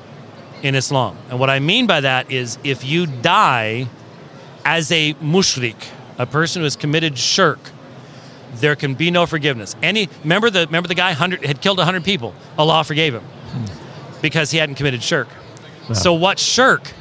in 0.63 0.75
Islam. 0.75 1.17
And 1.31 1.39
what 1.39 1.49
I 1.49 1.61
mean 1.61 1.87
by 1.87 2.01
that 2.01 2.31
is 2.31 2.59
if 2.65 2.85
you 2.85 3.07
die 3.07 3.87
as 4.65 4.91
a 4.93 5.15
mushrik, 5.15 5.77
a 6.19 6.27
person 6.27 6.61
who 6.61 6.65
has 6.65 6.77
committed 6.77 7.17
shirk, 7.17 7.59
there 8.57 8.77
can 8.77 8.95
be 8.95 9.11
no 9.11 9.25
forgiveness. 9.27 9.75
Any 9.83 10.09
remember 10.23 10.51
the 10.51 10.67
remember 10.67 10.89
the 10.89 10.95
guy 10.95 11.11
100 11.11 11.45
had 11.45 11.61
killed 11.61 11.79
100 11.79 12.05
people. 12.05 12.35
Allah 12.59 12.85
forgave 12.85 13.15
him 13.15 13.25
because 14.21 14.51
he 14.51 14.59
hadn't 14.59 14.75
committed 14.75 15.03
shirk. 15.03 15.29
So 15.95 16.13
what 16.13 16.39
shirk? 16.39 16.93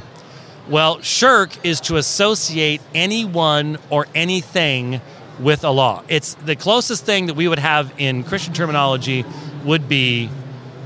Well, 0.70 1.02
shirk 1.02 1.66
is 1.66 1.82
to 1.82 1.98
associate 1.98 2.82
anyone 2.96 3.78
or 3.90 4.08
anything 4.16 5.02
with 5.40 5.66
Allah. 5.66 6.04
It's 6.08 6.36
the 6.36 6.56
closest 6.56 7.06
thing 7.06 7.28
that 7.28 7.36
we 7.36 7.48
would 7.48 7.60
have 7.60 7.94
in 7.98 8.24
Christian 8.24 8.54
terminology 8.54 9.26
would 9.66 9.90
be 9.90 10.30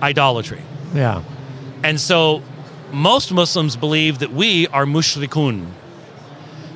idolatry. 0.02 0.62
Yeah. 0.94 1.24
And 1.84 2.00
so 2.00 2.42
most 2.92 3.32
Muslims 3.32 3.76
believe 3.76 4.20
that 4.20 4.32
we 4.32 4.68
are 4.68 4.86
mushrikun. 4.86 5.68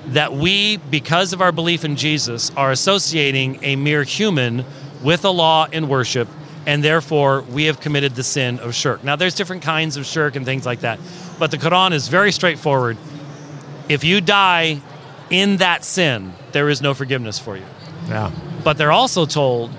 That 0.08 0.34
we, 0.34 0.78
because 0.78 1.34
of 1.34 1.42
our 1.42 1.52
belief 1.52 1.86
in 1.86 1.96
Jesus, 1.96 2.52
are 2.56 2.72
associating 2.72 3.64
a 3.64 3.76
mere 3.76 4.04
human 4.04 4.66
with 5.04 5.24
Allah 5.24 5.70
in 5.72 5.88
worship, 5.88 6.28
and 6.66 6.84
therefore 6.84 7.42
we 7.44 7.66
have 7.66 7.80
committed 7.80 8.16
the 8.16 8.24
sin 8.24 8.60
of 8.60 8.74
shirk. 8.74 9.04
Now, 9.04 9.16
there's 9.16 9.36
different 9.36 9.62
kinds 9.62 9.98
of 9.98 10.06
shirk 10.06 10.36
and 10.36 10.46
things 10.46 10.66
like 10.66 10.82
that, 10.82 11.00
but 11.38 11.52
the 11.52 11.58
Quran 11.58 11.92
is 11.94 12.08
very 12.08 12.32
straightforward. 12.32 12.98
If 13.88 14.04
you 14.04 14.20
die 14.20 14.82
in 15.30 15.58
that 15.58 15.84
sin, 15.84 16.34
there 16.52 16.70
is 16.70 16.82
no 16.82 16.94
forgiveness 16.94 17.38
for 17.38 17.56
you. 17.56 17.66
Yeah. 18.08 18.32
But 18.64 18.78
they're 18.78 18.92
also 18.92 19.26
told 19.26 19.72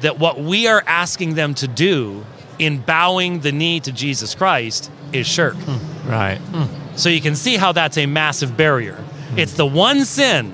that 0.00 0.18
what 0.18 0.38
we 0.38 0.68
are 0.68 0.82
asking 0.86 1.34
them 1.34 1.54
to 1.54 1.66
do 1.66 2.24
in 2.58 2.78
bowing 2.80 3.40
the 3.40 3.52
knee 3.52 3.80
to 3.80 3.92
Jesus 3.92 4.34
Christ 4.34 4.90
is 5.12 5.26
shirk. 5.26 5.54
Hmm. 5.54 6.08
Right. 6.10 6.38
Hmm. 6.38 6.96
So 6.96 7.08
you 7.08 7.20
can 7.20 7.36
see 7.36 7.56
how 7.56 7.72
that's 7.72 7.96
a 7.98 8.06
massive 8.06 8.56
barrier. 8.56 8.94
Hmm. 8.96 9.38
It's 9.38 9.54
the 9.54 9.66
one 9.66 10.04
sin. 10.04 10.52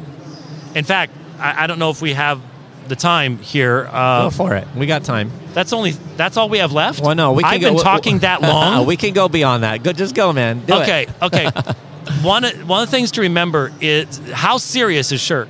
In 0.74 0.84
fact, 0.84 1.12
I, 1.38 1.64
I 1.64 1.66
don't 1.66 1.78
know 1.78 1.90
if 1.90 2.02
we 2.02 2.12
have 2.14 2.40
the 2.88 2.96
time 2.96 3.38
here. 3.38 3.86
Uh, 3.90 4.22
go 4.22 4.26
Uh, 4.26 4.30
for 4.30 4.54
it. 4.54 4.66
We 4.76 4.86
got 4.86 5.04
time. 5.04 5.30
that's 5.54 5.72
only 5.72 5.92
that's 6.16 6.36
all 6.36 6.48
we 6.48 6.58
have 6.58 6.72
left. 6.72 7.00
Well, 7.00 7.14
no, 7.14 7.32
we 7.32 7.42
can 7.42 7.54
I've 7.54 7.60
go, 7.60 7.74
been 7.74 7.82
talking 7.82 8.18
that 8.20 8.42
long. 8.52 8.86
we 8.86 8.96
can 8.96 9.14
go 9.14 9.28
beyond 9.28 9.62
that. 9.62 9.82
Go, 9.82 9.92
just 9.92 10.14
go, 10.14 10.32
man. 10.32 10.60
Do 10.66 10.74
it. 10.74 10.82
okay, 10.82 11.06
okay. 11.22 11.44
one 12.22 12.44
one 12.66 12.82
of 12.82 12.90
the 12.90 12.96
things 12.96 13.12
to 13.12 13.22
remember 13.22 13.72
is 13.80 14.20
how 14.32 14.58
serious 14.58 15.12
is 15.12 15.20
shirk. 15.22 15.48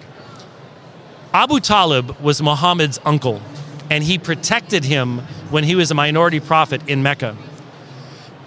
Abu 1.33 1.59
Talib 1.59 2.17
was 2.21 2.41
Muhammad's 2.41 3.01
uncle, 3.05 3.41
and 3.91 4.05
he 4.05 4.19
protected 4.19 4.85
him 4.85 5.19
when 5.51 5.65
he 5.65 5.75
was 5.75 5.91
a 5.91 5.95
minority 5.95 6.41
prophet 6.41 6.81
in 6.89 7.03
Mecca. 7.03 7.37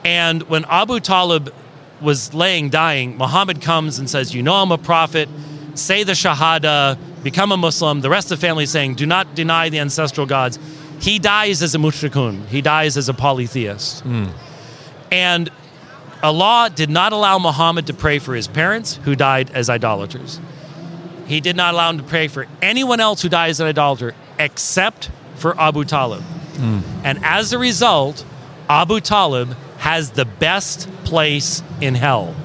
And 0.03 0.43
when 0.43 0.65
Abu 0.65 0.99
Talib 0.99 1.53
was 2.01 2.33
laying 2.33 2.69
dying, 2.69 3.17
Muhammad 3.17 3.61
comes 3.61 3.99
and 3.99 4.09
says, 4.09 4.33
"You 4.33 4.43
know 4.43 4.55
I'm 4.55 4.71
a 4.71 4.77
prophet. 4.77 5.29
Say 5.73 6.03
the 6.03 6.13
Shahada, 6.13 6.97
become 7.23 7.51
a 7.51 7.57
Muslim." 7.57 8.01
The 8.01 8.09
rest 8.09 8.31
of 8.31 8.39
the 8.39 8.47
family 8.47 8.63
is 8.63 8.71
saying, 8.71 8.95
"Do 8.95 9.05
not 9.05 9.35
deny 9.35 9.69
the 9.69 9.79
ancestral 9.79 10.25
gods." 10.25 10.59
He 10.99 11.19
dies 11.19 11.61
as 11.61 11.75
a 11.75 11.77
mushrikun. 11.77 12.47
He 12.47 12.61
dies 12.61 12.97
as 12.97 13.09
a 13.09 13.13
polytheist. 13.13 14.01
Hmm. 14.01 14.25
And 15.11 15.49
Allah 16.23 16.71
did 16.73 16.89
not 16.89 17.13
allow 17.13 17.37
Muhammad 17.37 17.85
to 17.87 17.93
pray 17.93 18.17
for 18.19 18.33
his 18.33 18.47
parents 18.47 18.99
who 19.03 19.15
died 19.15 19.51
as 19.53 19.69
idolaters. 19.69 20.39
He 21.27 21.41
did 21.41 21.55
not 21.55 21.73
allow 21.73 21.89
him 21.89 21.97
to 21.97 22.03
pray 22.03 22.27
for 22.27 22.47
anyone 22.61 22.99
else 22.99 23.21
who 23.21 23.29
dies 23.29 23.57
as 23.57 23.59
an 23.59 23.67
idolater 23.67 24.15
except 24.39 25.09
for 25.37 25.59
Abu 25.59 25.83
Talib. 25.85 26.23
And 26.59 27.23
as 27.23 27.53
a 27.53 27.59
result, 27.59 28.25
Abu 28.69 28.99
Talib 28.99 29.55
has 29.77 30.11
the 30.11 30.25
best 30.25 30.89
place 31.03 31.61
in 31.81 31.95
hell. 31.95 32.35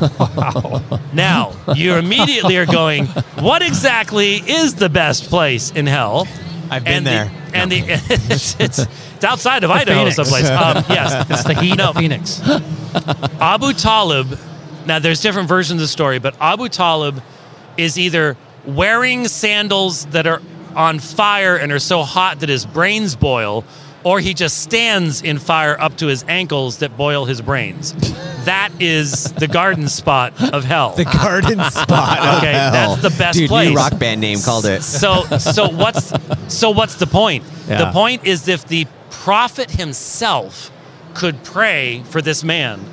Wow. 0.00 1.00
Now, 1.12 1.52
you 1.74 1.94
immediately 1.94 2.56
are 2.56 2.66
going, 2.66 3.06
what 3.38 3.62
exactly 3.62 4.34
is 4.36 4.76
the 4.76 4.88
best 4.88 5.24
place 5.28 5.70
in 5.72 5.86
hell? 5.86 6.26
I've 6.70 6.84
been 6.84 6.94
and 6.94 7.06
there. 7.06 7.24
The, 7.50 7.56
and 7.56 7.72
the, 7.72 7.78
it's, 8.32 8.58
it's, 8.58 8.78
it's 8.78 9.24
outside 9.24 9.64
of 9.64 9.70
Idaho 9.70 9.98
Phoenix. 10.00 10.16
someplace. 10.16 10.48
Um, 10.48 10.84
yes. 10.88 11.26
It's 11.30 11.44
the 11.44 11.54
heat 11.54 11.76
No. 11.76 11.90
of 11.90 11.96
Phoenix. 11.96 12.40
Abu 13.40 13.72
Talib, 13.74 14.38
now 14.86 14.98
there's 14.98 15.20
different 15.20 15.48
versions 15.48 15.80
of 15.80 15.84
the 15.84 15.88
story, 15.88 16.18
but 16.18 16.34
Abu 16.40 16.68
Talib 16.68 17.22
is 17.76 17.98
either 17.98 18.36
wearing 18.66 19.28
sandals 19.28 20.06
that 20.06 20.26
are 20.26 20.40
on 20.76 20.98
fire 20.98 21.56
and 21.56 21.72
are 21.72 21.78
so 21.78 22.02
hot 22.02 22.40
that 22.40 22.48
his 22.48 22.66
brains 22.66 23.16
boil, 23.16 23.64
or 24.04 24.20
he 24.20 24.34
just 24.34 24.62
stands 24.62 25.22
in 25.22 25.38
fire 25.38 25.80
up 25.80 25.96
to 25.96 26.06
his 26.06 26.24
ankles 26.28 26.78
that 26.78 26.96
boil 26.96 27.24
his 27.24 27.40
brains. 27.40 27.92
That 28.44 28.70
is 28.78 29.32
the 29.32 29.48
garden 29.48 29.88
spot 29.88 30.34
of 30.52 30.64
hell. 30.64 30.94
The 30.94 31.04
garden 31.04 31.58
spot. 31.70 32.38
Okay, 32.38 32.54
of 32.54 32.72
that's 32.72 33.02
the 33.02 33.10
best 33.18 33.38
Dude, 33.38 33.48
place. 33.48 33.70
New 33.70 33.76
rock 33.76 33.98
band 33.98 34.20
name 34.20 34.40
called 34.40 34.66
it. 34.66 34.82
So 34.82 35.24
so 35.38 35.68
what's 35.70 36.12
so 36.48 36.70
what's 36.70 36.96
the 36.96 37.06
point? 37.06 37.44
The 37.66 37.90
point 37.92 38.26
is 38.26 38.46
if 38.48 38.66
the 38.66 38.86
prophet 39.10 39.70
himself 39.70 40.70
could 41.14 41.42
pray 41.42 42.02
for 42.04 42.20
this 42.20 42.44
man 42.44 42.84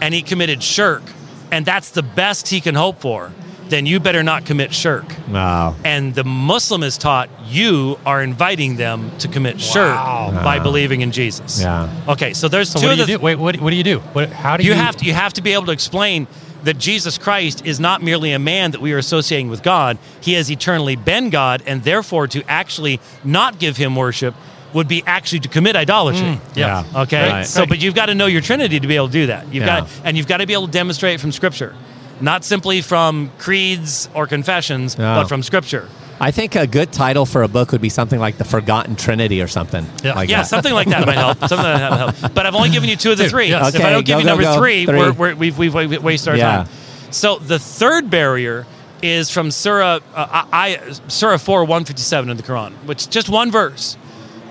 and 0.00 0.14
he 0.14 0.22
committed 0.22 0.62
shirk 0.62 1.02
and 1.50 1.64
that's 1.64 1.90
the 1.90 2.02
best 2.02 2.48
he 2.48 2.60
can 2.60 2.74
hope 2.74 3.00
for, 3.00 3.32
then 3.68 3.86
you 3.86 3.98
better 4.00 4.22
not 4.22 4.46
commit 4.46 4.72
shirk. 4.72 5.04
Wow. 5.28 5.74
And 5.84 6.14
the 6.14 6.24
Muslim 6.24 6.82
is 6.82 6.96
taught 6.96 7.28
you 7.46 7.98
are 8.06 8.22
inviting 8.22 8.76
them 8.76 9.10
to 9.18 9.28
commit 9.28 9.60
shirk 9.60 9.94
by 9.96 10.58
believing 10.58 11.00
in 11.00 11.12
Jesus. 11.12 11.60
Yeah. 11.60 11.88
Okay, 12.08 12.32
so 12.32 12.48
there's 12.48 12.70
So 12.70 12.78
two 12.80 12.86
what 12.86 12.92
of 12.92 12.98
do 12.98 13.04
the 13.06 13.12
you 13.12 13.18
do? 13.18 13.24
Wait, 13.24 13.34
what, 13.36 13.60
what 13.60 13.70
do 13.70 13.76
you 13.76 13.84
do? 13.84 13.98
What, 14.00 14.30
how 14.30 14.56
do 14.56 14.62
you? 14.64 14.70
you 14.70 14.76
have 14.76 14.96
to 14.96 15.04
you 15.04 15.12
have 15.12 15.32
to 15.34 15.42
be 15.42 15.52
able 15.52 15.66
to 15.66 15.72
explain 15.72 16.26
that 16.64 16.78
Jesus 16.78 17.16
Christ 17.16 17.64
is 17.64 17.78
not 17.78 18.02
merely 18.02 18.32
a 18.32 18.38
man 18.40 18.72
that 18.72 18.80
we 18.80 18.92
are 18.92 18.98
associating 18.98 19.48
with 19.48 19.62
God. 19.62 19.98
He 20.20 20.32
has 20.34 20.50
eternally 20.50 20.96
been 20.96 21.30
God, 21.30 21.62
and 21.66 21.82
therefore 21.84 22.26
to 22.28 22.42
actually 22.48 23.00
not 23.24 23.58
give 23.58 23.76
him 23.76 23.94
worship 23.94 24.34
would 24.72 24.88
be 24.88 25.02
actually 25.06 25.40
to 25.40 25.48
commit 25.48 25.76
idolatry. 25.76 26.34
Hmm. 26.34 26.58
Yeah. 26.58 26.84
Okay. 26.94 27.28
Right. 27.28 27.46
So, 27.46 27.66
but 27.66 27.80
you've 27.80 27.94
got 27.94 28.06
to 28.06 28.14
know 28.14 28.26
your 28.26 28.40
Trinity 28.42 28.80
to 28.80 28.86
be 28.86 28.96
able 28.96 29.06
to 29.06 29.12
do 29.12 29.26
that. 29.28 29.44
You've 29.46 29.64
Yeah. 29.64 29.80
got, 29.80 29.90
and 30.04 30.16
you've 30.16 30.26
got 30.26 30.38
to 30.38 30.46
be 30.46 30.52
able 30.54 30.66
to 30.66 30.72
demonstrate 30.72 31.14
it 31.14 31.20
from 31.20 31.30
Scripture, 31.32 31.74
not 32.20 32.44
simply 32.44 32.80
from 32.80 33.30
creeds 33.38 34.08
or 34.14 34.26
confessions, 34.26 34.96
Yeah. 34.98 35.16
but 35.16 35.28
from 35.28 35.42
Scripture. 35.42 35.88
I 36.18 36.30
think 36.30 36.56
a 36.56 36.66
good 36.66 36.92
title 36.92 37.26
for 37.26 37.42
a 37.42 37.48
book 37.48 37.72
would 37.72 37.82
be 37.82 37.90
something 37.90 38.18
like 38.18 38.38
The 38.38 38.44
Forgotten 38.44 38.96
Trinity 38.96 39.42
or 39.42 39.48
something. 39.48 39.84
Yeah. 40.02 40.14
Like 40.14 40.30
yeah, 40.30 40.38
that. 40.38 40.46
something 40.46 40.72
like 40.72 40.88
that 40.88 41.06
might 41.06 41.16
help. 41.18 41.38
Something 41.40 41.58
like 41.58 41.78
that 41.78 41.90
might 41.90 42.14
help. 42.14 42.34
But 42.34 42.46
I've 42.46 42.54
only 42.54 42.70
given 42.70 42.88
you 42.88 42.96
two 42.96 43.12
of 43.12 43.18
the 43.18 43.28
three. 43.28 43.48
yes. 43.48 43.74
If 43.74 43.84
I 43.84 43.90
don't 43.90 44.06
give 44.06 44.14
go, 44.14 44.18
you 44.20 44.24
number 44.24 44.42
go. 44.44 44.56
three, 44.56 44.86
Three. 44.86 44.96
We're, 44.96 45.12
we're, 45.12 45.34
we've, 45.34 45.58
we've 45.58 45.74
wa- 45.74 45.86
wasted 46.00 46.28
our 46.30 46.36
Yeah. 46.36 46.56
time. 46.64 46.68
So 47.10 47.36
the 47.38 47.58
third 47.58 48.08
barrier 48.08 48.66
is 49.02 49.30
from 49.30 49.50
Surah, 49.50 50.00
uh, 50.14 50.44
I, 50.52 50.80
Surah 51.08 51.36
4, 51.36 51.64
157 51.64 52.30
in 52.30 52.36
the 52.38 52.42
Quran, 52.42 52.72
which 52.86 53.00
is 53.02 53.06
just 53.08 53.28
one 53.28 53.50
verse. 53.50 53.98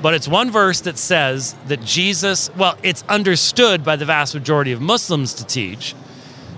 But 0.04 0.14
it's 0.14 0.28
one 0.28 0.52
verse 0.52 0.82
that 0.82 1.00
says 1.00 1.56
that 1.68 1.84
Jesus, 1.84 2.52
well, 2.56 2.78
it's 2.84 3.04
understood 3.10 3.84
by 3.84 3.96
the 3.96 4.06
vast 4.06 4.36
majority 4.36 4.72
of 4.72 4.82
Muslims 4.82 5.34
to 5.36 5.46
teach 5.46 5.96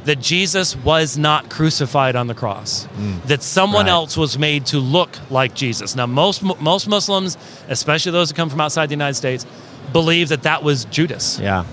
that 0.08 0.20
Jesus 0.20 0.76
was 0.76 1.18
not 1.18 1.50
crucified 1.50 2.16
on 2.16 2.28
the 2.28 2.34
cross, 2.34 2.88
that 3.28 3.42
someone 3.44 3.86
Right. 3.86 3.92
else 3.92 4.18
was 4.18 4.38
made 4.38 4.66
to 4.68 4.80
look 4.80 5.18
like 5.30 5.54
Jesus. 5.54 5.96
Now, 5.96 6.06
most 6.08 6.42
most 6.44 6.88
Muslims, 6.88 7.38
especially 7.70 8.12
those 8.12 8.30
who 8.32 8.36
come 8.36 8.50
from 8.50 8.60
outside 8.62 8.88
the 8.88 8.94
United 8.96 9.14
States, 9.16 9.46
believe 9.94 10.30
that 10.30 10.44
that 10.44 10.64
was 10.64 10.86
Judas 10.86 11.40
Yeah. 11.42 11.64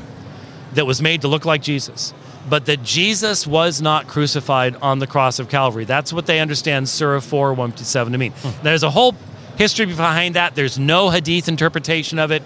that 0.74 0.86
was 0.86 1.00
made 1.02 1.22
to 1.22 1.28
look 1.28 1.44
like 1.44 1.62
Jesus, 1.62 2.12
but 2.48 2.66
that 2.66 2.82
Jesus 2.84 3.46
was 3.46 3.80
not 3.80 4.06
crucified 4.06 4.76
on 4.82 4.98
the 4.98 5.06
cross 5.06 5.38
of 5.38 5.48
Calvary. 5.48 5.84
That's 5.84 6.12
what 6.12 6.26
they 6.26 6.40
understand 6.40 6.88
Surah 6.88 7.20
4 7.20 7.54
157 7.54 8.12
to 8.12 8.18
mean. 8.18 8.32
There's 8.62 8.82
a 8.82 8.90
whole 8.90 9.14
history 9.56 9.86
behind 9.86 10.34
that. 10.34 10.54
There's 10.54 10.78
no 10.78 11.10
hadith 11.10 11.48
interpretation 11.48 12.18
of 12.18 12.30
it. 12.30 12.42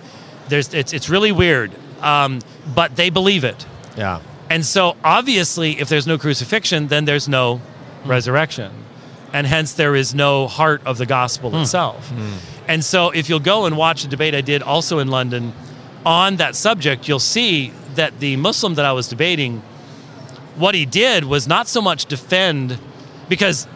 There's, 0.48 0.72
it's, 0.74 0.92
it's 0.92 1.08
really 1.10 1.32
weird. 1.32 1.72
um, 2.02 2.40
but 2.74 2.94
they 2.96 3.10
believe 3.10 3.42
it. 3.44 3.66
Yeah. 3.96 4.20
And 4.50 4.64
so, 4.64 4.96
obviously, 5.04 5.78
if 5.78 5.88
there's 5.88 6.06
no 6.06 6.18
crucifixion, 6.18 6.88
then 6.88 7.04
there's 7.04 7.28
no 7.28 7.56
hmm. 7.56 8.10
resurrection. 8.10 8.72
And 9.32 9.46
hence, 9.46 9.74
there 9.74 9.94
is 9.94 10.14
no 10.14 10.46
heart 10.46 10.80
of 10.86 10.96
the 10.98 11.06
gospel 11.06 11.50
hmm. 11.50 11.56
itself. 11.58 12.08
Hmm. 12.08 12.32
And 12.66 12.84
so, 12.84 13.10
if 13.10 13.28
you'll 13.28 13.40
go 13.40 13.66
and 13.66 13.76
watch 13.76 14.04
a 14.04 14.08
debate 14.08 14.34
I 14.34 14.40
did 14.40 14.62
also 14.62 14.98
in 14.98 15.08
London 15.08 15.52
on 16.06 16.36
that 16.36 16.56
subject, 16.56 17.08
you'll 17.08 17.18
see 17.18 17.72
that 17.94 18.20
the 18.20 18.36
Muslim 18.36 18.74
that 18.74 18.84
I 18.84 18.92
was 18.92 19.08
debating, 19.08 19.60
what 20.56 20.74
he 20.74 20.86
did 20.86 21.24
was 21.24 21.46
not 21.46 21.68
so 21.68 21.82
much 21.82 22.06
defend, 22.06 22.78
because 23.28 23.66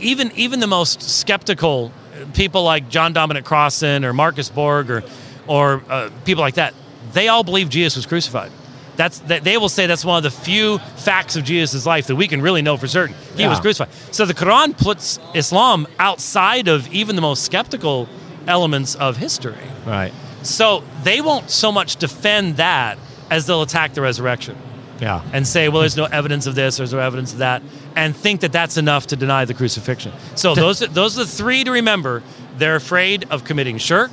even 0.00 0.30
even 0.36 0.60
the 0.60 0.66
most 0.66 1.02
skeptical 1.02 1.92
people 2.34 2.62
like 2.62 2.88
John 2.88 3.12
Dominic 3.12 3.44
Crossan 3.44 4.04
or 4.04 4.12
Marcus 4.12 4.48
Borg 4.48 4.90
or 4.90 5.02
or 5.46 5.82
uh, 5.88 6.10
people 6.24 6.42
like 6.42 6.54
that, 6.54 6.74
they 7.12 7.28
all 7.28 7.42
believe 7.42 7.68
Jesus 7.68 7.96
was 7.96 8.06
crucified. 8.06 8.52
That's 8.98 9.20
that 9.20 9.44
they 9.44 9.56
will 9.56 9.68
say 9.68 9.86
that's 9.86 10.04
one 10.04 10.16
of 10.16 10.24
the 10.24 10.30
few 10.30 10.78
facts 10.96 11.36
of 11.36 11.44
Jesus' 11.44 11.86
life 11.86 12.08
that 12.08 12.16
we 12.16 12.26
can 12.26 12.42
really 12.42 12.62
know 12.62 12.76
for 12.76 12.88
certain. 12.88 13.14
He 13.36 13.46
was 13.46 13.60
crucified. 13.60 13.94
So 14.10 14.26
the 14.26 14.34
Quran 14.34 14.76
puts 14.76 15.20
Islam 15.34 15.86
outside 16.00 16.66
of 16.66 16.92
even 16.92 17.14
the 17.14 17.22
most 17.22 17.44
skeptical 17.44 18.08
elements 18.48 18.96
of 18.96 19.16
history. 19.16 19.54
Right. 19.86 20.12
So 20.42 20.82
they 21.04 21.20
won't 21.20 21.48
so 21.48 21.70
much 21.70 21.96
defend 21.96 22.56
that 22.56 22.98
as 23.30 23.46
they'll 23.46 23.62
attack 23.62 23.94
the 23.94 24.00
resurrection 24.02 24.56
Yeah. 25.00 25.22
and 25.32 25.46
say, 25.46 25.68
well, 25.68 25.80
there's 25.80 25.96
no 25.96 26.06
evidence 26.06 26.46
of 26.46 26.56
this, 26.56 26.78
there's 26.78 26.92
no 26.92 26.98
evidence 26.98 27.32
of 27.32 27.38
that, 27.38 27.62
and 27.94 28.16
think 28.16 28.40
that 28.40 28.50
that's 28.50 28.76
enough 28.76 29.06
to 29.08 29.16
deny 29.16 29.44
the 29.44 29.54
crucifixion. 29.54 30.12
So 30.34 30.54
those, 30.56 30.80
those 30.80 31.16
are 31.18 31.24
the 31.24 31.30
three 31.30 31.62
to 31.62 31.70
remember. 31.70 32.22
They're 32.56 32.76
afraid 32.76 33.26
of 33.30 33.44
committing 33.44 33.78
shirk. 33.78 34.10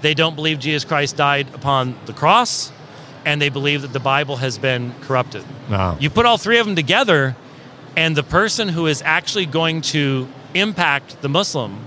They 0.00 0.14
don't 0.14 0.36
believe 0.36 0.58
Jesus 0.58 0.84
Christ 0.86 1.16
died 1.16 1.54
upon 1.54 1.96
the 2.06 2.14
cross, 2.14 2.72
and 3.24 3.40
they 3.40 3.48
believe 3.48 3.82
that 3.82 3.92
the 3.92 4.00
Bible 4.00 4.36
has 4.36 4.58
been 4.58 4.94
corrupted. 5.02 5.44
Wow. 5.70 5.96
You 6.00 6.10
put 6.10 6.26
all 6.26 6.38
three 6.38 6.58
of 6.58 6.66
them 6.66 6.76
together, 6.76 7.36
and 7.96 8.16
the 8.16 8.22
person 8.22 8.68
who 8.68 8.86
is 8.86 9.02
actually 9.04 9.46
going 9.46 9.80
to 9.82 10.26
impact 10.54 11.20
the 11.22 11.28
Muslim, 11.28 11.78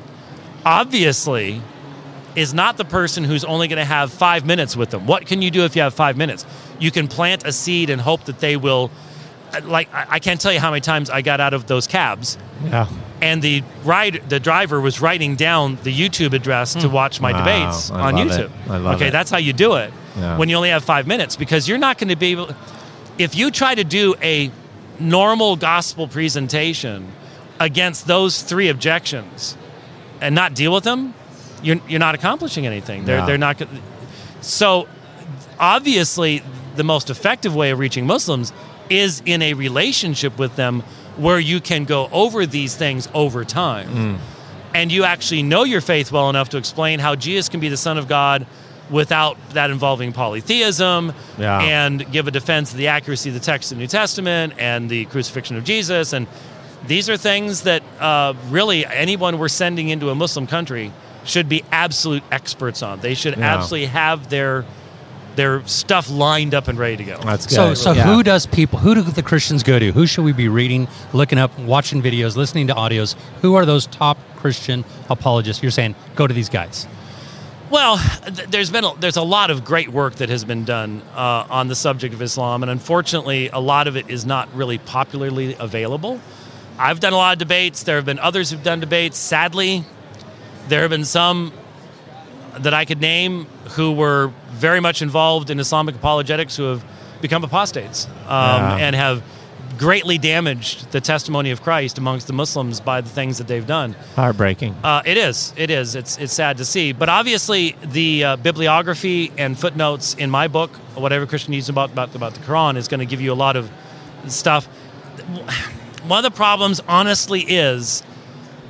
obviously, 0.65 1.61
is 2.35 2.53
not 2.53 2.77
the 2.77 2.85
person 2.85 3.23
who's 3.23 3.43
only 3.43 3.67
going 3.67 3.77
to 3.77 3.85
have 3.85 4.11
five 4.11 4.45
minutes 4.45 4.75
with 4.75 4.89
them. 4.89 5.05
What 5.05 5.25
can 5.25 5.41
you 5.41 5.51
do 5.51 5.65
if 5.65 5.75
you 5.75 5.81
have 5.83 5.93
five 5.93 6.17
minutes? 6.17 6.45
You 6.79 6.91
can 6.91 7.07
plant 7.07 7.45
a 7.45 7.51
seed 7.51 7.89
and 7.89 8.01
hope 8.01 8.25
that 8.25 8.39
they 8.39 8.57
will. 8.57 8.91
Like 9.63 9.87
I 9.93 10.17
can't 10.17 10.41
tell 10.41 10.51
you 10.51 10.59
how 10.59 10.71
many 10.71 10.81
times 10.81 11.11
I 11.11 11.21
got 11.21 11.39
out 11.39 11.53
of 11.53 11.67
those 11.67 11.85
cabs, 11.85 12.39
Yeah. 12.65 12.87
and 13.21 13.39
the 13.39 13.61
ride 13.83 14.23
the 14.27 14.39
driver 14.39 14.81
was 14.81 14.99
writing 14.99 15.35
down 15.35 15.77
the 15.83 15.93
YouTube 15.93 16.33
address 16.33 16.73
to 16.73 16.89
watch 16.89 17.21
my 17.21 17.31
Hmm. 17.31 17.37
Wow, 17.37 17.43
debates 17.45 17.91
I 17.91 17.99
on 18.01 18.13
YouTube. 18.15 18.39
it. 18.45 18.51
I 18.67 18.77
love 18.77 18.95
okay, 18.95 19.09
it. 19.09 19.11
that's 19.11 19.29
how 19.29 19.37
you 19.37 19.53
do 19.53 19.75
it 19.75 19.93
Yeah. 20.17 20.37
when 20.37 20.47
you 20.49 20.55
only 20.55 20.69
have 20.69 20.83
five 20.83 21.07
minutes 21.07 21.35
because 21.35 21.67
you're 21.67 21.77
not 21.79 21.97
going 21.97 22.09
to 22.09 22.15
be 22.15 22.31
able. 22.33 22.55
If 23.17 23.35
you 23.35 23.49
try 23.51 23.73
to 23.75 23.83
do 23.83 24.15
a 24.21 24.51
normal 24.99 25.55
gospel 25.55 26.07
presentation 26.07 27.11
against 27.59 28.07
those 28.07 28.41
three 28.41 28.69
objections 28.69 29.57
and 30.21 30.35
not 30.35 30.53
deal 30.55 30.71
with 30.73 30.83
them, 30.83 31.13
you're, 31.63 31.79
you're 31.87 31.99
not 31.99 32.15
accomplishing 32.15 32.65
anything. 32.67 33.05
They're, 33.05 33.19
Yeah. 33.19 33.25
they're 33.25 33.37
not. 33.37 33.61
So 34.41 34.87
obviously, 35.59 36.43
the 36.75 36.83
most 36.83 37.09
effective 37.09 37.55
way 37.55 37.71
of 37.71 37.79
reaching 37.79 38.05
Muslims 38.05 38.53
is 38.89 39.21
in 39.25 39.41
a 39.41 39.53
relationship 39.53 40.37
with 40.37 40.55
them 40.55 40.81
where 41.17 41.39
you 41.39 41.61
can 41.61 41.85
go 41.85 42.09
over 42.11 42.45
these 42.45 42.75
things 42.75 43.07
over 43.13 43.45
time. 43.45 43.89
Mm. 43.89 44.17
And 44.75 44.91
you 44.91 45.03
actually 45.03 45.43
know 45.43 45.63
your 45.63 45.81
faith 45.81 46.11
well 46.11 46.29
enough 46.29 46.49
to 46.49 46.57
explain 46.57 46.99
how 46.99 47.15
Jesus 47.15 47.47
can 47.47 47.59
be 47.59 47.69
the 47.69 47.77
Son 47.77 47.97
of 47.99 48.07
God 48.07 48.47
without 48.89 49.37
that 49.51 49.71
involving 49.71 50.11
polytheism 50.13 51.13
Yeah. 51.37 51.59
and 51.61 52.11
give 52.11 52.27
a 52.27 52.31
defense 52.31 52.71
of 52.71 52.77
the 52.77 52.87
accuracy 52.89 53.29
of 53.29 53.33
the 53.35 53.39
text 53.41 53.71
of 53.71 53.77
the 53.77 53.81
New 53.81 53.87
Testament 53.87 54.53
and 54.57 54.89
the 54.89 55.05
crucifixion 55.05 55.55
of 55.57 55.63
Jesus. 55.63 56.13
And 56.13 56.27
these 56.87 57.09
are 57.09 57.17
things 57.17 57.61
that 57.61 57.81
uh, 57.99 58.33
really 58.49 58.85
anyone 58.85 59.39
we're 59.39 59.47
sending 59.47 59.89
into 59.89 60.09
a 60.09 60.15
Muslim 60.15 60.47
country 60.47 60.91
should 61.25 61.47
be 61.47 61.63
absolute 61.71 62.23
experts 62.31 62.83
on. 62.83 62.99
They 62.99 63.13
should 63.13 63.37
Yeah. 63.37 63.55
absolutely 63.55 63.87
have 63.87 64.29
their 64.29 64.65
their 65.35 65.65
stuff 65.65 66.11
lined 66.11 66.53
up 66.53 66.67
and 66.67 66.77
ready 66.77 66.95
to 66.97 67.03
go. 67.05 67.17
That's 67.25 67.47
good. 67.47 67.55
So, 67.55 67.73
so 67.73 67.91
Yeah. 67.93 68.03
who 68.03 68.21
does 68.21 68.45
people? 68.45 68.77
Who 68.77 68.93
do 68.93 69.01
the 69.01 69.23
Christians 69.23 69.63
go 69.63 69.79
to? 69.79 69.91
Who 69.91 70.05
should 70.05 70.25
we 70.25 70.31
be 70.31 70.47
reading, 70.47 70.87
looking 71.11 71.39
up, 71.39 71.57
watching 71.57 72.03
videos, 72.03 72.35
listening 72.35 72.67
to 72.67 72.75
audios? 72.75 73.15
Who 73.41 73.55
are 73.55 73.65
those 73.65 73.87
top 73.87 74.19
Christian 74.37 74.85
apologists? 75.09 75.63
You're 75.63 75.71
saying 75.71 75.95
go 76.15 76.27
to 76.27 76.33
these 76.35 76.49
guys. 76.49 76.85
Well, 77.69 77.97
th- 78.25 78.49
there's 78.49 78.69
been 78.69 78.83
a, 78.83 78.93
there's 78.95 79.15
a 79.17 79.23
lot 79.23 79.49
of 79.49 79.63
great 79.65 79.89
work 79.89 80.15
that 80.15 80.29
has 80.29 80.43
been 80.43 80.63
done 80.65 81.01
uh, 81.15 81.47
on 81.49 81.67
the 81.67 81.75
subject 81.75 82.13
of 82.13 82.21
Islam, 82.21 82.61
and 82.61 82.69
unfortunately, 82.69 83.49
a 83.49 83.59
lot 83.59 83.87
of 83.87 83.95
it 83.97 84.09
is 84.09 84.25
not 84.25 84.53
really 84.53 84.77
popularly 84.77 85.55
available. 85.59 86.19
I've 86.77 86.99
done 86.99 87.13
a 87.13 87.17
lot 87.17 87.33
of 87.33 87.39
debates. 87.39 87.83
There 87.83 87.95
have 87.95 88.05
been 88.05 88.19
others 88.19 88.49
who've 88.51 88.63
done 88.63 88.79
debates. 88.79 89.17
Sadly, 89.17 89.83
there 90.67 90.81
have 90.81 90.89
been 90.91 91.05
some 91.05 91.51
that 92.59 92.73
I 92.73 92.85
could 92.85 93.01
name 93.01 93.45
who 93.71 93.91
were 93.93 94.31
very 94.49 94.79
much 94.79 95.01
involved 95.01 95.49
in 95.49 95.59
Islamic 95.59 95.95
apologetics 95.95 96.55
who 96.55 96.63
have 96.65 96.83
become 97.21 97.43
apostates 97.43 98.05
um, 98.05 98.11
Yeah. 98.27 98.77
and 98.77 98.95
have 98.95 99.23
greatly 99.83 100.17
damaged 100.17 100.89
the 100.93 101.01
testimony 101.01 101.51
of 101.51 101.61
Christ 101.61 101.97
amongst 101.97 102.27
the 102.27 102.31
Muslims 102.31 102.79
by 102.79 103.01
the 103.01 103.09
things 103.09 103.37
that 103.37 103.49
they've 103.49 103.67
done. 103.67 103.93
Heartbreaking. 104.15 104.73
Uh, 104.81 105.01
it 105.05 105.17
is. 105.17 105.53
It 105.57 105.69
is. 105.69 105.95
It's 105.95 106.17
it's 106.17 106.31
sad 106.31 106.55
to 106.59 106.65
see. 106.65 106.93
But 106.93 107.09
obviously, 107.09 107.75
the 107.83 108.23
uh, 108.23 108.35
bibliography 108.37 109.33
and 109.37 109.59
footnotes 109.59 110.13
in 110.13 110.29
my 110.29 110.47
book, 110.47 110.71
whatever 110.95 111.25
Christian 111.25 111.51
needs 111.51 111.67
about 111.67 111.91
about, 111.91 112.15
about 112.15 112.33
the 112.33 112.39
Quran, 112.39 112.77
is 112.77 112.87
going 112.87 113.01
to 113.01 113.05
give 113.05 113.19
you 113.19 113.33
a 113.33 113.35
lot 113.35 113.57
of 113.57 113.69
stuff. 114.29 114.67
One 116.07 116.23
of 116.23 116.31
the 116.31 116.35
problems, 116.35 116.79
honestly, 116.87 117.41
is 117.41 118.03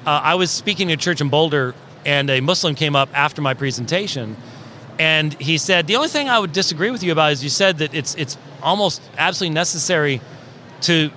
uh, 0.08 0.10
I 0.10 0.34
was 0.34 0.50
speaking 0.50 0.88
to 0.88 0.96
a 0.96 0.98
church 0.98 1.22
in 1.22 1.30
Boulder, 1.30 1.76
and 2.08 2.28
a 2.32 2.42
Muslim 2.42 2.74
came 2.74 2.96
up 2.96 3.10
after 3.14 3.40
my 3.40 3.54
presentation, 3.54 4.36
and 4.98 5.36
he 5.36 5.60
said, 5.60 5.86
"The 5.86 5.96
only 5.96 6.10
thing 6.10 6.28
I 6.28 6.40
would 6.40 6.54
disagree 6.54 6.90
with 6.90 7.04
you 7.04 7.12
about 7.12 7.34
is 7.34 7.44
you 7.44 7.52
said 7.52 7.78
that 7.78 7.94
it's 7.94 8.16
it's 8.16 8.36
almost 8.64 9.00
absolutely 9.20 9.54
necessary 9.54 10.20
to 10.84 11.12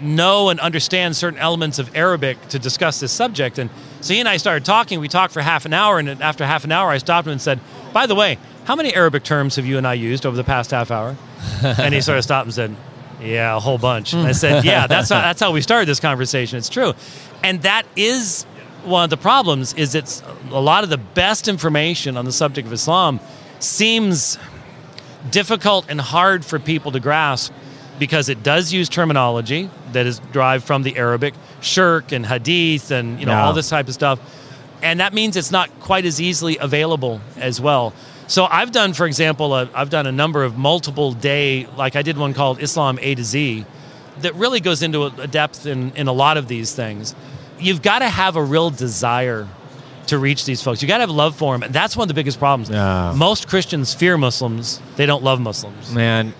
know 0.00 0.48
and 0.48 0.58
understand 0.60 1.14
certain 1.16 1.38
elements 1.38 1.78
of 1.78 1.94
Arabic 1.96 2.48
to 2.48 2.58
discuss 2.58 3.00
this 3.00 3.12
subject." 3.12 3.58
And 3.58 3.70
so 4.00 4.14
he 4.14 4.20
and 4.20 4.28
I 4.28 4.36
started 4.36 4.64
talking. 4.64 5.00
We 5.00 5.08
talked 5.08 5.32
for 5.32 5.40
half 5.40 5.64
an 5.64 5.72
hour, 5.72 5.98
and 5.98 6.08
after 6.22 6.44
half 6.46 6.64
an 6.64 6.72
hour, 6.72 6.90
I 6.90 6.98
stopped 6.98 7.26
him 7.26 7.32
and 7.32 7.40
said, 7.40 7.60
"By 7.92 8.06
the 8.06 8.14
way, 8.14 8.38
how 8.64 8.76
many 8.76 8.94
Arabic 8.94 9.24
terms 9.24 9.56
have 9.56 9.66
you 9.66 9.78
and 9.78 9.86
I 9.86 9.94
used 9.94 10.26
over 10.26 10.36
the 10.36 10.44
past 10.44 10.70
half 10.70 10.90
hour?" 10.90 11.16
and 11.62 11.94
he 11.94 12.00
sort 12.00 12.18
of 12.18 12.24
stopped 12.24 12.46
and 12.46 12.54
said, 12.54 12.76
"Yeah, 13.20 13.56
a 13.56 13.60
whole 13.60 13.78
bunch." 13.78 14.12
And 14.12 14.26
I 14.26 14.32
said, 14.32 14.64
"Yeah, 14.64 14.86
that's 14.86 15.08
how, 15.08 15.20
that's 15.20 15.40
how 15.40 15.52
we 15.52 15.60
started 15.60 15.86
this 15.86 16.00
conversation. 16.00 16.58
It's 16.58 16.68
true." 16.68 16.94
And 17.42 17.62
that 17.62 17.86
is 17.96 18.44
one 18.84 19.04
of 19.04 19.10
the 19.10 19.16
problems 19.16 19.74
is 19.74 19.94
it's 19.94 20.22
a 20.50 20.60
lot 20.60 20.84
of 20.84 20.90
the 20.90 20.98
best 20.98 21.48
information 21.48 22.16
on 22.16 22.24
the 22.24 22.32
subject 22.32 22.66
of 22.66 22.72
Islam 22.72 23.20
seems 23.58 24.38
difficult 25.30 25.86
and 25.88 26.00
hard 26.00 26.44
for 26.44 26.58
people 26.58 26.90
to 26.92 27.00
grasp 27.00 27.52
because 28.02 28.28
it 28.28 28.42
does 28.42 28.72
use 28.72 28.88
terminology 28.88 29.70
that 29.92 30.06
is 30.06 30.18
derived 30.32 30.64
from 30.64 30.82
the 30.82 30.96
Arabic, 30.96 31.34
shirk 31.60 32.10
and 32.10 32.26
hadith 32.26 32.90
and 32.90 33.20
you 33.20 33.26
know 33.26 33.30
Yeah. 33.30 33.44
all 33.46 33.52
this 33.52 33.68
type 33.68 33.86
of 33.86 33.94
stuff. 33.94 34.18
And 34.82 34.98
that 34.98 35.14
means 35.14 35.36
it's 35.36 35.52
not 35.52 35.70
quite 35.78 36.04
as 36.04 36.20
easily 36.20 36.58
available 36.58 37.20
as 37.36 37.60
well. 37.60 37.92
So 38.26 38.44
I've 38.50 38.72
done, 38.72 38.92
for 38.92 39.06
example, 39.06 39.52
i 39.52 39.68
I've 39.72 39.90
done 39.90 40.08
a 40.08 40.10
number 40.22 40.42
of 40.42 40.58
multiple 40.58 41.12
day, 41.12 41.68
like 41.76 41.94
I 41.94 42.02
did 42.02 42.18
one 42.18 42.34
called 42.34 42.60
Islam 42.60 42.98
A 43.00 43.14
to 43.14 43.22
Z, 43.22 43.64
that 44.22 44.34
really 44.34 44.58
goes 44.58 44.82
into 44.82 45.04
a, 45.04 45.12
a 45.18 45.28
depth 45.28 45.64
in, 45.64 45.92
in 45.94 46.08
a 46.08 46.12
lot 46.12 46.36
of 46.38 46.48
these 46.48 46.74
things. 46.74 47.14
You've 47.60 47.82
got 47.82 48.00
to 48.00 48.08
have 48.08 48.34
a 48.34 48.42
real 48.42 48.70
desire 48.70 49.46
to 50.08 50.18
reach 50.18 50.44
these 50.44 50.60
folks. 50.60 50.82
You 50.82 50.88
got 50.88 50.96
to 50.96 51.02
have 51.02 51.10
love 51.10 51.36
for 51.36 51.54
them, 51.54 51.62
and 51.62 51.72
that's 51.72 51.96
one 51.96 52.06
of 52.06 52.08
the 52.08 52.14
biggest 52.14 52.40
problems. 52.40 52.68
Yeah. 52.68 53.12
Most 53.16 53.46
Christians 53.46 53.94
fear 53.94 54.18
Muslims; 54.18 54.80
they 54.96 55.06
don't 55.06 55.22
love 55.22 55.38
Muslims. 55.40 55.92
Man, 55.92 56.34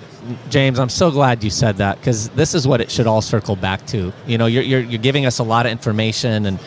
James, 0.51 0.79
I'm 0.79 0.89
so 0.89 1.11
glad 1.11 1.43
you 1.43 1.51
said 1.51 1.79
that 1.79 1.99
because 1.99 2.29
this 2.31 2.55
is 2.55 2.67
what 2.67 2.81
it 2.81 2.91
should 2.91 3.07
all 3.07 3.23
circle 3.23 3.57
back 3.57 3.87
to. 3.89 4.13
You 4.27 4.39
know, 4.39 4.47
you're, 4.47 4.63
you're, 4.63 4.81
you're 4.81 5.01
giving 5.03 5.27
us 5.27 5.39
a 5.39 5.43
lot 5.43 5.67
of 5.67 5.73
information 5.73 6.47
and 6.47 6.59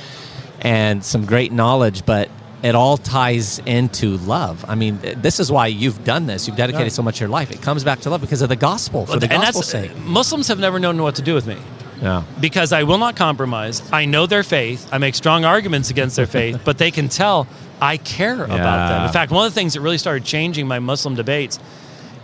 and 0.62 1.04
some 1.04 1.26
great 1.26 1.52
knowledge, 1.52 2.06
but 2.06 2.30
it 2.64 2.74
all 2.74 2.98
ties 2.98 3.60
into 3.60 4.18
love. 4.18 4.66
I 4.68 4.74
mean, 4.76 4.98
this 5.18 5.40
is 5.40 5.52
why 5.52 5.68
you've 5.68 6.04
done 6.04 6.26
this. 6.26 6.48
You've 6.48 6.58
dedicated 6.58 6.88
Yeah. 6.88 6.94
so 6.96 7.04
much 7.04 7.18
of 7.18 7.22
your 7.22 7.30
life. 7.30 7.52
It 7.52 7.62
comes 7.62 7.84
back 7.84 8.00
to 8.02 8.10
love 8.10 8.22
because 8.22 8.42
of 8.42 8.50
the 8.50 8.56
gospel, 8.56 9.06
for 9.06 9.20
the 9.20 9.32
and 9.32 9.44
gospel's 9.44 9.72
that's 9.72 9.90
sake. 9.90 9.92
Uh, 9.96 10.00
Muslims 10.10 10.48
have 10.48 10.58
never 10.60 10.80
known 10.80 11.02
what 11.04 11.16
to 11.16 11.22
do 11.22 11.36
with 11.36 11.46
me 11.46 11.58
Yeah. 12.02 12.24
because 12.42 12.74
I 12.74 12.84
will 12.84 12.98
not 12.98 13.16
compromise. 13.16 13.84
I 13.94 14.06
know 14.06 14.26
their 14.26 14.44
faith. 14.44 14.90
I 14.92 14.98
make 14.98 15.14
strong 15.14 15.46
arguments 15.46 15.92
against 15.92 16.16
their 16.16 16.26
faith, 16.26 16.62
but 16.66 16.78
they 16.80 16.90
can 16.90 17.10
tell 17.10 17.48
I 17.80 17.98
care 17.98 18.44
about 18.46 18.90
them. 18.90 19.06
In 19.06 19.12
fact, 19.12 19.32
one 19.32 19.46
of 19.46 19.54
the 19.54 19.60
things 19.60 19.74
that 19.74 19.82
really 19.82 19.98
started 20.00 20.24
changing 20.26 20.66
my 20.68 20.80
Muslim 20.80 21.14
debates 21.16 21.60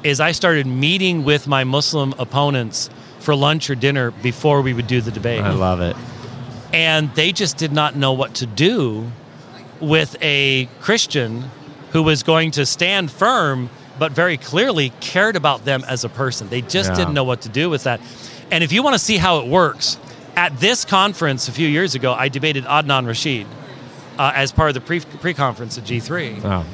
is 0.03 0.19
I 0.19 0.31
started 0.31 0.65
meeting 0.67 1.23
with 1.23 1.47
my 1.47 1.63
Muslim 1.63 2.13
opponents 2.17 2.89
for 3.19 3.35
lunch 3.35 3.69
or 3.69 3.75
dinner 3.75 4.11
before 4.11 4.61
we 4.61 4.73
would 4.73 4.87
do 4.87 4.99
the 5.01 5.11
debate. 5.11 5.41
I 5.41 5.51
love 5.51 5.81
it. 5.81 5.95
and 6.73 7.13
they 7.15 7.31
just 7.33 7.57
did 7.57 7.71
not 7.73 7.95
know 7.97 8.13
what 8.13 8.33
to 8.35 8.45
do 8.45 9.11
with 9.81 10.15
a 10.21 10.67
Christian 10.79 11.43
who 11.91 12.01
was 12.01 12.23
going 12.23 12.51
to 12.51 12.65
stand 12.65 13.11
firm 13.11 13.69
but 13.99 14.13
very 14.13 14.37
clearly 14.37 14.91
cared 15.01 15.35
about 15.35 15.65
them 15.65 15.83
as 15.87 16.03
a 16.05 16.09
person. 16.09 16.47
They 16.49 16.61
just 16.61 16.89
Yeah. 16.91 16.95
didn't 16.95 17.13
know 17.13 17.25
what 17.25 17.41
to 17.41 17.49
do 17.49 17.69
with 17.69 17.83
that. 17.83 17.99
And 18.49 18.63
if 18.63 18.71
you 18.71 18.81
want 18.83 18.93
to 18.95 18.99
see 18.99 19.17
how 19.17 19.39
it 19.39 19.47
works, 19.47 19.97
at 20.35 20.59
this 20.59 20.85
conference 20.85 21.47
a 21.49 21.51
few 21.51 21.67
years 21.67 21.93
ago, 21.93 22.13
I 22.13 22.29
debated 22.29 22.63
Adnan 22.65 23.05
Rashid 23.05 23.45
uh, 24.17 24.31
as 24.33 24.51
part 24.51 24.69
of 24.69 24.73
the 24.75 24.81
pre 25.19 25.33
conference 25.33 25.77
at 25.77 25.83
G3. 25.83 26.43
Oh. 26.43 26.65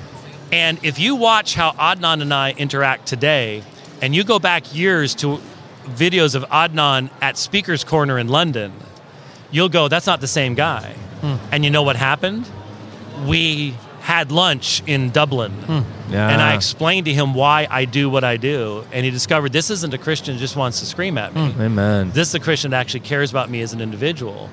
And 0.51 0.79
if 0.83 0.99
you 0.99 1.15
watch 1.15 1.55
how 1.55 1.71
Adnan 1.71 2.21
and 2.21 2.33
I 2.33 2.51
interact 2.51 3.05
today, 3.05 3.63
and 4.01 4.15
you 4.15 4.23
go 4.23 4.39
back 4.39 4.75
years 4.75 5.15
to 5.15 5.39
videos 5.85 6.35
of 6.35 6.43
Adnan 6.49 7.09
at 7.21 7.37
Speaker's 7.37 7.83
Corner 7.83 8.17
in 8.17 8.27
London, 8.27 8.73
you'll 9.51 9.69
go, 9.69 9.87
that's 9.87 10.07
not 10.07 10.21
the 10.21 10.27
same 10.27 10.55
guy. 10.55 10.93
Hmm. 11.21 11.35
And 11.51 11.65
you 11.65 11.71
know 11.71 11.83
what 11.83 11.95
happened? 11.95 12.49
We 13.25 13.75
had 14.01 14.31
lunch 14.31 14.83
in 14.85 15.09
Dublin. 15.09 15.51
Hmm. 15.51 16.13
Yeah. 16.13 16.29
And 16.29 16.41
I 16.41 16.55
explained 16.55 17.07
to 17.07 17.13
him 17.13 17.33
why 17.33 17.67
I 17.69 17.83
do 17.83 18.09
what 18.09 18.23
I 18.23 18.37
do. 18.37 18.85
And 18.93 19.03
he 19.03 19.11
discovered 19.11 19.51
this 19.51 19.69
isn't 19.69 19.93
a 19.93 19.97
Christian 19.97 20.35
who 20.35 20.39
just 20.39 20.55
wants 20.55 20.79
to 20.79 20.85
scream 20.85 21.17
at 21.17 21.35
me. 21.35 21.51
Hmm. 21.51 21.61
Amen. 21.61 22.11
This 22.11 22.29
is 22.29 22.35
a 22.35 22.39
Christian 22.39 22.71
that 22.71 22.79
actually 22.79 23.01
cares 23.01 23.31
about 23.31 23.49
me 23.49 23.61
as 23.61 23.73
an 23.73 23.81
individual. 23.81 24.49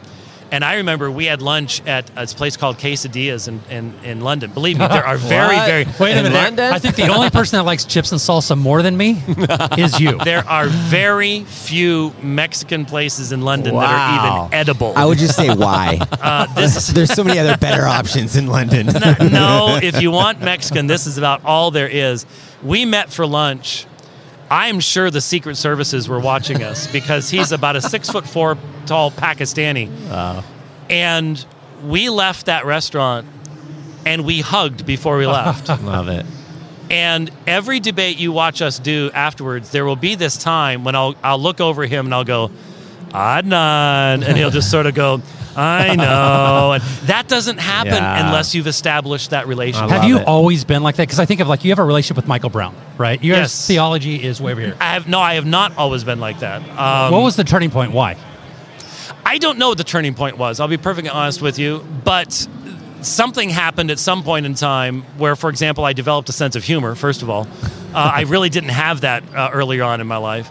And 0.50 0.64
I 0.64 0.76
remember 0.76 1.10
we 1.10 1.24
had 1.24 1.42
lunch 1.42 1.84
at 1.86 2.08
a 2.16 2.26
place 2.26 2.56
called 2.56 2.78
Quesadillas 2.78 3.48
in, 3.48 3.60
in, 3.70 3.94
in 4.04 4.20
London. 4.20 4.52
Believe 4.52 4.78
me, 4.78 4.86
there 4.86 5.04
are 5.04 5.16
very, 5.18 5.56
very 5.56 5.84
Wait 5.98 6.12
a 6.12 6.22
minute. 6.22 6.32
London? 6.32 6.72
I 6.72 6.78
think 6.78 6.96
the 6.96 7.08
only 7.08 7.30
person 7.30 7.56
that 7.58 7.64
likes 7.64 7.84
chips 7.84 8.12
and 8.12 8.20
salsa 8.20 8.56
more 8.56 8.82
than 8.82 8.96
me 8.96 9.22
is 9.78 9.98
you. 9.98 10.18
there 10.24 10.46
are 10.48 10.66
very 10.66 11.44
few 11.44 12.12
Mexican 12.22 12.84
places 12.84 13.32
in 13.32 13.40
London 13.42 13.74
that 13.74 13.80
Wow. 13.80 14.40
are 14.42 14.46
even 14.46 14.54
edible. 14.54 14.92
I 14.96 15.04
would 15.04 15.18
just 15.18 15.36
say 15.36 15.52
why. 15.54 15.98
uh, 16.12 16.52
this 16.54 16.76
is 16.76 16.94
There's 16.94 17.12
so 17.12 17.24
many 17.24 17.38
other 17.38 17.56
better 17.56 17.84
options 17.86 18.36
in 18.36 18.46
London. 18.46 18.86
no, 18.86 19.78
if 19.82 20.00
you 20.00 20.10
want 20.10 20.40
Mexican, 20.40 20.86
this 20.86 21.06
is 21.06 21.18
about 21.18 21.44
all 21.44 21.70
there 21.70 21.88
is. 21.88 22.26
We 22.62 22.84
met 22.84 23.10
for 23.12 23.26
lunch. 23.26 23.86
I'm 24.50 24.80
sure 24.80 25.10
the 25.10 25.20
Secret 25.20 25.56
Services 25.56 26.08
were 26.08 26.20
watching 26.20 26.62
us 26.62 26.86
because 26.92 27.30
he's 27.30 27.52
about 27.52 27.76
a 27.76 27.80
six 27.80 28.10
foot 28.10 28.26
four 28.26 28.56
tall 28.86 29.10
Pakistani. 29.10 29.88
And 30.90 31.44
we 31.84 32.08
left 32.10 32.46
that 32.46 32.66
restaurant 32.66 33.26
and 34.06 34.24
we 34.24 34.40
hugged 34.40 34.86
before 34.86 35.16
we 35.16 35.26
left. 35.26 35.68
Love 35.82 36.08
it. 36.08 36.26
And 36.90 37.30
every 37.46 37.80
debate 37.80 38.18
you 38.18 38.30
watch 38.32 38.60
us 38.60 38.78
do 38.78 39.10
afterwards, 39.14 39.70
there 39.70 39.84
will 39.84 39.96
be 39.96 40.14
this 40.14 40.36
time 40.36 40.84
when 40.84 40.94
I'll 40.94 41.14
I'll 41.22 41.38
look 41.38 41.60
over 41.60 41.86
him 41.86 42.06
and 42.06 42.14
I'll 42.14 42.24
go, 42.24 42.50
Adnan, 43.08 44.22
and 44.22 44.36
he'll 44.36 44.50
just 44.50 44.70
sort 44.70 44.86
of 44.86 44.94
go, 44.94 45.22
I 45.56 45.94
know, 45.96 46.72
and 46.72 46.82
that 47.06 47.28
doesn't 47.28 47.58
happen 47.58 47.92
Yeah. 47.94 48.26
unless 48.26 48.54
you've 48.54 48.66
established 48.66 49.30
that 49.30 49.46
relationship. 49.46 49.90
Have 49.90 50.04
you 50.04 50.18
it. 50.18 50.26
always 50.26 50.64
been 50.64 50.82
like 50.82 50.96
that? 50.96 51.04
Because 51.04 51.20
I 51.20 51.24
think 51.26 51.40
of 51.40 51.48
like 51.48 51.64
you 51.64 51.70
have 51.70 51.78
a 51.78 51.84
relationship 51.84 52.16
with 52.16 52.26
Michael 52.26 52.50
Brown, 52.50 52.74
right? 52.98 53.22
Your 53.22 53.36
Yes. 53.36 53.66
theology 53.66 54.22
is 54.22 54.40
way 54.40 54.52
over 54.52 54.60
here. 54.60 54.76
I 54.80 54.94
have 54.94 55.06
no, 55.08 55.20
I 55.20 55.34
have 55.34 55.46
not 55.46 55.76
always 55.76 56.04
been 56.04 56.20
like 56.20 56.40
that. 56.40 56.62
Um, 56.78 57.12
what 57.12 57.22
was 57.22 57.36
the 57.36 57.44
turning 57.44 57.70
point? 57.70 57.92
Why? 57.92 58.16
I 59.26 59.38
don't 59.38 59.58
know 59.58 59.68
what 59.70 59.78
the 59.78 59.84
turning 59.84 60.14
point 60.14 60.38
was. 60.38 60.60
I'll 60.60 60.68
be 60.68 60.76
perfectly 60.76 61.10
honest 61.10 61.40
with 61.40 61.58
you, 61.58 61.84
but 62.04 62.46
something 63.00 63.50
happened 63.50 63.90
at 63.90 63.98
some 63.98 64.22
point 64.22 64.46
in 64.46 64.54
time 64.54 65.02
where, 65.18 65.36
for 65.36 65.50
example, 65.50 65.84
I 65.84 65.92
developed 65.92 66.28
a 66.28 66.32
sense 66.32 66.56
of 66.56 66.64
humor. 66.64 66.94
First 66.94 67.22
of 67.22 67.30
all, 67.30 67.46
uh, 67.94 68.10
I 68.14 68.22
really 68.26 68.48
didn't 68.48 68.70
have 68.70 69.02
that 69.02 69.22
uh, 69.34 69.50
earlier 69.52 69.84
on 69.84 70.00
in 70.00 70.06
my 70.06 70.16
life. 70.16 70.50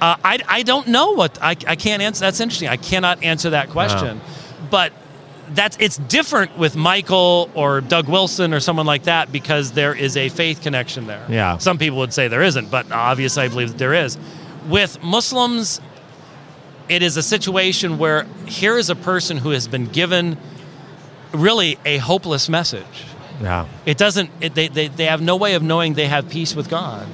Uh, 0.00 0.16
I, 0.24 0.38
I 0.48 0.62
don't 0.62 0.86
know 0.88 1.12
what 1.12 1.38
I, 1.42 1.50
I 1.66 1.74
can't 1.74 2.02
answer. 2.02 2.20
That's 2.20 2.38
interesting. 2.38 2.68
I 2.68 2.76
cannot 2.76 3.22
answer 3.24 3.50
that 3.50 3.70
question, 3.70 4.20
but 4.70 4.92
that's 5.50 5.76
it's 5.80 5.96
different 5.96 6.58
with 6.58 6.76
Michael 6.76 7.50
or 7.54 7.80
Doug 7.80 8.08
Wilson 8.08 8.52
or 8.52 8.60
someone 8.60 8.86
like 8.86 9.04
that 9.04 9.32
because 9.32 9.72
there 9.72 9.94
is 9.94 10.16
a 10.16 10.28
faith 10.28 10.62
connection 10.62 11.06
there. 11.06 11.24
Yeah. 11.28 11.58
Some 11.58 11.78
people 11.78 11.98
would 11.98 12.12
say 12.12 12.28
there 12.28 12.42
isn't, 12.42 12.70
but 12.70 12.90
obviously 12.92 13.44
I 13.44 13.48
believe 13.48 13.68
that 13.68 13.78
there 13.78 13.94
is. 13.94 14.18
With 14.68 15.02
Muslims, 15.02 15.80
it 16.88 17.02
is 17.02 17.16
a 17.16 17.22
situation 17.22 17.98
where 17.98 18.24
here 18.46 18.76
is 18.76 18.90
a 18.90 18.96
person 18.96 19.38
who 19.38 19.50
has 19.50 19.68
been 19.68 19.86
given 19.86 20.36
really 21.32 21.78
a 21.84 21.98
hopeless 21.98 22.48
message. 22.48 23.04
Yeah. 23.40 23.66
It 23.86 23.98
doesn't, 23.98 24.30
it, 24.40 24.54
they, 24.54 24.68
they, 24.68 24.88
they 24.88 25.04
have 25.04 25.22
no 25.22 25.36
way 25.36 25.54
of 25.54 25.62
knowing 25.62 25.94
they 25.94 26.08
have 26.08 26.28
peace 26.28 26.54
with 26.54 26.68
God. 26.68 27.06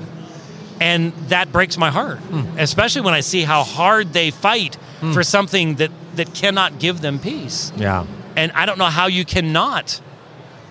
And 0.80 1.12
that 1.28 1.52
breaks 1.52 1.76
my 1.76 1.90
heart, 1.90 2.18
hmm. 2.18 2.58
especially 2.58 3.02
when 3.02 3.14
I 3.14 3.20
see 3.20 3.42
how 3.42 3.62
hard 3.62 4.12
they 4.12 4.30
fight 4.30 4.74
hmm. 5.00 5.12
for 5.12 5.22
something 5.22 5.76
that, 5.76 5.90
that 6.16 6.34
cannot 6.34 6.78
give 6.78 7.00
them 7.00 7.18
peace. 7.18 7.72
Yeah. 7.76 8.06
And 8.36 8.50
I 8.52 8.66
don't 8.66 8.78
know 8.78 8.86
how 8.86 9.06
you 9.06 9.24
cannot 9.24 10.00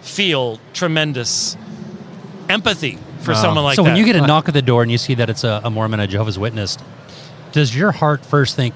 feel 0.02 0.60
tremendous 0.74 1.56
empathy 2.50 2.98
for 3.22 3.32
Wow. 3.34 3.42
someone 3.42 3.64
like 3.64 3.76
so 3.76 3.84
that. 3.84 3.90
So 3.90 3.94
when 3.94 3.98
you 3.98 4.06
get 4.06 4.16
a 4.18 4.24
uh, 4.24 4.28
knock 4.28 4.48
at 4.48 4.54
the 4.54 4.62
door 4.62 4.82
and 4.84 4.92
you 4.92 4.98
see 4.98 5.16
that 5.16 5.30
it's 5.30 5.44
a, 5.44 5.62
a 5.64 5.70
Mormon, 5.70 6.00
a 6.00 6.08
Jehovah's 6.08 6.38
Witness, 6.38 6.78
does 7.52 7.76
your 7.76 7.92
heart 7.92 8.26
first 8.26 8.56
think 8.56 8.74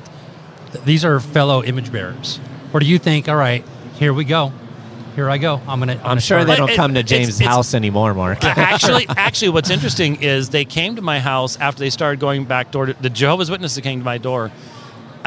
these 0.86 1.04
are 1.04 1.20
fellow 1.20 1.64
image 1.64 1.92
bearers, 1.92 2.40
or 2.74 2.80
do 2.80 2.86
you 2.86 2.98
think, 3.00 3.28
all 3.28 3.36
right, 3.36 3.66
here 3.96 4.14
we 4.14 4.24
go, 4.24 4.54
here 5.16 5.30
I 5.30 5.38
go, 5.38 5.60
I'm 5.68 5.80
gonna. 5.80 5.94
I'm, 6.04 6.06
I'm 6.12 6.20
sure 6.20 6.40
they 6.46 6.52
But 6.54 6.58
don't 6.58 6.70
it- 6.70 6.76
come 6.76 6.94
to 6.94 7.00
it's- 7.00 7.10
James' 7.10 7.40
it's- 7.42 7.54
house 7.54 7.74
anymore, 7.74 8.14
Mark. 8.14 8.44
actually, 8.44 9.06
actually, 9.18 9.50
what's 9.50 9.70
interesting 9.70 10.22
is 10.22 10.50
they 10.50 10.64
came 10.66 10.96
to 10.96 11.02
my 11.02 11.20
house 11.20 11.58
after 11.60 11.80
they 11.80 11.90
started 11.90 12.20
going 12.20 12.46
back 12.46 12.72
door 12.72 12.86
to 12.86 12.94
the 12.94 13.10
Jehovah's 13.10 13.50
Witnesses 13.50 13.82
came 13.84 14.00
to 14.00 14.06
my 14.06 14.18
door 14.20 14.52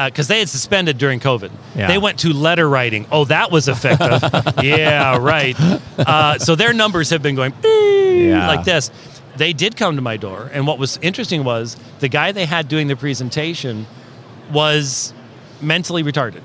because 0.09 0.27
they 0.27 0.39
had 0.39 0.49
suspended 0.49 0.97
during 0.97 1.19
COVID. 1.19 1.51
Yeah. 1.75 1.87
They 1.87 1.97
went 1.97 2.19
to 2.19 2.33
letter 2.33 2.67
writing. 2.69 3.05
Oh, 3.11 3.25
that 3.25 3.51
was 3.51 3.67
effective. 3.67 4.21
yeah, 4.63 5.17
right. 5.17 5.55
Uh, 5.97 6.37
so 6.39 6.55
their 6.55 6.73
numbers 6.73 7.09
have 7.09 7.21
been 7.21 7.35
going 7.35 7.53
Yeah. 7.63 8.47
like 8.47 8.63
this. 8.65 8.89
They 9.37 9.53
did 9.53 9.77
come 9.77 9.95
to 9.95 10.01
my 10.01 10.17
door, 10.17 10.49
and 10.53 10.67
what 10.67 10.77
was 10.77 10.97
interesting 11.01 11.43
was 11.43 11.77
the 11.99 12.09
guy 12.09 12.31
they 12.31 12.45
had 12.45 12.67
doing 12.67 12.87
the 12.87 12.95
presentation 12.97 13.87
was 14.51 15.13
mentally 15.61 16.03
retarded. 16.03 16.41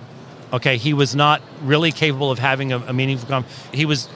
Okay, 0.53 0.77
he 0.77 0.95
was 0.95 1.17
not 1.17 1.43
really 1.63 1.91
capable 1.91 2.31
of 2.31 2.39
having 2.39 2.73
a, 2.73 2.79
a 2.79 2.93
meaningful 2.93 3.29
com 3.29 3.45
He 3.73 3.85
was 3.85 4.09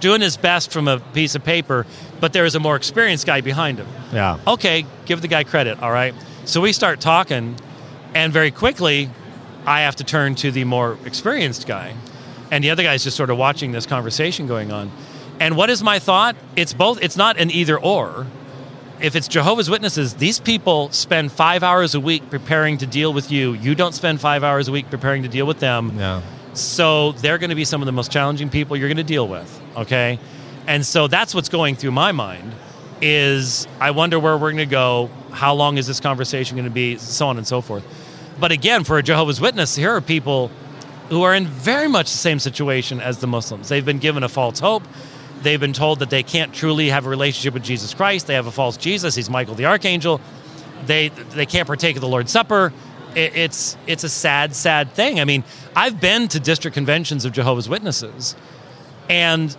doing 0.00 0.20
his 0.20 0.36
best 0.36 0.70
from 0.70 0.86
a 0.86 1.00
piece 1.00 1.34
of 1.34 1.42
paper, 1.42 1.86
but 2.20 2.32
there 2.32 2.42
was 2.44 2.54
a 2.54 2.60
more 2.60 2.76
experienced 2.76 3.26
guy 3.26 3.40
behind 3.40 3.78
him. 3.78 3.88
Yeah. 4.12 4.38
Okay, 4.46 4.84
give 5.06 5.22
the 5.22 5.28
guy 5.28 5.44
credit, 5.44 5.80
all 5.82 5.90
right? 5.90 6.14
So 6.44 6.60
we 6.60 6.72
start 6.72 7.00
talking, 7.00 7.56
and 8.14 8.32
very 8.32 8.50
quickly, 8.50 9.10
I 9.66 9.80
have 9.80 9.96
to 9.96 10.04
turn 10.04 10.34
to 10.36 10.50
the 10.50 10.64
more 10.64 10.98
experienced 11.04 11.66
guy. 11.66 11.94
And 12.50 12.64
the 12.64 12.70
other 12.70 12.82
guy's 12.82 13.04
just 13.04 13.16
sort 13.16 13.30
of 13.30 13.36
watching 13.36 13.72
this 13.72 13.86
conversation 13.86 14.46
going 14.46 14.72
on. 14.72 14.90
And 15.40 15.56
what 15.56 15.70
is 15.70 15.82
my 15.82 15.98
thought? 15.98 16.36
It's 16.56 16.72
both, 16.72 17.02
it's 17.02 17.16
not 17.16 17.38
an 17.38 17.50
either 17.50 17.78
or. 17.78 18.26
If 19.00 19.14
it's 19.14 19.28
Jehovah's 19.28 19.70
Witnesses, 19.70 20.14
these 20.14 20.40
people 20.40 20.90
spend 20.90 21.30
five 21.30 21.62
hours 21.62 21.94
a 21.94 22.00
week 22.00 22.28
preparing 22.30 22.78
to 22.78 22.86
deal 22.86 23.12
with 23.12 23.30
you. 23.30 23.52
You 23.52 23.74
don't 23.74 23.94
spend 23.94 24.20
five 24.20 24.42
hours 24.42 24.66
a 24.66 24.72
week 24.72 24.90
preparing 24.90 25.22
to 25.22 25.28
deal 25.28 25.46
with 25.46 25.60
them. 25.60 25.96
Yeah. 25.96 26.22
So 26.54 27.12
they're 27.12 27.38
going 27.38 27.50
to 27.50 27.56
be 27.56 27.64
some 27.64 27.80
of 27.82 27.86
the 27.86 27.92
most 27.92 28.10
challenging 28.10 28.50
people 28.50 28.76
you're 28.76 28.88
going 28.88 28.96
to 28.96 29.04
deal 29.04 29.28
with. 29.28 29.62
Okay, 29.76 30.18
and 30.66 30.84
so 30.84 31.06
that's 31.06 31.34
what's 31.34 31.48
going 31.48 31.76
through 31.76 31.92
my 31.92 32.10
mind. 32.10 32.52
Is 33.00 33.68
I 33.80 33.92
wonder 33.92 34.18
where 34.18 34.36
we're 34.36 34.52
going 34.52 34.56
to 34.58 34.66
go. 34.66 35.10
How 35.30 35.54
long 35.54 35.78
is 35.78 35.86
this 35.86 36.00
conversation 36.00 36.56
going 36.56 36.64
to 36.64 36.70
be? 36.70 36.96
So 36.96 37.28
on 37.28 37.36
and 37.36 37.46
so 37.46 37.60
forth. 37.60 37.84
But 38.40 38.52
again, 38.52 38.84
for 38.84 38.98
a 38.98 39.02
Jehovah's 39.02 39.40
Witness, 39.40 39.76
here 39.76 39.92
are 39.92 40.00
people 40.00 40.50
who 41.08 41.22
are 41.22 41.34
in 41.34 41.46
very 41.46 41.88
much 41.88 42.10
the 42.10 42.18
same 42.18 42.38
situation 42.38 43.00
as 43.00 43.18
the 43.18 43.26
Muslims. 43.26 43.68
They've 43.68 43.84
been 43.84 43.98
given 43.98 44.22
a 44.22 44.28
false 44.28 44.58
hope. 44.58 44.82
They've 45.42 45.60
been 45.60 45.72
told 45.72 46.00
that 46.00 46.10
they 46.10 46.22
can't 46.22 46.52
truly 46.52 46.88
have 46.90 47.06
a 47.06 47.08
relationship 47.08 47.54
with 47.54 47.62
Jesus 47.62 47.94
Christ. 47.94 48.26
They 48.26 48.34
have 48.34 48.46
a 48.46 48.52
false 48.52 48.76
Jesus. 48.76 49.14
He's 49.14 49.30
Michael 49.30 49.54
the 49.54 49.66
Archangel. 49.66 50.20
They 50.86 51.08
they 51.08 51.46
can't 51.46 51.66
partake 51.66 51.96
of 51.96 52.00
the 52.00 52.08
Lord's 52.08 52.32
Supper. 52.32 52.72
It, 53.14 53.36
it's 53.36 53.76
it's 53.86 54.04
a 54.04 54.08
sad, 54.08 54.54
sad 54.54 54.92
thing. 54.92 55.20
I 55.20 55.24
mean, 55.24 55.44
I've 55.74 56.00
been 56.00 56.28
to 56.28 56.40
district 56.40 56.74
conventions 56.74 57.24
of 57.24 57.32
Jehovah's 57.32 57.68
Witnesses, 57.68 58.34
and 59.08 59.56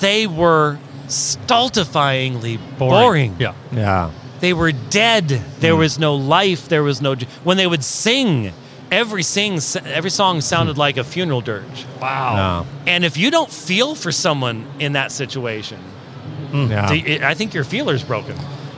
they 0.00 0.26
were 0.26 0.78
stultifyingly 1.08 2.58
boring. 2.78 3.36
Yeah. 3.38 3.54
Yeah. 3.72 4.10
They 4.40 4.52
were 4.52 4.72
dead. 4.72 5.28
There 5.58 5.74
hmm. 5.74 5.80
was 5.80 5.98
no 5.98 6.14
life. 6.14 6.68
There 6.68 6.82
was 6.82 7.02
no 7.02 7.16
when 7.44 7.56
they 7.56 7.66
would 7.66 7.84
sing. 7.84 8.52
Every 8.90 9.22
sing 9.22 9.60
every 9.84 10.10
song 10.10 10.40
sounded 10.40 10.74
hmm. 10.74 10.80
like 10.80 10.96
a 10.96 11.04
funeral 11.04 11.40
dirge. 11.40 11.86
Wow. 12.00 12.66
And 12.86 13.04
if 13.04 13.16
you 13.16 13.30
don't 13.30 13.50
feel 13.50 13.94
for 13.94 14.12
someone 14.12 14.66
in 14.78 14.92
that 14.92 15.12
situation, 15.12 15.78
hmm. 16.50 16.70
Yeah. 16.70 16.88
do- 16.88 17.24
I 17.24 17.34
think 17.34 17.54
your 17.54 17.64
feeler's 17.64 18.04
broken. 18.04 18.36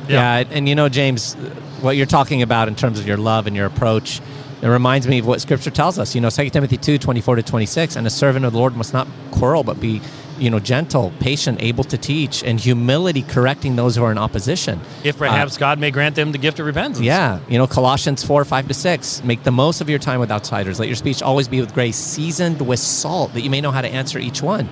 Yeah, 0.09 0.45
and 0.51 0.69
you 0.69 0.75
know, 0.75 0.89
James, 0.89 1.35
what 1.81 1.97
you're 1.97 2.07
talking 2.07 2.43
about 2.43 2.69
in 2.69 2.75
terms 2.75 2.99
of 2.99 3.07
your 3.07 3.17
love 3.17 3.47
and 3.47 3.55
your 3.55 3.67
approach, 3.67 4.21
it 4.63 4.67
reminds 4.69 5.07
me 5.07 5.21
of 5.21 5.27
what 5.27 5.41
Scripture 5.41 5.71
tells 5.71 5.99
us. 5.99 6.15
You 6.15 6.21
know, 6.21 6.31
2 6.31 6.51
Timothy 6.51 6.77
2, 6.77 6.99
24 6.99 7.37
to 7.37 7.43
26, 7.43 7.97
and 7.97 8.07
a 8.07 8.11
servant 8.11 8.45
of 8.45 8.53
the 8.53 8.59
Lord 8.59 8.77
must 8.77 8.93
not 8.93 9.07
quarrel, 9.31 9.65
but 9.65 9.81
be, 9.81 10.01
you 10.41 10.51
know, 10.51 10.59
gentle, 10.59 11.13
patient, 11.21 11.63
able 11.63 11.85
to 11.85 11.99
teach, 11.99 12.43
and 12.43 12.59
humility 12.59 13.23
correcting 13.23 13.77
those 13.77 13.95
who 13.97 14.03
are 14.03 14.11
in 14.11 14.19
opposition. 14.19 14.81
If 15.05 15.19
perhaps 15.19 15.57
God 15.59 15.79
may 15.79 15.91
grant 15.91 16.17
them 16.17 16.33
the 16.33 16.39
gift 16.39 16.59
of 16.59 16.67
repentance. 16.67 16.99
Uh, 16.99 17.05
Yeah, 17.05 17.41
you 17.49 17.59
know, 17.59 17.67
Colossians 17.67 18.25
4, 18.25 18.45
5 18.45 18.69
to 18.69 18.75
6. 18.75 19.23
Make 19.25 19.43
the 19.43 19.51
most 19.51 19.81
of 19.81 19.91
your 19.91 19.99
time 19.99 20.21
with 20.21 20.31
outsiders. 20.31 20.81
Let 20.81 20.89
your 20.89 20.97
speech 20.97 21.23
always 21.23 21.47
be 21.49 21.61
with 21.61 21.75
grace, 21.75 21.97
seasoned 21.97 22.61
with 22.67 22.81
salt, 22.81 23.35
that 23.35 23.43
you 23.43 23.51
may 23.51 23.61
know 23.61 23.71
how 23.71 23.83
to 23.83 23.89
answer 23.89 24.19
each 24.19 24.43
one. 24.43 24.69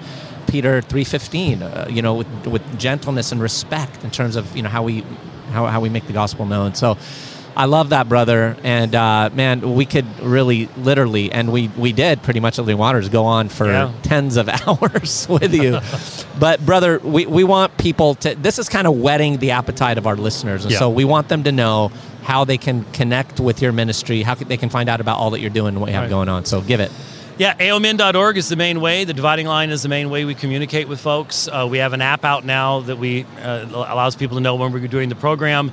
Peter 0.46 0.80
three 0.80 1.04
fifteen. 1.04 1.62
Uh, 1.62 1.86
you 1.90 2.00
know, 2.00 2.14
with 2.14 2.46
with 2.46 2.78
gentleness 2.78 3.32
and 3.32 3.40
respect 3.42 4.02
in 4.02 4.10
terms 4.10 4.34
of 4.34 4.56
you 4.56 4.62
know 4.62 4.70
how 4.70 4.82
we 4.82 5.04
how, 5.52 5.66
how 5.66 5.78
we 5.78 5.90
make 5.90 6.06
the 6.06 6.14
gospel 6.14 6.46
known. 6.46 6.74
So. 6.74 6.96
I 7.58 7.64
love 7.64 7.88
that, 7.90 8.08
brother. 8.08 8.56
And 8.62 8.94
uh, 8.94 9.30
man, 9.34 9.74
we 9.74 9.84
could 9.84 10.06
really, 10.20 10.66
literally, 10.76 11.32
and 11.32 11.52
we, 11.52 11.66
we 11.76 11.92
did 11.92 12.22
pretty 12.22 12.38
much 12.38 12.56
at 12.58 12.64
Living 12.64 12.78
Waters 12.78 13.08
go 13.08 13.24
on 13.24 13.48
for 13.48 13.66
Yeah. 13.66 13.92
tens 14.02 14.36
of 14.36 14.48
hours 14.66 15.26
with 15.28 15.52
you. 15.52 15.80
but, 16.38 16.64
brother, 16.64 17.00
we, 17.00 17.26
we 17.26 17.42
want 17.42 17.76
people 17.76 18.14
to, 18.16 18.36
this 18.36 18.60
is 18.60 18.68
kind 18.68 18.86
of 18.86 18.96
whetting 18.96 19.38
the 19.38 19.50
appetite 19.50 19.98
of 19.98 20.06
our 20.06 20.14
listeners. 20.16 20.64
And 20.64 20.72
Yeah. 20.72 20.78
so 20.78 20.88
we 20.88 21.04
want 21.04 21.28
them 21.28 21.42
to 21.44 21.52
know 21.52 21.90
how 22.22 22.44
they 22.44 22.58
can 22.58 22.84
connect 22.92 23.40
with 23.40 23.60
your 23.60 23.72
ministry, 23.72 24.22
how 24.22 24.36
they 24.36 24.56
can 24.56 24.68
find 24.68 24.88
out 24.88 25.00
about 25.00 25.18
all 25.18 25.30
that 25.30 25.40
you're 25.40 25.50
doing 25.50 25.70
and 25.74 25.80
what 25.80 25.88
you 25.88 25.94
have 25.94 26.04
Right. 26.04 26.10
going 26.10 26.28
on. 26.28 26.44
So 26.44 26.60
give 26.60 26.78
it. 26.78 26.92
Yeah, 27.38 27.54
aomin.org 27.54 28.36
is 28.36 28.48
the 28.48 28.56
main 28.56 28.80
way. 28.80 29.04
The 29.04 29.14
dividing 29.14 29.46
line 29.46 29.70
is 29.70 29.82
the 29.82 29.88
main 29.88 30.10
way 30.10 30.24
we 30.24 30.34
communicate 30.34 30.86
with 30.88 31.00
folks. 31.00 31.48
Uh, 31.48 31.66
we 31.70 31.78
have 31.78 31.92
an 31.92 32.02
app 32.02 32.24
out 32.24 32.44
now 32.44 32.80
that 32.80 32.98
we 32.98 33.26
uh, 33.42 33.66
allows 33.72 34.14
people 34.16 34.36
to 34.36 34.40
know 34.40 34.54
when 34.56 34.72
we're 34.72 34.86
doing 34.88 35.08
the 35.08 35.14
program. 35.16 35.72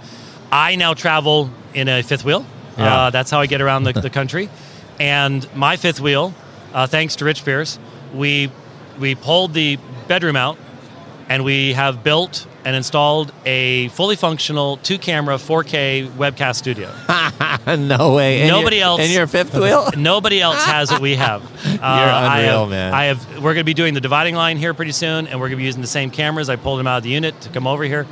I 0.51 0.75
now 0.75 0.93
travel 0.93 1.49
in 1.73 1.87
a 1.87 2.01
fifth 2.03 2.23
wheel. 2.25 2.45
Yeah. 2.77 2.95
Uh, 2.95 3.09
that's 3.09 3.31
how 3.31 3.39
I 3.39 3.45
get 3.47 3.61
around 3.61 3.83
the, 3.83 3.93
the 3.93 4.09
country. 4.09 4.49
And 4.97 5.45
my 5.53 5.75
fifth 5.75 5.99
wheel, 5.99 6.33
uh, 6.73 6.87
thanks 6.87 7.17
to 7.17 7.25
Rich 7.25 7.43
Pierce, 7.43 7.77
we 8.13 8.49
we 8.97 9.13
pulled 9.13 9.53
the 9.53 9.77
bedroom 10.07 10.37
out, 10.37 10.57
and 11.27 11.43
we 11.43 11.73
have 11.73 12.01
built 12.01 12.47
and 12.63 12.77
installed 12.77 13.33
a 13.45 13.89
fully 13.89 14.15
functional 14.15 14.77
two 14.77 14.97
camera 14.97 15.35
4K 15.35 16.07
webcast 16.11 16.55
studio. 16.55 16.89
no 17.75 18.15
way. 18.15 18.43
In 18.43 18.47
Nobody 18.47 18.77
your, 18.77 18.85
else- 18.85 19.01
In 19.01 19.11
your 19.11 19.27
fifth 19.27 19.53
wheel? 19.53 19.89
Nobody 19.97 20.39
else 20.41 20.63
has 20.63 20.89
what 20.89 21.01
we 21.01 21.15
have. 21.15 21.43
Uh, 21.43 21.79
I 21.83 22.39
unreal, 22.39 22.61
have, 22.61 22.69
man. 22.69 22.93
I 22.93 23.03
have. 23.05 23.35
We're 23.35 23.53
going 23.53 23.57
to 23.57 23.63
be 23.65 23.73
doing 23.73 23.93
the 23.95 24.01
dividing 24.01 24.35
line 24.35 24.55
here 24.57 24.73
pretty 24.73 24.93
soon, 24.93 25.27
and 25.27 25.41
we're 25.41 25.47
going 25.47 25.57
to 25.57 25.61
be 25.61 25.65
using 25.65 25.81
the 25.81 25.87
same 25.87 26.09
cameras. 26.09 26.49
I 26.49 26.55
pulled 26.55 26.79
them 26.79 26.87
out 26.87 26.97
of 26.97 27.03
the 27.03 27.09
unit 27.09 27.39
to 27.41 27.49
come 27.49 27.67
over 27.67 27.83
here, 27.83 28.07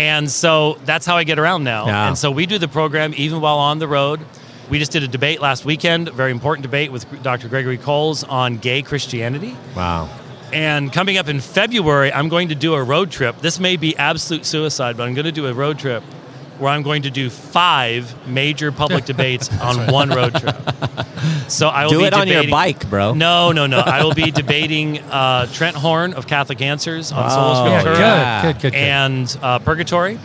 and 0.00 0.30
so 0.30 0.78
that's 0.86 1.04
how 1.04 1.16
I 1.18 1.24
get 1.24 1.38
around 1.38 1.62
now. 1.62 1.86
Yeah. 1.86 2.08
And 2.08 2.16
so 2.16 2.30
we 2.30 2.46
do 2.46 2.56
the 2.58 2.68
program 2.68 3.12
even 3.16 3.42
while 3.42 3.58
on 3.58 3.78
the 3.78 3.86
road. 3.86 4.20
We 4.70 4.78
just 4.78 4.92
did 4.92 5.02
a 5.02 5.08
debate 5.08 5.40
last 5.40 5.66
weekend, 5.66 6.08
a 6.08 6.12
very 6.12 6.30
important 6.30 6.62
debate 6.62 6.90
with 6.90 7.22
Dr. 7.22 7.48
Gregory 7.48 7.76
Coles 7.76 8.24
on 8.24 8.56
gay 8.56 8.80
Christianity. 8.80 9.54
Wow. 9.76 10.08
And 10.54 10.90
coming 10.90 11.18
up 11.18 11.28
in 11.28 11.40
February, 11.40 12.12
I'm 12.12 12.30
going 12.30 12.48
to 12.48 12.54
do 12.54 12.74
a 12.74 12.82
road 12.82 13.10
trip. 13.10 13.38
This 13.40 13.60
may 13.60 13.76
be 13.76 13.94
absolute 13.96 14.46
suicide, 14.46 14.96
but 14.96 15.06
I'm 15.06 15.14
going 15.14 15.26
to 15.26 15.32
do 15.32 15.46
a 15.46 15.52
road 15.52 15.78
trip 15.78 16.02
where 16.60 16.70
I'm 16.70 16.82
going 16.82 17.02
to 17.02 17.10
do 17.10 17.30
five 17.30 18.14
major 18.28 18.70
public 18.72 19.04
debates 19.12 19.48
on 19.60 19.90
one 19.92 20.10
road 20.10 20.34
trip. 20.34 20.56
So 21.48 21.68
I 21.68 21.84
will 21.84 21.90
Do 21.90 21.98
be 22.00 22.04
it 22.04 22.14
on 22.14 22.28
your 22.28 22.48
bike, 22.48 22.88
bro. 22.88 23.14
No, 23.14 23.52
no, 23.52 23.66
no. 23.66 23.78
I 23.80 24.04
will 24.04 24.14
be 24.14 24.30
debating 24.42 24.98
uh, 25.00 25.46
Trent 25.46 25.76
Horn 25.76 26.12
of 26.14 26.26
Catholic 26.26 26.60
Answers 26.62 27.12
on 27.12 27.24
Oh, 27.26 27.28
Sola 27.28 27.70
Yeah, 27.70 27.82
Scriptura 27.82 27.98
yeah. 27.98 28.42
good, 28.42 28.52
good, 28.54 28.62
good, 28.62 28.72
good. 28.72 28.78
and 28.78 29.38
uh, 29.42 29.58
Purgatory. 29.58 30.18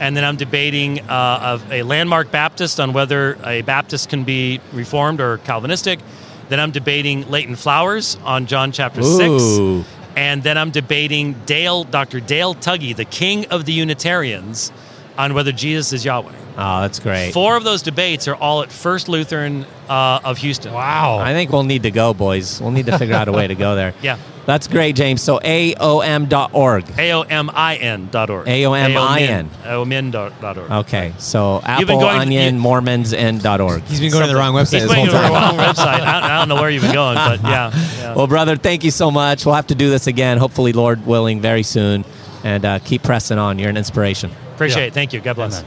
And 0.00 0.16
then 0.16 0.24
I'm 0.24 0.36
debating 0.36 0.98
uh, 1.08 1.38
of 1.42 1.70
a 1.70 1.84
landmark 1.84 2.32
Baptist 2.32 2.80
on 2.80 2.92
whether 2.92 3.38
a 3.44 3.62
Baptist 3.62 4.08
can 4.08 4.24
be 4.24 4.60
Reformed 4.72 5.20
or 5.20 5.38
Calvinistic. 5.38 6.00
Then 6.48 6.58
I'm 6.58 6.72
debating 6.72 7.30
Leighton 7.30 7.54
Flowers 7.54 8.16
on 8.24 8.46
John 8.46 8.72
chapter 8.72 9.00
Ooh. 9.00 9.82
6. 9.84 9.88
And 10.16 10.42
then 10.42 10.58
I'm 10.58 10.70
debating 10.70 11.34
Dale, 11.46 11.84
Dr. 11.84 12.18
Dale 12.20 12.54
Tuggy, 12.54 12.94
the 12.96 13.04
king 13.04 13.46
of 13.46 13.64
the 13.64 13.72
Unitarians, 13.72 14.72
on 15.18 15.34
whether 15.34 15.52
Jesus 15.52 15.92
is 15.92 16.04
Yahweh. 16.04 16.32
Oh, 16.56 16.80
that's 16.82 16.98
great. 16.98 17.32
Four 17.32 17.56
of 17.56 17.64
those 17.64 17.80
debates 17.82 18.28
are 18.28 18.34
all 18.34 18.62
at 18.62 18.70
First 18.70 19.08
Lutheran 19.08 19.64
uh, 19.88 20.20
of 20.24 20.38
Houston. 20.38 20.72
wow. 20.74 21.18
I 21.18 21.32
think 21.32 21.50
we'll 21.50 21.62
need 21.64 21.84
to 21.84 21.90
go, 21.90 22.12
boys. 22.12 22.60
We'll 22.60 22.72
need 22.72 22.86
to 22.86 22.98
figure 22.98 23.14
out 23.14 23.28
a 23.28 23.32
way 23.32 23.46
to 23.46 23.54
go 23.54 23.74
there. 23.74 23.94
Yeah. 24.02 24.18
That's 24.44 24.66
great, 24.66 24.96
James. 24.96 25.22
So 25.22 25.38
AOM.org. 25.38 26.84
A-O-M-I-N 26.98 28.08
dot 28.10 28.28
org. 28.28 28.48
A-O-M-I-N. 28.48 29.50
A-O-M-I-N 29.64 30.10
dot 30.10 30.40
dot 30.40 30.58
org. 30.58 30.70
Okay. 30.70 31.12
So 31.18 31.60
Apple, 31.62 31.86
been 31.86 32.00
going- 32.00 32.20
Onion, 32.22 32.54
you- 32.56 32.60
Mormons, 32.60 33.14
and 33.14 33.44
.org. 33.46 33.82
He's 33.84 34.00
been 34.00 34.10
going 34.10 34.26
to 34.26 34.32
the 34.32 34.36
wrong 34.36 34.52
website 34.54 34.80
He's 34.80 34.82
this 34.82 34.86
going 34.86 34.96
whole 34.96 35.06
to 35.06 35.12
the 35.12 35.18
time. 35.18 35.32
wrong 35.32 35.64
website. 35.64 35.86
I 35.86 35.98
don't, 35.98 36.24
I 36.30 36.38
don't 36.40 36.48
know 36.48 36.56
where 36.56 36.70
you've 36.70 36.82
been 36.82 36.92
going, 36.92 37.14
but 37.14 37.40
yeah. 37.42 37.70
yeah. 37.98 38.14
Well, 38.16 38.26
brother, 38.26 38.56
thank 38.56 38.82
you 38.84 38.90
so 38.90 39.10
much. 39.12 39.46
We'll 39.46 39.54
have 39.54 39.68
to 39.68 39.74
do 39.76 39.90
this 39.90 40.08
again, 40.08 40.38
hopefully, 40.38 40.72
Lord 40.72 41.06
willing, 41.06 41.40
very 41.40 41.62
soon. 41.62 42.04
And 42.44 42.64
uh, 42.64 42.78
keep 42.80 43.04
pressing 43.04 43.38
on. 43.38 43.60
You're 43.60 43.70
an 43.70 43.76
inspiration. 43.76 44.32
Appreciate 44.62 44.82
Yeah. 44.82 44.88
it. 44.88 44.94
Thank 44.94 45.12
you. 45.12 45.20
God 45.20 45.34
bless. 45.34 45.64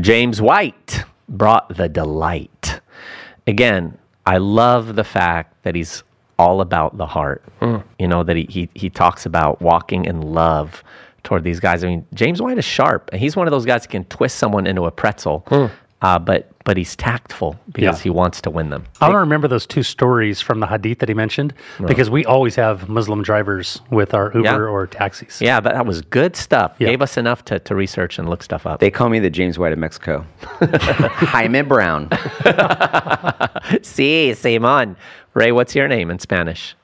James 0.00 0.40
White 0.40 1.04
brought 1.28 1.76
the 1.76 1.88
delight. 1.88 2.80
Again, 3.46 3.98
I 4.26 4.38
love 4.38 4.94
the 4.94 5.04
fact 5.04 5.62
that 5.64 5.74
he's 5.74 6.02
all 6.38 6.60
about 6.60 6.96
the 6.96 7.06
heart. 7.06 7.42
Mm. 7.60 7.82
You 7.98 8.08
know, 8.08 8.22
that 8.22 8.36
he, 8.36 8.46
he, 8.48 8.68
he 8.74 8.90
talks 8.90 9.26
about 9.26 9.60
walking 9.60 10.04
in 10.04 10.20
love 10.22 10.82
toward 11.24 11.44
these 11.44 11.60
guys. 11.60 11.84
I 11.84 11.88
mean, 11.88 12.06
James 12.14 12.40
White 12.42 12.58
is 12.58 12.64
sharp, 12.64 13.10
and 13.12 13.20
he's 13.20 13.36
one 13.36 13.46
of 13.46 13.50
those 13.52 13.64
guys 13.66 13.84
who 13.84 13.90
can 13.90 14.04
twist 14.06 14.36
someone 14.36 14.66
into 14.66 14.86
a 14.86 14.90
pretzel, 14.90 15.44
mm. 15.46 15.70
Uh, 16.02 16.18
but, 16.18 16.50
but 16.64 16.76
he's 16.76 16.94
tactful 16.96 17.58
because 17.72 17.98
Yeah. 17.98 18.02
he 18.02 18.10
wants 18.10 18.40
to 18.42 18.50
win 18.50 18.70
them. 18.70 18.84
I 19.00 19.06
want 19.06 19.14
to 19.14 19.18
remember 19.20 19.48
those 19.48 19.66
two 19.66 19.82
stories 19.82 20.40
from 20.40 20.60
the 20.60 20.66
hadith 20.66 20.98
that 20.98 21.08
he 21.08 21.14
mentioned 21.14 21.54
because 21.86 22.10
we 22.10 22.24
always 22.24 22.54
have 22.56 22.88
Muslim 22.88 23.22
drivers 23.22 23.80
with 23.90 24.12
our 24.14 24.26
Uber 24.34 24.42
Yeah. 24.44 24.56
or 24.56 24.86
taxis. 24.86 25.40
Yeah, 25.40 25.60
that, 25.60 25.74
that 25.74 25.86
was 25.86 26.02
good 26.02 26.36
stuff. 26.36 26.74
Yeah. 26.78 26.88
Gave 26.90 27.02
us 27.02 27.16
enough 27.16 27.44
to, 27.46 27.58
to 27.60 27.74
research 27.74 28.18
and 28.18 28.28
look 28.28 28.42
stuff 28.42 28.66
up. 28.66 28.80
They 28.80 28.90
call 28.90 29.08
me 29.08 29.18
the 29.20 29.30
James 29.30 29.58
White 29.58 29.72
of 29.72 29.78
Mexico. 29.78 30.26
Jaime 30.60 31.62
Brown. 31.62 32.08
See, 33.82 34.32
Sí, 34.32 34.36
Simon. 34.36 34.96
Ray, 35.34 35.52
what's 35.52 35.74
your 35.74 35.88
name 35.88 36.10
in 36.10 36.18
Spanish? 36.18 36.74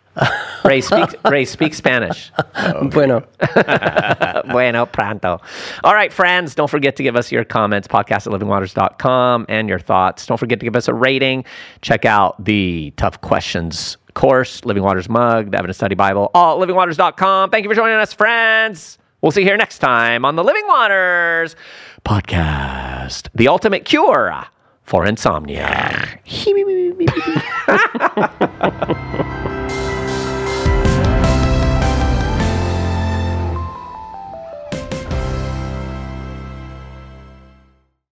Ray, 0.65 0.81
speak, 0.81 1.15
Ray, 1.25 1.45
speak 1.45 1.75
Spanish. 1.75 2.31
Oh, 2.57 2.89
bueno. 2.89 3.25
bueno, 4.51 4.87
pronto. 4.87 5.41
All 5.85 5.95
right, 5.95 6.13
friends, 6.13 6.55
don't 6.55 6.69
forget 6.69 6.97
to 6.97 7.03
give 7.03 7.17
us 7.17 7.33
your 7.33 7.45
comments, 7.45 7.89
podcast 7.89 8.27
at 8.27 8.41
livingwaters.com, 8.41 9.47
and 9.49 9.69
your 9.69 9.79
thoughts. 9.79 10.27
Don't 10.27 10.39
forget 10.39 10.61
to 10.61 10.67
give 10.67 10.77
us 10.77 10.89
a 10.89 10.95
rating. 10.95 11.45
Check 11.81 12.05
out 12.05 12.45
the 12.45 12.93
Tough 12.97 13.21
Questions 13.21 13.97
course, 14.15 14.65
Living 14.65 14.83
Waters 14.83 15.09
mug, 15.09 15.53
the 15.53 15.59
Evidence 15.59 15.77
Study 15.77 15.95
Bible, 15.95 16.31
all 16.35 16.61
at 16.61 16.69
livingwaters.com. 16.69 17.51
Thank 17.51 17.63
you 17.63 17.71
for 17.71 17.77
joining 17.77 17.97
us, 17.97 18.13
friends. 18.13 18.99
We'll 19.21 19.33
see 19.33 19.41
you 19.41 19.47
here 19.47 19.57
next 19.57 19.79
time 19.79 20.25
on 20.25 20.37
the 20.37 20.45
Living 20.45 20.67
Waters 20.67 21.57
podcast, 22.05 23.29
the 23.35 23.49
ultimate 23.49 23.85
cure 23.85 24.47
for 24.83 25.07
insomnia. 25.07 26.21